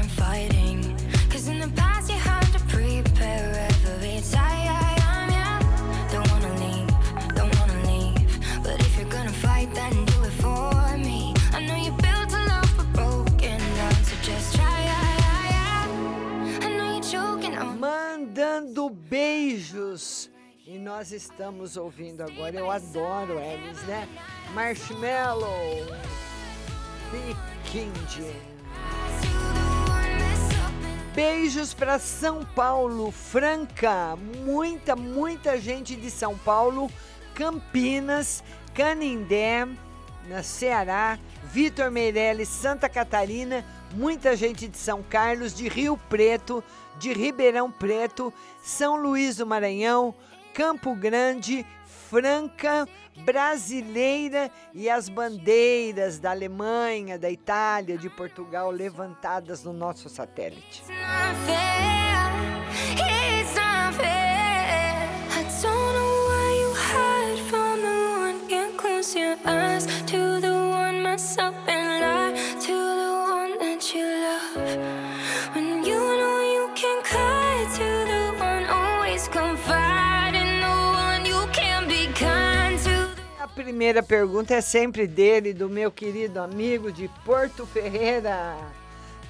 nós 21.00 21.14
estamos 21.14 21.78
ouvindo 21.78 22.20
agora. 22.20 22.58
Eu 22.58 22.70
adoro 22.70 23.40
eles, 23.40 23.82
né? 23.84 24.06
Marshmallow, 24.54 25.86
Big 27.10 27.38
Beijos 31.16 31.74
para 31.74 32.00
São 32.00 32.44
Paulo, 32.44 33.12
Franca, 33.12 34.18
muita, 34.44 34.94
muita 34.94 35.58
gente 35.58 35.96
de 35.96 36.12
São 36.12 36.38
Paulo, 36.38 36.92
Campinas, 37.34 38.44
Canindé, 38.74 39.70
na 40.28 40.44
Ceará, 40.44 41.18
Vitor 41.46 41.90
Meirelles, 41.90 42.50
Santa 42.50 42.90
Catarina, 42.90 43.64
muita 43.94 44.36
gente 44.36 44.68
de 44.68 44.78
São 44.78 45.02
Carlos, 45.02 45.56
de 45.56 45.70
Rio 45.70 45.98
Preto, 46.10 46.62
de 46.98 47.14
Ribeirão 47.14 47.72
Preto, 47.72 48.34
São 48.62 48.98
Luís 48.98 49.38
do 49.38 49.46
Maranhão, 49.46 50.14
Campo 50.60 50.94
Grande, 50.94 51.66
Franca, 51.86 52.86
Brasileira 53.24 54.52
e 54.74 54.90
as 54.90 55.08
bandeiras 55.08 56.20
da 56.20 56.32
Alemanha, 56.32 57.18
da 57.18 57.32
Itália, 57.32 57.98
de 57.98 58.10
Portugal 58.10 58.70
levantadas 58.70 59.64
no 59.64 59.72
nosso 59.72 60.10
satélite. 60.10 60.84
Primeira 83.70 84.02
pergunta 84.02 84.56
é 84.56 84.62
sempre 84.62 85.06
dele, 85.06 85.54
do 85.54 85.70
meu 85.70 85.92
querido 85.92 86.40
amigo 86.42 86.92
de 86.92 87.08
Porto 87.24 87.68
Ferreira. 87.68 88.58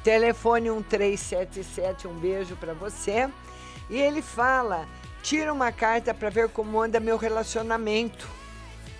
Telefone 0.01 0.69
1377, 0.71 2.07
um 2.07 2.13
beijo 2.13 2.55
para 2.55 2.73
você. 2.73 3.29
E 3.89 3.97
ele 3.97 4.21
fala: 4.21 4.87
tira 5.21 5.51
uma 5.51 5.73
carta 5.73 6.13
para 6.13 6.29
ver 6.29 6.47
como 6.47 6.81
anda 6.81 7.01
meu 7.01 7.17
relacionamento. 7.17 8.29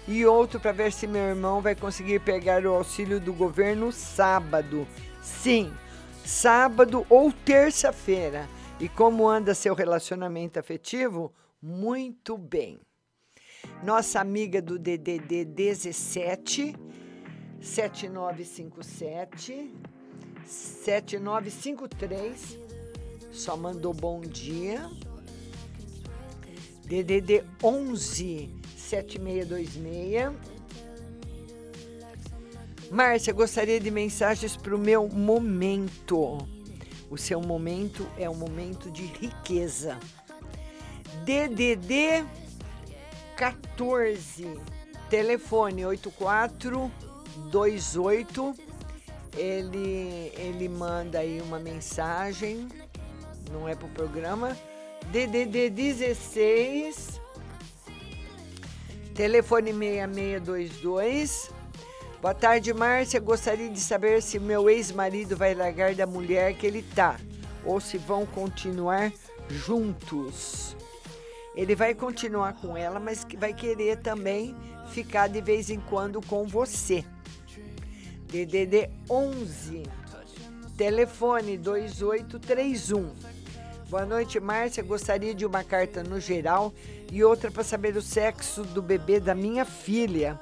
E 0.06 0.26
outro 0.26 0.60
para 0.60 0.74
ver 0.74 0.92
se 0.92 1.08
meu 1.08 1.24
irmão 1.24 1.62
vai 1.62 1.74
conseguir 1.74 2.20
pegar 2.20 2.66
o 2.66 2.74
auxílio 2.74 3.18
do 3.18 3.32
governo 3.32 3.94
sábado. 3.94 4.86
Sim, 5.22 5.72
sábado 6.26 7.06
ou 7.10 7.32
terça-feira. 7.32 8.46
E 8.78 8.90
como 8.90 9.26
anda 9.26 9.56
seu 9.56 9.74
relacionamento 9.74 10.60
afetivo? 10.60 11.34
Muito 11.62 12.38
bem. 12.38 12.78
Nossa 13.84 14.20
amiga 14.20 14.62
do 14.62 14.78
DDD 14.78 15.46
17 15.46 16.76
7957 17.62 19.74
7953 20.46 22.60
só 23.32 23.56
mandou 23.56 23.94
bom 23.94 24.20
dia. 24.20 24.92
DDD 26.84 27.46
11 27.64 28.50
7626 28.76 30.34
Márcia, 32.92 33.32
gostaria 33.32 33.80
de 33.80 33.92
mensagens 33.92 34.58
para 34.58 34.76
o 34.76 34.80
meu 34.80 35.08
momento. 35.08 36.38
O 37.10 37.18
seu 37.18 37.40
momento 37.40 38.06
é 38.18 38.30
um 38.30 38.36
momento 38.36 38.92
de 38.92 39.06
riqueza. 39.06 39.98
DDD 41.24 42.26
14, 43.40 44.60
telefone 45.10 45.86
8428. 45.86 48.54
Ele, 49.38 50.34
ele 50.36 50.68
manda 50.68 51.20
aí 51.20 51.40
uma 51.40 51.58
mensagem, 51.58 52.68
não 53.50 53.70
é 53.70 53.76
pro 53.76 53.88
programa. 53.90 54.58
DDD 55.10 55.70
16, 55.70 57.22
telefone 59.16 59.72
6622. 59.72 61.50
Boa 62.22 62.34
tarde, 62.34 62.74
Márcia. 62.74 63.22
Gostaria 63.22 63.70
de 63.70 63.80
saber 63.80 64.22
se 64.22 64.38
meu 64.38 64.70
ex-marido 64.70 65.38
vai 65.38 65.56
largar 65.56 65.96
da 65.96 66.06
mulher 66.06 66.56
que 66.56 66.68
ele 66.68 66.82
tá 66.82 67.18
ou 67.64 67.80
se 67.80 67.98
vão 67.98 68.26
continuar 68.26 69.14
juntos. 69.48 70.76
Ele 71.60 71.76
vai 71.76 71.94
continuar 71.94 72.54
com 72.54 72.78
ela, 72.78 73.02
mas 73.02 73.28
vai 73.38 73.54
querer 73.54 73.98
também 73.98 74.56
ficar 74.94 75.28
de 75.28 75.42
vez 75.42 75.70
em 75.70 75.78
quando 75.78 76.22
com 76.22 76.48
você. 76.48 77.04
DDD 78.32 78.90
11, 79.10 79.84
telefone 80.78 81.58
2831. 81.58 83.14
Boa 83.90 84.06
noite, 84.06 84.40
Márcia. 84.40 84.82
Gostaria 84.82 85.36
de 85.36 85.46
uma 85.46 85.62
carta 85.62 86.02
no 86.02 86.18
geral 86.18 86.74
e 87.12 87.26
outra 87.26 87.52
para 87.52 87.66
saber 87.66 87.98
o 87.98 88.02
sexo 88.02 88.64
do 88.64 88.82
bebê 88.82 89.20
da 89.20 89.36
minha 89.36 89.66
filha. 89.66 90.40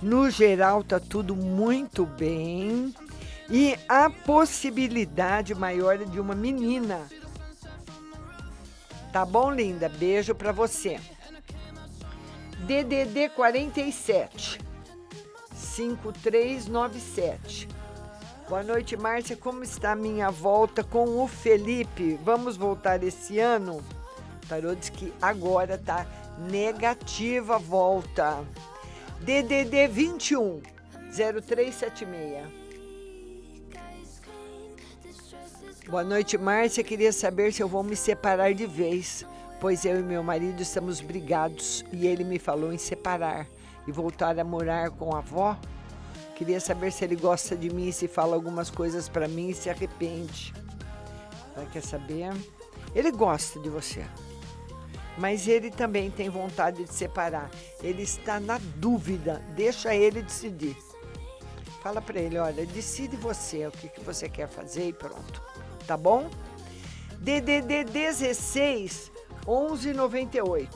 No 0.00 0.30
geral, 0.30 0.82
tá 0.82 0.98
tudo 0.98 1.36
muito 1.36 2.06
bem. 2.06 2.94
E 3.50 3.76
a 3.86 4.08
possibilidade 4.08 5.54
maior 5.54 6.00
é 6.00 6.06
de 6.06 6.18
uma 6.18 6.34
menina. 6.34 7.06
Tá 9.12 9.24
bom, 9.24 9.50
linda? 9.50 9.88
Beijo 9.88 10.34
para 10.34 10.52
você. 10.52 11.00
DDD 12.66 13.30
47 13.30 14.60
5397. 15.54 17.68
Boa 18.48 18.62
noite, 18.62 18.96
Márcia. 18.96 19.36
Como 19.36 19.62
está 19.62 19.92
a 19.92 19.96
minha 19.96 20.30
volta 20.30 20.82
com 20.84 21.22
o 21.22 21.28
Felipe? 21.28 22.18
Vamos 22.22 22.56
voltar 22.56 23.02
esse 23.02 23.38
ano? 23.38 23.76
O 23.76 24.46
tarô 24.48 24.74
diz 24.74 24.90
que 24.90 25.12
agora 25.20 25.78
tá 25.78 26.06
negativa 26.50 27.56
a 27.56 27.58
volta. 27.58 28.44
DDD 29.20 29.88
21 29.88 30.62
0376. 31.12 32.57
Boa 35.88 36.04
noite, 36.04 36.36
Márcia. 36.36 36.84
Queria 36.84 37.10
saber 37.10 37.50
se 37.50 37.62
eu 37.62 37.66
vou 37.66 37.82
me 37.82 37.96
separar 37.96 38.52
de 38.52 38.66
vez, 38.66 39.24
pois 39.58 39.86
eu 39.86 39.98
e 39.98 40.02
meu 40.02 40.22
marido 40.22 40.60
estamos 40.60 41.00
brigados 41.00 41.82
e 41.90 42.06
ele 42.06 42.24
me 42.24 42.38
falou 42.38 42.74
em 42.74 42.76
separar 42.76 43.46
e 43.86 43.90
voltar 43.90 44.38
a 44.38 44.44
morar 44.44 44.90
com 44.90 45.14
a 45.14 45.20
avó. 45.20 45.56
Queria 46.36 46.60
saber 46.60 46.92
se 46.92 47.06
ele 47.06 47.16
gosta 47.16 47.56
de 47.56 47.70
mim, 47.70 47.90
se 47.90 48.06
fala 48.06 48.36
algumas 48.36 48.68
coisas 48.68 49.08
para 49.08 49.26
mim 49.26 49.48
e 49.48 49.54
se 49.54 49.70
arrepende. 49.70 50.52
Ela 51.56 51.64
quer 51.64 51.82
saber? 51.82 52.34
Ele 52.94 53.10
gosta 53.10 53.58
de 53.58 53.70
você, 53.70 54.04
mas 55.16 55.48
ele 55.48 55.70
também 55.70 56.10
tem 56.10 56.28
vontade 56.28 56.84
de 56.84 56.92
separar. 56.92 57.50
Ele 57.82 58.02
está 58.02 58.38
na 58.38 58.58
dúvida. 58.76 59.42
Deixa 59.56 59.94
ele 59.94 60.20
decidir. 60.20 60.76
Fala 61.82 62.02
para 62.02 62.20
ele, 62.20 62.36
olha, 62.36 62.66
decide 62.66 63.16
você 63.16 63.66
o 63.66 63.70
que, 63.70 63.88
que 63.88 64.02
você 64.02 64.28
quer 64.28 64.48
fazer 64.48 64.88
e 64.88 64.92
pronto. 64.92 65.48
Tá 65.88 65.96
bom? 65.96 66.28
DDD 67.18 67.82
16 67.84 69.10
1198. 69.46 70.68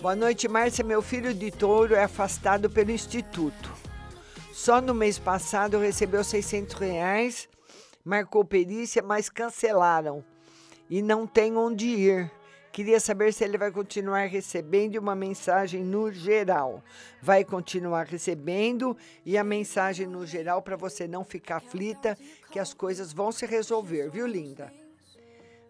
Boa 0.00 0.16
noite, 0.16 0.48
Márcia. 0.48 0.84
Meu 0.84 1.00
filho 1.00 1.32
de 1.32 1.52
touro 1.52 1.94
é 1.94 2.02
afastado 2.02 2.68
pelo 2.68 2.90
Instituto. 2.90 3.72
Só 4.52 4.80
no 4.80 4.92
mês 4.92 5.20
passado 5.20 5.78
recebeu 5.78 6.24
600 6.24 6.74
reais, 6.74 7.48
marcou 8.04 8.44
perícia, 8.44 9.00
mas 9.04 9.28
cancelaram. 9.28 10.24
E 10.90 11.00
não 11.00 11.28
tem 11.28 11.56
onde 11.56 11.86
ir. 11.86 12.32
Queria 12.76 13.00
saber 13.00 13.32
se 13.32 13.42
ele 13.42 13.56
vai 13.56 13.72
continuar 13.72 14.26
recebendo 14.26 14.96
uma 14.96 15.14
mensagem 15.14 15.82
no 15.82 16.12
geral. 16.12 16.84
Vai 17.22 17.42
continuar 17.42 18.04
recebendo 18.04 18.94
e 19.24 19.38
a 19.38 19.42
mensagem 19.42 20.06
no 20.06 20.26
geral 20.26 20.60
para 20.60 20.76
você 20.76 21.08
não 21.08 21.24
ficar 21.24 21.56
aflita, 21.56 22.18
que 22.52 22.58
as 22.58 22.74
coisas 22.74 23.14
vão 23.14 23.32
se 23.32 23.46
resolver, 23.46 24.10
viu, 24.10 24.26
linda? 24.26 24.70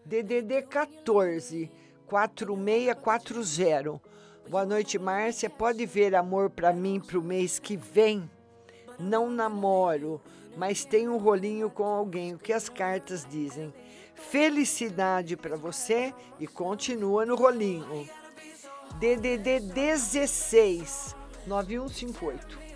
DDD 0.03 0.63
14 0.63 1.71
4640. 2.07 4.01
Boa 4.49 4.65
noite, 4.65 4.99
Márcia. 4.99 5.49
Pode 5.49 5.85
ver 5.85 6.13
amor 6.13 6.49
para 6.49 6.73
mim 6.73 6.99
pro 6.99 7.23
mês 7.23 7.57
que 7.57 7.77
vem? 7.77 8.29
Não 8.99 9.29
namoro, 9.29 10.19
mas 10.57 10.83
tenho 10.83 11.13
um 11.13 11.17
rolinho 11.17 11.69
com 11.69 11.85
alguém. 11.85 12.35
O 12.35 12.37
que 12.37 12.51
as 12.51 12.67
cartas 12.67 13.25
dizem? 13.25 13.73
Felicidade 14.17 15.37
para 15.37 15.55
você 15.55 16.13
e 16.39 16.45
continua 16.45 17.25
no 17.25 17.35
rolinho. 17.35 18.07
DDD 18.99 19.61
16 19.61 21.15
9158. 21.45 22.67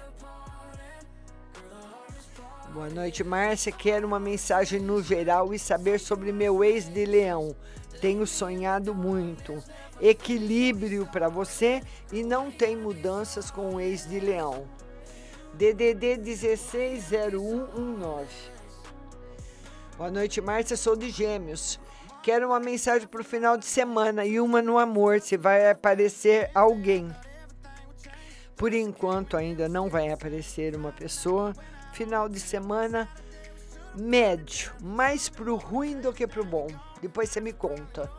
Boa 2.73 2.89
noite, 2.89 3.23
Márcia. 3.23 3.71
Quero 3.71 4.07
uma 4.07 4.19
mensagem 4.19 4.79
no 4.79 5.03
geral 5.03 5.53
e 5.53 5.59
saber 5.59 5.99
sobre 5.99 6.31
meu 6.31 6.63
ex 6.63 6.87
de 6.87 7.05
leão. 7.05 7.53
Tenho 7.99 8.25
sonhado 8.25 8.95
muito. 8.95 9.61
Equilíbrio 9.99 11.05
para 11.07 11.27
você 11.27 11.83
e 12.13 12.23
não 12.23 12.49
tem 12.49 12.77
mudanças 12.77 13.51
com 13.51 13.75
o 13.75 13.79
ex 13.79 14.07
de 14.07 14.21
leão. 14.21 14.65
DDD 15.53 16.17
160119. 16.17 18.27
Boa 20.01 20.09
noite, 20.09 20.41
Márcia. 20.41 20.75
Sou 20.75 20.95
de 20.95 21.11
Gêmeos. 21.11 21.79
Quero 22.23 22.47
uma 22.47 22.59
mensagem 22.59 23.07
para 23.07 23.21
o 23.21 23.23
final 23.23 23.55
de 23.55 23.67
semana 23.67 24.25
e 24.25 24.39
uma 24.39 24.59
no 24.59 24.79
amor, 24.79 25.21
se 25.21 25.37
vai 25.37 25.69
aparecer 25.69 26.49
alguém. 26.55 27.15
Por 28.55 28.73
enquanto 28.73 29.37
ainda 29.37 29.69
não 29.69 29.91
vai 29.91 30.11
aparecer 30.11 30.75
uma 30.75 30.91
pessoa. 30.91 31.53
Final 31.93 32.27
de 32.27 32.39
semana 32.39 33.07
médio, 33.95 34.73
mais 34.81 35.29
pro 35.29 35.55
ruim 35.55 36.01
do 36.01 36.11
que 36.11 36.25
pro 36.25 36.43
bom. 36.43 36.65
Depois 36.99 37.29
você 37.29 37.39
me 37.39 37.53
conta. 37.53 38.11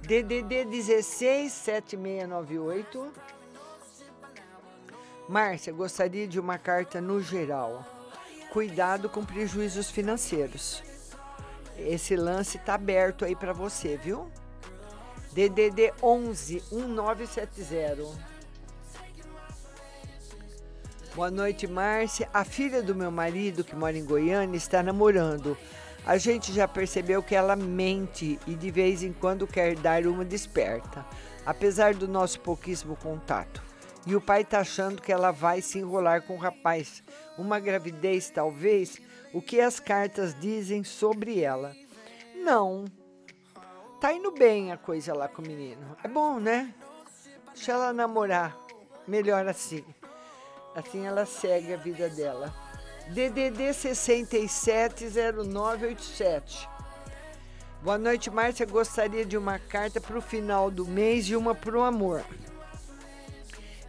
DDD 0.00 0.64
16 0.64 1.52
7698. 1.52 3.12
Márcia, 5.28 5.70
gostaria 5.70 6.26
de 6.26 6.40
uma 6.40 6.56
carta 6.56 6.98
no 6.98 7.20
geral. 7.20 7.84
Cuidado 8.50 9.10
com 9.10 9.22
prejuízos 9.22 9.90
financeiros. 9.90 10.88
Esse 11.86 12.16
lance 12.16 12.58
tá 12.58 12.74
aberto 12.74 13.24
aí 13.24 13.34
para 13.34 13.52
você, 13.52 13.96
viu? 13.96 14.30
DDD 15.32 15.92
11 16.02 16.62
1970. 16.72 18.30
Boa 21.14 21.30
noite, 21.30 21.66
Márcia. 21.66 22.28
A 22.32 22.44
filha 22.44 22.82
do 22.82 22.94
meu 22.94 23.10
marido, 23.10 23.64
que 23.64 23.74
mora 23.74 23.96
em 23.96 24.04
Goiânia, 24.04 24.56
está 24.56 24.82
namorando. 24.82 25.56
A 26.06 26.16
gente 26.16 26.52
já 26.52 26.66
percebeu 26.66 27.22
que 27.22 27.34
ela 27.34 27.56
mente 27.56 28.38
e 28.46 28.54
de 28.54 28.70
vez 28.70 29.02
em 29.02 29.12
quando 29.12 29.46
quer 29.46 29.76
dar 29.76 30.06
uma 30.06 30.24
desperta, 30.24 31.04
apesar 31.44 31.94
do 31.94 32.08
nosso 32.08 32.40
pouquíssimo 32.40 32.96
contato. 32.96 33.62
E 34.06 34.16
o 34.16 34.20
pai 34.20 34.44
tá 34.44 34.60
achando 34.60 35.02
que 35.02 35.12
ela 35.12 35.30
vai 35.30 35.60
se 35.60 35.78
enrolar 35.78 36.22
com 36.22 36.34
o 36.34 36.38
rapaz. 36.38 37.02
Uma 37.36 37.60
gravidez, 37.60 38.30
talvez. 38.30 39.00
O 39.32 39.40
que 39.40 39.60
as 39.60 39.78
cartas 39.78 40.34
dizem 40.38 40.82
sobre 40.82 41.40
ela? 41.40 41.72
Não. 42.34 42.84
Tá 44.00 44.12
indo 44.12 44.32
bem 44.32 44.72
a 44.72 44.76
coisa 44.76 45.14
lá 45.14 45.28
com 45.28 45.40
o 45.42 45.46
menino. 45.46 45.96
É 46.02 46.08
bom, 46.08 46.40
né? 46.40 46.74
Deixa 47.54 47.70
ela 47.72 47.92
namorar. 47.92 48.58
Melhor 49.06 49.46
assim. 49.46 49.84
Assim 50.74 51.06
ela 51.06 51.24
segue 51.26 51.74
a 51.74 51.76
vida 51.76 52.08
dela. 52.08 52.52
DDD 53.08 53.74
670987. 53.74 56.68
Boa 57.82 57.98
noite, 57.98 58.30
Márcia. 58.30 58.66
Gostaria 58.66 59.24
de 59.24 59.36
uma 59.36 59.58
carta 59.58 60.00
para 60.00 60.16
o 60.18 60.22
final 60.22 60.70
do 60.70 60.86
mês 60.86 61.28
e 61.28 61.34
uma 61.36 61.54
para 61.54 61.78
o 61.78 61.82
amor. 61.82 62.24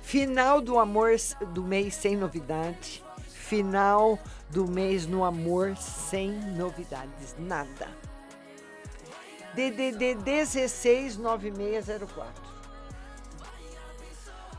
Final 0.02 0.62
do 0.62 0.80
amor 0.80 1.12
do 1.54 1.64
mês 1.64 1.96
sem 1.96 2.16
novidade. 2.16 3.04
Final 3.52 4.18
do 4.50 4.66
mês 4.66 5.06
no 5.06 5.26
amor 5.26 5.76
sem 5.76 6.32
novidades. 6.32 7.36
Nada. 7.38 7.90
DDD 9.54 10.16
169604. 10.16 12.32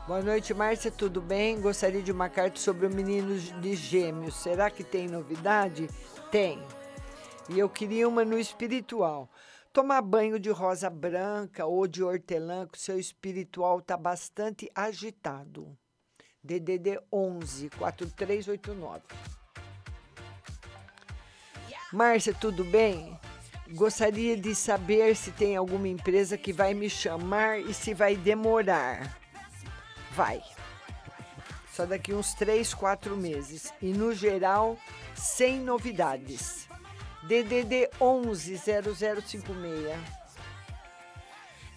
Boa 0.05 0.21
noite, 0.21 0.53
Márcia, 0.53 0.91
tudo 0.91 1.19
bem? 1.19 1.59
Gostaria 1.59 2.03
de 2.03 2.11
uma 2.11 2.29
carta 2.29 2.59
sobre 2.59 2.85
o 2.85 2.93
menino 2.93 3.35
de 3.35 3.75
gêmeos. 3.75 4.35
Será 4.35 4.69
que 4.69 4.83
tem 4.83 5.07
novidade? 5.07 5.89
Tem. 6.29 6.61
E 7.49 7.57
eu 7.57 7.67
queria 7.67 8.07
uma 8.07 8.23
no 8.23 8.37
espiritual. 8.37 9.27
Tomar 9.73 10.03
banho 10.03 10.37
de 10.37 10.51
rosa 10.51 10.87
branca 10.87 11.65
ou 11.65 11.87
de 11.87 12.03
hortelã, 12.03 12.67
que 12.67 12.77
o 12.77 12.81
seu 12.81 12.99
espiritual 12.99 13.79
está 13.79 13.97
bastante 13.97 14.69
agitado. 14.75 15.75
DDD 16.43 16.99
11 17.11 17.69
4389. 17.69 19.01
Márcia, 21.91 22.33
tudo 22.33 22.63
bem? 22.63 23.17
Gostaria 23.71 24.35
de 24.35 24.53
saber 24.53 25.15
se 25.15 25.31
tem 25.31 25.55
alguma 25.55 25.87
empresa 25.87 26.37
que 26.37 26.51
vai 26.51 26.73
me 26.73 26.89
chamar 26.89 27.59
e 27.59 27.73
se 27.73 27.93
vai 27.93 28.15
demorar. 28.15 29.17
Vai. 30.11 30.43
Só 31.71 31.85
daqui 31.85 32.13
uns 32.13 32.33
3, 32.33 32.73
4 32.73 33.15
meses. 33.15 33.73
E 33.81 33.93
no 33.93 34.13
geral, 34.13 34.77
sem 35.15 35.59
novidades. 35.59 36.67
DDD 37.23 37.89
11 38.01 38.57
0056. 38.57 40.22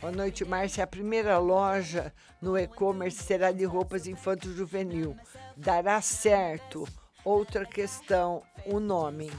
Boa 0.01 0.13
noite, 0.13 0.45
Márcia. 0.45 0.85
A 0.85 0.87
primeira 0.87 1.39
loja 1.39 2.13
no 2.41 2.57
e-commerce 2.59 3.23
será 3.23 3.51
de 3.51 3.65
roupas 3.65 4.07
infanto-juvenil. 4.07 5.17
Dará 5.57 6.03
certo. 6.03 6.87
Outra 7.25 7.65
questão, 7.65 8.43
o 8.67 8.79
nome. 8.79 9.33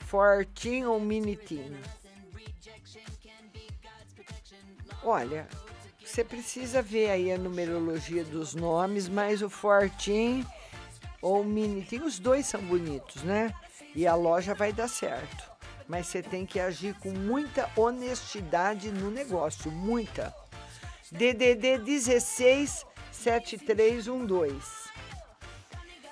Fortin 0.00 0.84
ou 0.84 1.00
Minitin? 1.00 1.74
Olha, 5.02 5.48
você 6.04 6.22
precisa 6.22 6.82
ver 6.82 7.10
aí 7.10 7.32
a 7.32 7.38
numerologia 7.38 8.24
dos 8.24 8.54
nomes, 8.54 9.08
mas 9.08 9.42
o 9.42 9.48
Fortin 9.48 10.46
ou 11.20 11.40
o 11.40 11.44
Minitin, 11.44 12.00
os 12.00 12.18
dois 12.18 12.46
são 12.46 12.62
bonitos, 12.62 13.22
né? 13.22 13.54
E 13.94 14.06
a 14.06 14.14
loja 14.14 14.54
vai 14.54 14.72
dar 14.72 14.88
certo. 14.88 15.53
Mas 15.86 16.06
você 16.06 16.22
tem 16.22 16.46
que 16.46 16.58
agir 16.58 16.94
com 16.94 17.10
muita 17.10 17.70
honestidade 17.76 18.90
no 18.90 19.10
negócio, 19.10 19.70
muita. 19.70 20.34
DDD 21.12 21.78
16 21.78 22.84
7312. 23.12 24.54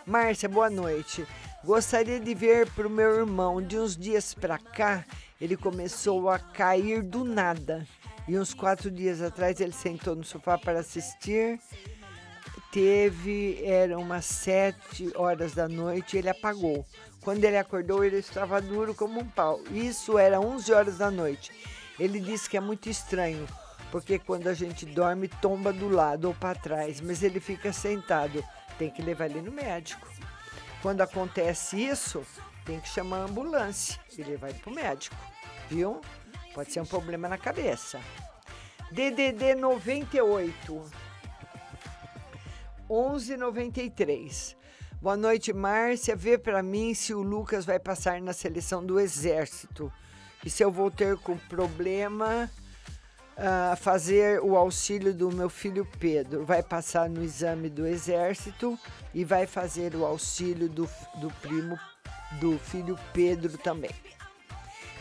Márcia, 0.07 0.49
boa 0.49 0.69
noite. 0.69 1.27
Gostaria 1.65 2.19
de 2.19 2.35
ver 2.35 2.69
para 2.71 2.87
o 2.87 2.91
meu 2.91 3.19
irmão. 3.19 3.63
De 3.63 3.79
uns 3.79 3.97
dias 3.97 4.35
para 4.35 4.59
cá, 4.59 5.05
ele 5.41 5.57
começou 5.57 6.29
a 6.29 6.39
cair 6.39 7.03
do 7.03 7.25
nada. 7.25 7.87
E 8.29 8.39
uns 8.39 8.53
quatro 8.53 8.91
dias 8.91 9.21
atrás 9.23 9.61
ele 9.61 9.73
sentou 9.73 10.15
no 10.15 10.25
sofá 10.25 10.59
para 10.59 10.81
assistir. 10.81 11.59
Teve, 12.73 13.63
eram 13.65 14.01
umas 14.01 14.25
sete 14.25 15.13
horas 15.15 15.53
da 15.53 15.69
noite 15.69 16.17
ele 16.17 16.29
apagou. 16.29 16.87
Quando 17.23 17.45
ele 17.45 17.57
acordou, 17.57 18.05
ele 18.05 18.17
estava 18.19 18.61
duro 18.61 18.95
como 18.95 19.21
um 19.21 19.29
pau. 19.29 19.61
Isso 19.71 20.19
era 20.19 20.41
11 20.41 20.73
horas 20.73 20.99
da 20.99 21.11
noite. 21.11 21.53
Ele 21.99 22.19
disse 22.19 22.51
que 22.51 22.57
é 22.57 22.61
muito 22.61 22.89
estranho, 22.89 23.47
porque 23.93 24.19
quando 24.19 24.49
a 24.49 24.55
gente 24.55 24.85
dorme, 24.85 25.29
tomba 25.29 25.73
do 25.73 25.89
lado 25.89 26.27
ou 26.27 26.35
para 26.35 26.59
trás, 26.59 27.01
mas 27.01 27.23
ele 27.23 27.39
fica 27.39 27.73
sentado. 27.73 28.45
Tem 28.77 28.91
que 28.91 29.03
levar 29.03 29.27
ele 29.27 29.41
no 29.41 29.53
médico. 29.53 30.09
Quando 30.81 31.01
acontece 31.01 31.77
isso, 31.81 32.27
tem 32.65 32.81
que 32.81 32.89
chamar 32.89 33.19
a 33.19 33.25
ambulância 33.25 34.01
e 34.19 34.23
levar 34.25 34.51
ele 34.51 34.59
para 34.59 34.73
o 34.73 34.75
médico, 34.75 35.17
viu? 35.71 36.01
Pode 36.53 36.73
ser 36.73 36.81
um 36.81 36.87
problema 36.87 37.29
na 37.29 37.39
cabeça. 37.39 38.01
DDD 38.91 39.55
98 39.55 40.91
1193. 42.91 44.62
Boa 45.03 45.17
noite, 45.17 45.53
Márcia. 45.53 46.15
Vê 46.15 46.39
para 46.39 46.63
mim 46.63 46.95
se 46.95 47.13
o 47.13 47.23
Lucas 47.23 47.65
vai 47.65 47.81
passar 47.81 48.21
na 48.21 48.33
seleção 48.33 48.87
do 48.87 49.01
Exército. 49.01 49.93
E 50.45 50.49
se 50.49 50.63
eu 50.63 50.71
vou 50.71 50.93
ter 50.93 51.17
com 51.17 51.37
problema 51.37 52.49
uh, 53.37 53.77
fazer 53.79 54.41
o 54.41 54.57
auxílio 54.57 55.13
do 55.13 55.29
meu 55.33 55.51
filho 55.51 55.85
Pedro. 55.99 56.45
Vai 56.45 56.63
passar 56.63 57.11
no 57.11 57.21
exame 57.21 57.69
do 57.69 57.85
Exército 57.85 58.79
e 59.13 59.25
vai 59.25 59.45
fazer 59.45 59.97
o 59.97 60.07
auxílio 60.07 60.69
do, 60.69 60.89
do 61.17 61.33
primo 61.43 61.77
do 62.41 62.57
filho 62.61 62.97
Pedro 63.13 63.59
também. 63.59 63.91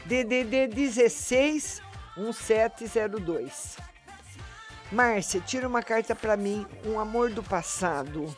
DDD 0.06 0.66
16 0.66 1.80
1702. 2.18 3.78
Márcia, 4.92 5.40
tira 5.42 5.68
uma 5.68 5.84
carta 5.84 6.16
para 6.16 6.36
mim, 6.36 6.66
um 6.88 7.00
amor 7.00 7.30
do 7.30 7.44
passado. 7.44 8.36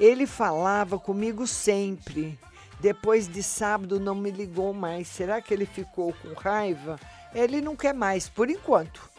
Ele 0.00 0.26
falava 0.26 0.98
comigo 0.98 1.46
sempre. 1.46 2.38
Depois 2.80 3.28
de 3.28 3.42
sábado 3.42 4.00
não 4.00 4.14
me 4.14 4.30
ligou 4.30 4.72
mais. 4.72 5.06
Será 5.06 5.42
que 5.42 5.52
ele 5.52 5.66
ficou 5.66 6.14
com 6.14 6.32
raiva? 6.32 6.98
Ele 7.34 7.60
não 7.60 7.76
quer 7.76 7.92
mais, 7.92 8.26
por 8.26 8.48
enquanto. 8.48 9.10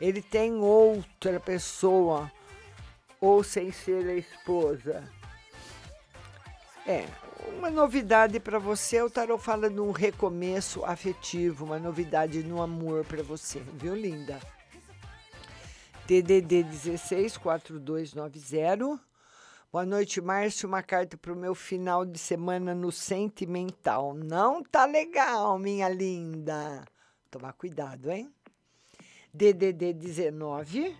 Ele 0.00 0.20
tem 0.20 0.52
outra 0.56 1.38
pessoa, 1.38 2.30
ou 3.20 3.44
sem 3.44 3.70
ser 3.70 4.04
a 4.08 4.14
esposa. 4.14 5.04
É, 6.84 7.06
uma 7.56 7.70
novidade 7.70 8.40
para 8.40 8.58
você, 8.58 9.00
o 9.00 9.08
tarot 9.08 9.40
fala 9.42 9.70
de 9.70 9.80
um 9.80 9.92
recomeço 9.92 10.84
afetivo, 10.84 11.64
uma 11.64 11.78
novidade 11.78 12.42
no 12.42 12.60
amor 12.60 13.04
para 13.04 13.22
você, 13.22 13.60
viu, 13.74 13.94
linda? 13.94 14.40
TDD 16.06 16.64
16 16.64 17.36
4290. 17.36 19.05
Boa 19.76 19.84
noite, 19.84 20.22
Márcio. 20.22 20.66
Uma 20.66 20.82
carta 20.82 21.18
para 21.18 21.34
o 21.34 21.36
meu 21.36 21.54
final 21.54 22.06
de 22.06 22.18
semana 22.18 22.74
no 22.74 22.90
sentimental. 22.90 24.14
Não 24.14 24.62
tá 24.62 24.86
legal, 24.86 25.58
minha 25.58 25.86
linda. 25.86 26.82
Tomar 27.30 27.52
cuidado, 27.52 28.10
hein? 28.10 28.32
DDD 29.34 29.92
19 29.92 30.96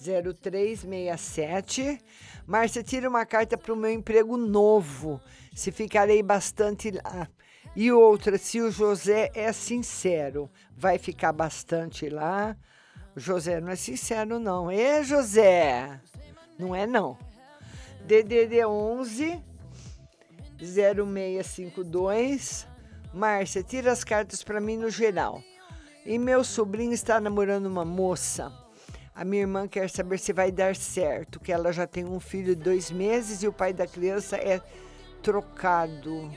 0367. 0.00 1.98
Márcia, 2.46 2.84
tira 2.84 3.08
uma 3.08 3.26
carta 3.26 3.58
para 3.58 3.72
o 3.72 3.76
meu 3.76 3.90
emprego 3.90 4.36
novo, 4.36 5.20
se 5.52 5.72
ficarei 5.72 6.22
bastante 6.22 6.92
lá. 6.92 7.28
E 7.74 7.90
outra, 7.90 8.38
se 8.38 8.60
o 8.60 8.70
José 8.70 9.32
é 9.34 9.52
sincero, 9.52 10.48
vai 10.76 10.96
ficar 10.96 11.32
bastante 11.32 12.08
lá. 12.08 12.56
O 13.16 13.20
José 13.20 13.60
não 13.60 13.72
é 13.72 13.76
sincero, 13.76 14.38
não. 14.38 14.70
Ê, 14.70 15.02
José! 15.02 16.00
Não 16.58 16.74
é, 16.74 16.86
não. 16.86 17.18
DDD 18.06 18.64
11 18.64 19.42
0652. 20.58 22.66
Márcia, 23.12 23.62
tira 23.62 23.92
as 23.92 24.02
cartas 24.04 24.42
para 24.42 24.60
mim 24.60 24.76
no 24.76 24.90
geral. 24.90 25.42
E 26.04 26.18
meu 26.18 26.44
sobrinho 26.44 26.92
está 26.92 27.20
namorando 27.20 27.66
uma 27.66 27.84
moça. 27.84 28.52
A 29.14 29.24
minha 29.24 29.42
irmã 29.42 29.66
quer 29.66 29.88
saber 29.88 30.18
se 30.18 30.32
vai 30.32 30.52
dar 30.52 30.76
certo, 30.76 31.40
que 31.40 31.50
ela 31.50 31.72
já 31.72 31.86
tem 31.86 32.04
um 32.04 32.20
filho 32.20 32.54
de 32.54 32.62
dois 32.62 32.90
meses 32.90 33.42
e 33.42 33.48
o 33.48 33.52
pai 33.52 33.72
da 33.72 33.86
criança 33.86 34.36
é 34.36 34.60
trocado, 35.22 36.30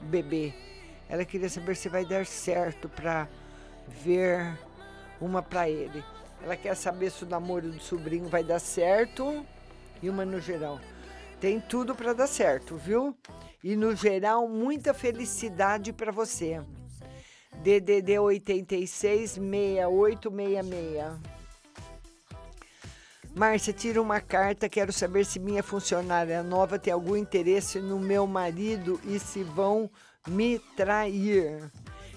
bebê. 0.00 0.54
Ela 1.08 1.26
queria 1.26 1.50
saber 1.50 1.76
se 1.76 1.90
vai 1.90 2.06
dar 2.06 2.24
certo 2.24 2.88
para 2.88 3.28
ver 3.86 4.58
uma 5.20 5.42
para 5.42 5.68
ele. 5.68 6.02
Ela 6.42 6.56
quer 6.56 6.74
saber 6.74 7.10
se 7.10 7.24
o 7.24 7.28
namoro 7.28 7.70
do 7.70 7.80
sobrinho 7.80 8.28
vai 8.28 8.42
dar 8.42 8.58
certo 8.58 9.44
e 10.02 10.10
uma 10.10 10.24
no 10.24 10.40
geral. 10.40 10.80
Tem 11.40 11.60
tudo 11.60 11.94
para 11.94 12.12
dar 12.12 12.26
certo, 12.26 12.76
viu? 12.76 13.16
E 13.62 13.76
no 13.76 13.94
geral, 13.94 14.48
muita 14.48 14.92
felicidade 14.92 15.92
para 15.92 16.10
você. 16.10 16.60
DDD 17.62 18.18
86 18.18 19.32
6866. 19.32 21.32
Márcia, 23.34 23.72
tira 23.72 24.02
uma 24.02 24.20
carta. 24.20 24.68
Quero 24.68 24.92
saber 24.92 25.24
se 25.24 25.38
minha 25.38 25.62
funcionária 25.62 26.42
nova 26.42 26.78
tem 26.78 26.92
algum 26.92 27.16
interesse 27.16 27.80
no 27.80 27.98
meu 27.98 28.26
marido 28.26 29.00
e 29.04 29.18
se 29.18 29.42
vão 29.42 29.90
me 30.26 30.58
trair. 30.76 31.70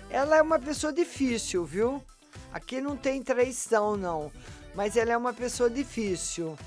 Ela 0.09 0.37
é 0.37 0.41
uma 0.41 0.59
pessoa 0.59 0.91
difícil, 0.91 1.65
viu? 1.65 2.03
Aqui 2.51 2.81
não 2.81 2.97
tem 2.97 3.21
traição, 3.21 3.95
não. 3.95 4.31
Mas 4.73 4.97
ela 4.97 5.11
é 5.11 5.17
uma 5.17 5.33
pessoa 5.33 5.69
difícil. 5.69 6.57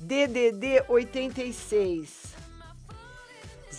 DDD 0.00 0.84
86 0.88 2.34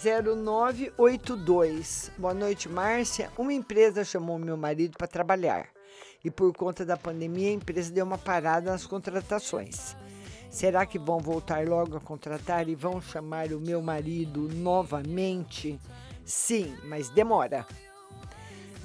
0982. 0.03 2.11
Boa 2.17 2.33
noite, 2.33 2.67
Márcia. 2.69 3.31
Uma 3.37 3.53
empresa 3.53 4.03
chamou 4.03 4.39
meu 4.39 4.57
marido 4.57 4.97
para 4.97 5.07
trabalhar 5.07 5.69
e 6.23 6.31
por 6.31 6.51
conta 6.55 6.85
da 6.85 6.97
pandemia 6.97 7.49
a 7.49 7.53
empresa 7.53 7.93
deu 7.93 8.05
uma 8.05 8.17
parada 8.17 8.71
nas 8.71 8.85
contratações. 8.85 9.95
Será 10.49 10.85
que 10.85 10.97
vão 10.97 11.19
voltar 11.19 11.67
logo 11.67 11.97
a 11.97 12.01
contratar 12.01 12.69
e 12.69 12.75
vão 12.75 13.01
chamar 13.01 13.51
o 13.51 13.59
meu 13.59 13.81
marido 13.81 14.47
novamente? 14.53 15.77
Sim, 16.23 16.77
mas 16.85 17.09
demora. 17.09 17.67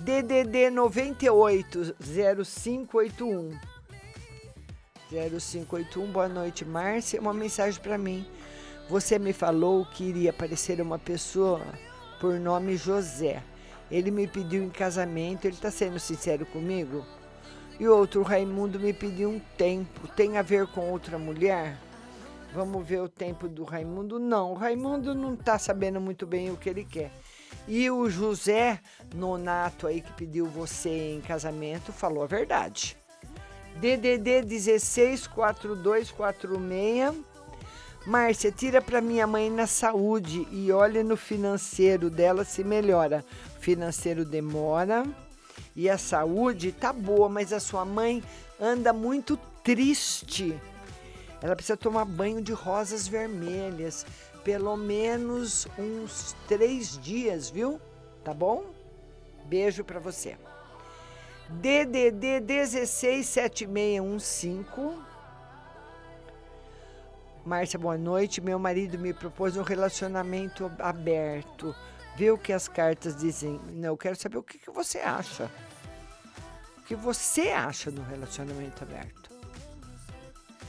DDD 0.01 0.71
98 0.71 1.95
0581 5.11 5.11
0581. 5.11 6.13
Boa 6.13 6.29
noite, 6.29 6.65
Márcia. 6.65 7.21
Uma 7.21 7.35
mensagem 7.35 7.81
para 7.81 7.99
mim. 7.99 8.25
Você 8.89 9.19
me 9.19 9.33
falou 9.33 9.85
que 9.85 10.05
iria 10.05 10.31
aparecer 10.31 10.81
uma 10.81 10.99
pessoa 10.99 11.61
por 12.21 12.39
nome 12.39 12.77
José. 12.77 13.43
Ele 13.91 14.11
me 14.11 14.27
pediu 14.27 14.63
em 14.63 14.71
casamento. 14.71 15.45
Ele 15.45 15.55
está 15.55 15.71
sendo 15.71 15.99
sincero 15.99 16.47
comigo? 16.47 17.05
E 17.79 17.89
outro, 17.89 18.23
Raimundo 18.23 18.79
me 18.79 18.93
pediu 18.93 19.31
um 19.31 19.41
tempo. 19.57 20.07
Tem 20.09 20.39
a 20.39 20.43
ver 20.43 20.67
com 20.69 20.91
outra 20.91 21.19
mulher? 21.19 21.77
Vamos 22.53 22.87
ver 22.87 23.01
o 23.01 23.09
tempo 23.09 23.49
do 23.49 23.65
Raimundo? 23.65 24.19
Não, 24.19 24.53
o 24.53 24.55
Raimundo 24.55 25.15
não 25.15 25.35
está 25.35 25.59
sabendo 25.59 26.01
muito 26.01 26.27
bem 26.27 26.51
o 26.51 26.57
que 26.57 26.69
ele 26.69 26.85
quer. 26.85 27.13
E 27.67 27.89
o 27.91 28.11
José 28.11 28.81
Nonato 29.15 29.87
aí 29.87 30.01
que 30.01 30.13
pediu 30.13 30.47
você 30.47 31.15
em 31.15 31.21
casamento 31.21 31.93
falou 31.93 32.25
a 32.25 32.27
verdade. 32.27 33.00
DDD 33.77 34.47
164246. 34.47 37.31
Márcia, 38.07 38.51
tira 38.51 38.81
para 38.81 39.01
minha 39.01 39.27
mãe 39.27 39.51
na 39.51 39.67
saúde 39.67 40.49
e 40.51 40.73
olha 40.73 41.05
no 41.05 41.17
financeiro 41.17 42.09
dela 42.09 42.45
se 42.45 42.65
melhora. 42.65 43.25
financeiro 43.61 44.25
demora 44.25 45.05
e 45.77 45.89
a 45.89 45.99
saúde 45.99 46.73
tá 46.73 46.93
boa, 46.93 47.29
mas 47.29 47.53
a 47.53 47.61
sua 47.61 47.85
mãe 47.85 48.23
anda 48.61 48.93
muito 48.93 49.39
triste. 49.63 50.59
Ela 51.43 51.55
precisa 51.55 51.77
tomar 51.77 52.05
banho 52.05 52.43
de 52.43 52.53
rosas 52.53 53.07
vermelhas, 53.07 54.05
pelo 54.45 54.77
menos 54.77 55.67
uns 55.79 56.35
três 56.49 56.99
dias, 56.99 57.49
viu? 57.49 57.81
Tá 58.25 58.35
bom? 58.35 58.65
Beijo 59.45 59.85
para 59.85 59.99
você. 59.99 60.37
DDD 61.51 62.41
167615. 62.41 64.99
Márcia, 67.45 67.79
boa 67.79 67.99
noite. 67.99 68.41
Meu 68.41 68.59
marido 68.59 68.99
me 68.99 69.13
propôs 69.13 69.55
um 69.57 69.63
relacionamento 69.63 70.73
aberto. 70.79 71.77
Vê 72.17 72.31
o 72.31 72.39
que 72.39 72.53
as 72.53 72.69
cartas 72.69 73.17
dizem. 73.17 73.61
Não, 73.73 73.89
eu 73.89 73.97
quero 73.97 74.15
saber 74.15 74.39
o 74.39 74.43
que, 74.43 74.59
que 74.59 74.71
você 74.71 75.01
acha. 75.01 75.51
O 76.79 76.83
que 76.85 76.95
você 76.95 77.49
acha 77.49 77.91
do 77.91 78.03
relacionamento 78.03 78.85
aberto? 78.85 79.29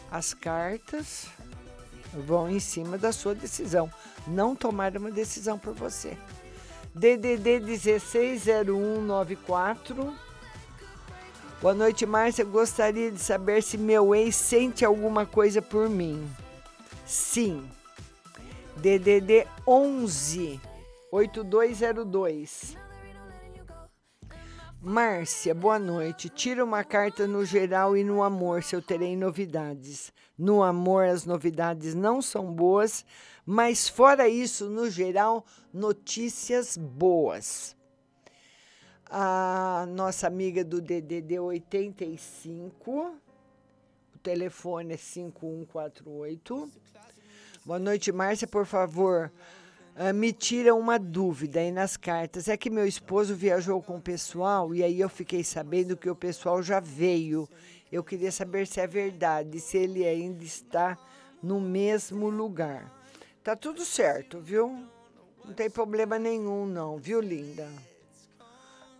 As 0.09 0.33
cartas 0.33 1.27
vão 2.25 2.49
em 2.49 2.59
cima 2.59 2.97
da 2.97 3.11
sua 3.11 3.35
decisão. 3.35 3.91
Não 4.27 4.55
tomar 4.55 4.97
uma 4.97 5.11
decisão 5.11 5.59
por 5.59 5.75
você. 5.75 6.17
DDD 6.95 7.59
160194. 7.59 10.30
Boa 11.61 11.75
noite, 11.75 12.07
Márcia. 12.07 12.43
Gostaria 12.43 13.11
de 13.11 13.19
saber 13.19 13.61
se 13.61 13.77
meu 13.77 14.15
ex 14.15 14.35
sente 14.35 14.83
alguma 14.83 15.27
coisa 15.27 15.61
por 15.61 15.87
mim. 15.87 16.27
Sim. 17.05 17.69
DDD 18.77 19.45
11 19.67 20.59
8202. 21.11 22.75
Márcia, 24.81 25.53
boa 25.53 25.77
noite. 25.77 26.29
Tira 26.29 26.65
uma 26.65 26.83
carta 26.83 27.27
no 27.27 27.45
geral 27.45 27.95
e 27.95 28.03
no 28.03 28.23
amor, 28.23 28.63
se 28.63 28.75
eu 28.75 28.81
terei 28.81 29.15
novidades. 29.15 30.11
No 30.35 30.63
amor, 30.63 31.05
as 31.05 31.27
novidades 31.27 31.93
não 31.93 32.23
são 32.23 32.51
boas, 32.51 33.05
mas 33.45 33.87
fora 33.87 34.27
isso, 34.27 34.67
no 34.67 34.89
geral, 34.89 35.45
notícias 35.71 36.75
boas. 36.75 37.75
A 39.13 39.85
nossa 39.89 40.25
amiga 40.25 40.63
do 40.63 40.79
DDD 40.79 41.37
85, 41.37 43.13
o 44.15 44.17
telefone 44.19 44.93
é 44.93 44.97
5148. 44.97 46.71
Boa 47.65 47.77
noite, 47.77 48.09
Márcia, 48.09 48.47
por 48.47 48.65
favor. 48.65 49.29
Uh, 49.97 50.13
me 50.13 50.31
tira 50.31 50.73
uma 50.73 50.97
dúvida 50.97 51.59
aí 51.59 51.73
nas 51.73 51.97
cartas. 51.97 52.47
É 52.47 52.55
que 52.55 52.69
meu 52.69 52.87
esposo 52.87 53.35
viajou 53.35 53.81
com 53.81 53.97
o 53.97 54.01
pessoal 54.01 54.73
e 54.73 54.81
aí 54.81 55.01
eu 55.01 55.09
fiquei 55.09 55.43
sabendo 55.43 55.97
que 55.97 56.09
o 56.09 56.15
pessoal 56.15 56.63
já 56.63 56.79
veio. 56.79 57.49
Eu 57.91 58.05
queria 58.05 58.31
saber 58.31 58.65
se 58.65 58.79
é 58.79 58.87
verdade, 58.87 59.59
se 59.59 59.77
ele 59.77 60.07
ainda 60.07 60.45
está 60.45 60.97
no 61.43 61.59
mesmo 61.59 62.29
lugar. 62.29 62.89
Tá 63.43 63.57
tudo 63.57 63.83
certo, 63.83 64.39
viu? 64.39 64.87
Não 65.43 65.53
tem 65.53 65.69
problema 65.69 66.17
nenhum, 66.17 66.65
não, 66.65 66.97
viu, 66.97 67.19
linda? 67.19 67.67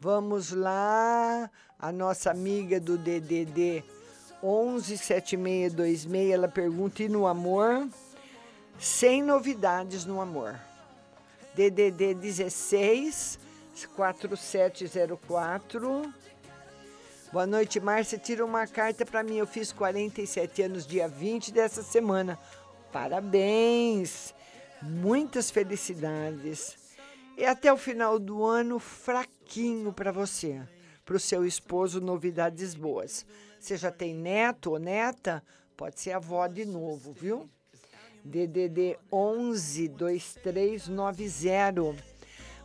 Vamos 0.02 0.52
lá. 0.52 1.50
A 1.78 1.92
nossa 1.92 2.32
amiga 2.32 2.80
do 2.80 2.98
DDD 2.98 3.84
117626, 4.42 6.32
ela 6.32 6.48
pergunta: 6.48 7.04
e 7.04 7.08
no 7.08 7.28
amor? 7.28 7.88
Sem 8.80 9.22
novidades 9.22 10.04
no 10.04 10.20
amor. 10.20 10.60
DDD 11.54 12.16
16 12.16 13.38
4704. 13.96 16.12
Boa 17.32 17.46
noite, 17.46 17.80
Márcia. 17.80 18.18
Tira 18.18 18.44
uma 18.44 18.66
carta 18.66 19.06
para 19.06 19.22
mim. 19.22 19.38
Eu 19.38 19.46
fiz 19.46 19.72
47 19.72 20.64
anos 20.64 20.88
dia 20.88 21.08
20 21.08 21.54
dessa 21.54 21.84
semana. 21.84 22.40
Parabéns! 22.92 24.34
Muitas 24.82 25.52
felicidades. 25.52 26.81
E 27.42 27.46
até 27.46 27.74
o 27.74 27.78
final 27.78 28.20
do 28.20 28.46
ano, 28.46 28.78
fraquinho 28.78 29.92
para 29.92 30.12
você. 30.12 30.62
Para 31.04 31.16
o 31.16 31.20
seu 31.20 31.44
esposo, 31.44 32.00
novidades 32.00 32.76
boas. 32.76 33.26
Você 33.60 33.76
já 33.78 33.90
tem 33.90 34.14
neto 34.14 34.74
ou 34.74 34.78
neta? 34.78 35.44
Pode 35.76 36.00
ser 36.00 36.12
avó 36.12 36.46
de 36.46 36.66
novo, 36.66 37.12
viu? 37.12 37.50
DDD 38.24 38.96
11 39.12 39.88
2390. 39.88 41.96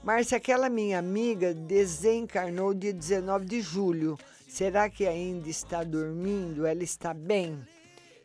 Márcia, 0.04 0.36
aquela 0.36 0.68
minha 0.68 0.98
amiga 0.98 1.54
desencarnou 1.54 2.74
dia 2.74 2.92
19 2.92 3.46
de 3.46 3.62
julho. 3.62 4.18
Será 4.46 4.90
que 4.90 5.06
ainda 5.06 5.48
está 5.48 5.82
dormindo? 5.82 6.66
Ela 6.66 6.82
está 6.82 7.14
bem? 7.14 7.66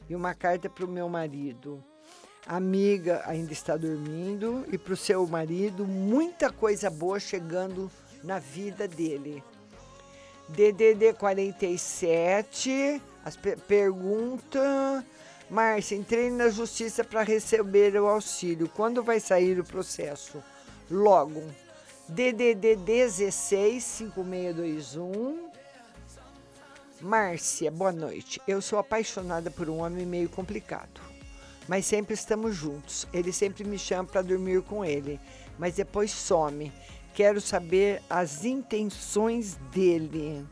E 0.09 0.13
uma 0.13 0.33
carta 0.33 0.69
para 0.69 0.83
o 0.83 0.89
meu 0.89 1.07
marido. 1.07 1.81
Amiga 2.45 3.21
ainda 3.25 3.53
está 3.53 3.77
dormindo 3.77 4.65
e 4.71 4.77
para 4.77 4.93
o 4.93 4.97
seu 4.97 5.25
marido 5.27 5.85
muita 5.85 6.51
coisa 6.51 6.89
boa 6.89 7.19
chegando 7.19 7.89
na 8.23 8.39
vida 8.39 8.87
dele. 8.87 9.43
DDD 10.49 11.13
47, 11.13 13.01
as 13.23 13.37
per 13.37 13.57
pergunta. 13.59 15.05
Márcia, 15.49 15.95
entrei 15.95 16.29
na 16.29 16.49
justiça 16.49 17.03
para 17.03 17.23
receber 17.23 17.95
o 17.95 18.07
auxílio. 18.07 18.69
Quando 18.69 19.03
vai 19.03 19.19
sair 19.19 19.59
o 19.59 19.63
processo? 19.63 20.43
Logo. 20.89 21.43
DDD 22.07 22.75
16 22.75 23.83
5621. 23.83 25.51
Márcia, 27.01 27.71
boa 27.71 27.91
noite. 27.91 28.41
Eu 28.47 28.61
sou 28.61 28.77
apaixonada 28.77 29.49
por 29.49 29.69
um 29.69 29.79
homem 29.79 30.05
meio 30.05 30.29
complicado, 30.29 31.01
mas 31.71 31.85
sempre 31.85 32.13
estamos 32.13 32.53
juntos. 32.53 33.07
Ele 33.13 33.31
sempre 33.31 33.63
me 33.63 33.79
chama 33.79 34.03
para 34.03 34.21
dormir 34.21 34.61
com 34.61 34.83
ele, 34.83 35.17
mas 35.57 35.75
depois 35.75 36.11
some. 36.11 36.69
Quero 37.13 37.39
saber 37.39 38.03
as 38.09 38.43
intenções 38.43 39.55
dele. 39.71 40.45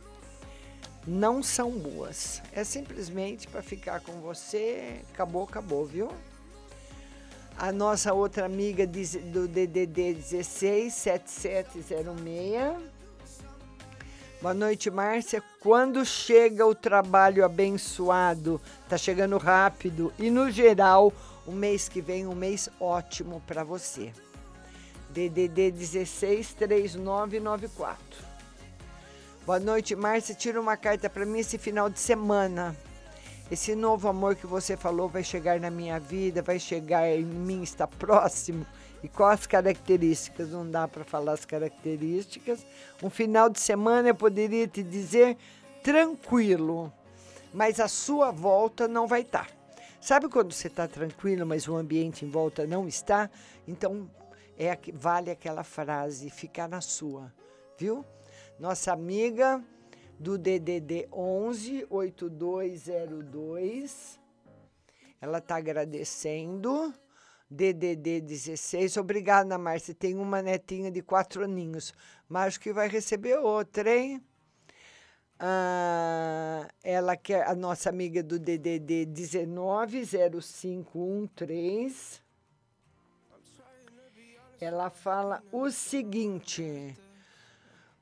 Não 1.06 1.44
são 1.44 1.72
boas. 1.72 2.42
É 2.54 2.64
simplesmente 2.64 3.50
para 3.50 3.62
ficar 3.62 4.00
com 4.00 4.14
você. 4.22 5.02
Acabou, 5.14 5.44
acabou, 5.44 5.86
viu? 5.86 6.10
A 7.58 7.70
nossa 7.70 8.14
outra 8.14 8.46
amiga 8.46 8.88
do 8.88 9.46
DDD 9.46 10.14
16 10.14 10.94
7706. 10.94 12.99
Boa 14.42 14.54
noite, 14.54 14.90
Márcia. 14.90 15.44
Quando 15.60 16.06
chega 16.06 16.66
o 16.66 16.74
trabalho 16.74 17.44
abençoado? 17.44 18.62
Tá 18.88 18.98
chegando 18.98 19.38
rápido 19.38 20.14
e 20.18 20.30
no 20.30 20.50
geral, 20.50 21.12
o 21.46 21.52
mês 21.52 21.90
que 21.90 22.00
vem 22.00 22.26
um 22.26 22.34
mês 22.34 22.70
ótimo 22.80 23.44
para 23.46 23.66
você. 23.66 24.14
DDD 25.10 25.72
16 25.72 26.54
3994. 26.54 28.00
Boa 29.46 29.60
noite, 29.60 29.94
Márcia. 29.94 30.34
Tira 30.34 30.62
uma 30.62 30.78
carta 30.78 31.10
para 31.10 31.26
mim 31.26 31.40
esse 31.40 31.58
final 31.58 31.90
de 31.90 32.00
semana. 32.00 32.74
Esse 33.52 33.76
novo 33.76 34.08
amor 34.08 34.38
que 34.38 34.48
você 34.48 34.78
falou 34.78 35.10
vai 35.10 35.24
chegar 35.24 35.60
na 35.60 35.70
minha 35.70 36.00
vida, 36.00 36.42
vai 36.42 36.60
chegar 36.60 37.10
em 37.10 37.26
mim, 37.26 37.62
está 37.62 37.86
próximo. 37.86 38.66
E 39.04 39.08
quais 39.08 39.42
as 39.42 39.48
características? 39.48 40.50
Não 40.50 40.70
dá 40.70 40.88
para 40.88 41.04
falar 41.04 41.34
as 41.34 41.46
características. 41.46 42.66
Um 43.02 43.10
final 43.10 43.50
de 43.50 43.60
semana 43.60 44.10
eu 44.10 44.16
poderia 44.16 44.68
te 44.68 44.84
dizer 44.84 45.38
tranquilo, 45.82 46.94
mas 47.54 47.80
a 47.80 47.88
sua 47.88 48.32
volta 48.32 48.88
não 48.88 49.08
vai 49.08 49.22
estar. 49.22 49.48
Tá. 49.48 49.54
Sabe 50.02 50.30
quando 50.30 50.54
você 50.54 50.68
está 50.68 50.88
tranquilo, 50.88 51.46
mas 51.46 51.68
o 51.68 51.76
ambiente 51.76 52.26
em 52.26 52.30
volta 52.30 52.66
não 52.66 52.88
está? 52.88 53.30
Então 53.68 54.10
é 54.58 54.78
vale 54.94 55.32
aquela 55.32 55.64
frase, 55.64 56.30
ficar 56.30 56.68
na 56.68 56.82
sua, 56.82 57.34
viu? 57.78 58.06
Nossa 58.60 58.92
amiga 58.92 59.64
do 60.20 60.38
DDD 60.38 61.08
11 61.14 61.88
8202, 61.90 64.20
ela 65.22 65.38
está 65.38 65.56
agradecendo. 65.56 66.94
DDD 67.50 68.22
16, 68.22 68.98
obrigada, 68.98 69.58
Márcia. 69.58 69.96
Tem 69.96 70.16
uma 70.16 70.42
netinha 70.42 70.92
de 70.92 71.02
quatro 71.02 71.44
aninhos, 71.44 71.94
mas 72.28 72.58
que 72.58 72.72
vai 72.72 72.88
receber 72.88 73.40
outra, 73.40 73.96
hein? 73.96 74.24
Ah, 75.40 76.68
ela 76.84 77.16
quer 77.16 77.48
a 77.48 77.56
nossa 77.56 77.90
amiga 77.90 78.22
do 78.22 78.38
DDD 78.38 79.08
190513 79.48 82.30
ela 84.60 84.90
fala 84.90 85.42
o 85.52 85.72
seguinte: 85.72 86.96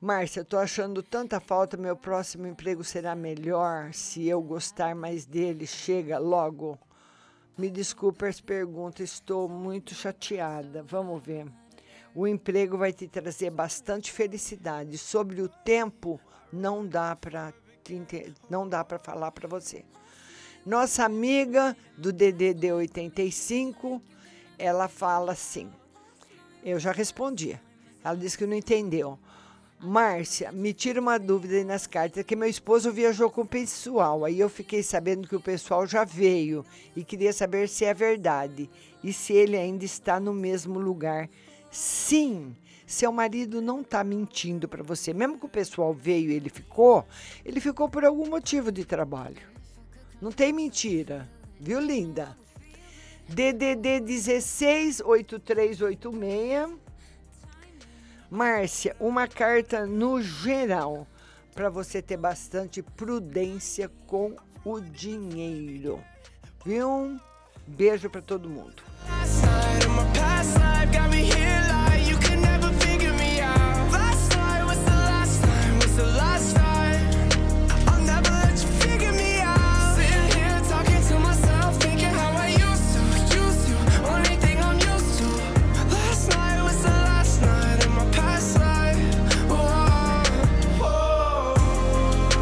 Márcia, 0.02 0.44
tô 0.44 0.58
achando 0.58 1.04
tanta 1.04 1.40
falta, 1.40 1.78
meu 1.78 1.96
próximo 1.96 2.48
emprego 2.48 2.84
será 2.84 3.16
melhor 3.16 3.94
se 3.94 4.28
eu 4.28 4.42
gostar 4.42 4.96
mais 4.96 5.26
dele. 5.26 5.68
Chega 5.68 6.18
logo. 6.18 6.78
Me 7.58 7.70
desculpe 7.70 8.26
as 8.26 8.40
perguntas, 8.40 9.12
estou 9.14 9.50
muito 9.50 9.96
chateada. 9.96 10.84
Vamos 10.84 11.24
ver. 11.24 11.48
O 12.14 12.28
emprego 12.28 12.78
vai 12.78 12.94
te 12.94 13.08
trazer 13.08 13.50
bastante 13.50 14.12
felicidade. 14.12 14.98
Sobre 14.98 15.42
o 15.42 15.50
tempo, 15.50 16.20
não 16.52 16.86
dá 16.86 17.16
para 17.16 17.54
não 18.50 18.68
dá 18.68 18.84
para 18.84 19.00
falar 19.00 19.32
para 19.32 19.48
você. 19.48 19.86
Nossa 20.66 21.06
amiga 21.06 21.76
do 21.98 22.12
DDD 22.12 22.74
85, 22.74 24.02
ela 24.60 24.90
fala 24.90 25.32
assim: 25.32 25.72
eu 26.64 26.78
já 26.80 26.92
respondi. 26.92 27.58
Ela 28.04 28.16
disse 28.16 28.38
que 28.38 28.46
não 28.46 28.56
entendeu. 28.56 29.18
Márcia, 29.80 30.52
me 30.52 30.74
tira 30.74 31.00
uma 31.00 31.20
dúvida 31.20 31.54
aí 31.54 31.64
nas 31.64 31.86
cartas, 31.86 32.26
que 32.26 32.36
meu 32.36 32.50
esposo 32.50 32.92
viajou 32.92 33.30
com 33.30 33.42
o 33.42 33.48
pessoal. 33.48 34.26
Aí 34.26 34.40
eu 34.40 34.50
fiquei 34.50 34.82
sabendo 34.82 35.28
que 35.28 35.36
o 35.36 35.40
pessoal 35.40 35.86
já 35.86 36.04
veio 36.04 36.66
e 36.96 37.04
queria 37.04 37.32
saber 37.32 37.70
se 37.70 37.86
é 37.86 37.94
verdade 37.94 38.68
e 39.04 39.14
se 39.14 39.34
ele 39.34 39.56
ainda 39.56 39.86
está 39.86 40.20
no 40.20 40.34
mesmo 40.34 40.80
lugar. 40.80 41.30
Sim, 41.70 42.56
seu 42.88 43.12
marido 43.12 43.62
não 43.62 43.82
está 43.82 44.04
mentindo 44.04 44.68
para 44.68 44.82
você. 44.82 45.14
Mesmo 45.14 45.38
que 45.38 45.46
o 45.46 45.50
pessoal 45.50 45.94
veio 45.94 46.32
e 46.32 46.34
ele 46.34 46.50
ficou, 46.50 47.06
ele 47.46 47.60
ficou 47.60 47.88
por 47.88 48.04
algum 48.04 48.28
motivo 48.28 48.72
de 48.72 48.84
trabalho. 48.84 49.48
Não 50.20 50.32
tem 50.32 50.52
mentira, 50.52 51.30
viu, 51.60 51.80
linda? 51.80 52.36
DDD 53.30 54.02
168386. 54.02 56.87
Márcia, 58.30 58.96
uma 59.00 59.28
carta 59.28 59.86
no 59.86 60.22
geral 60.22 61.08
para 61.56 61.70
você 61.70 62.02
ter 62.02 62.18
bastante 62.18 62.82
prudência 62.82 63.90
com 64.06 64.36
o 64.66 64.80
dinheiro. 64.82 66.04
Viu? 66.66 67.20
Beijo 67.66 68.10
para 68.10 68.22
todo 68.22 68.50
mundo. 68.50 68.84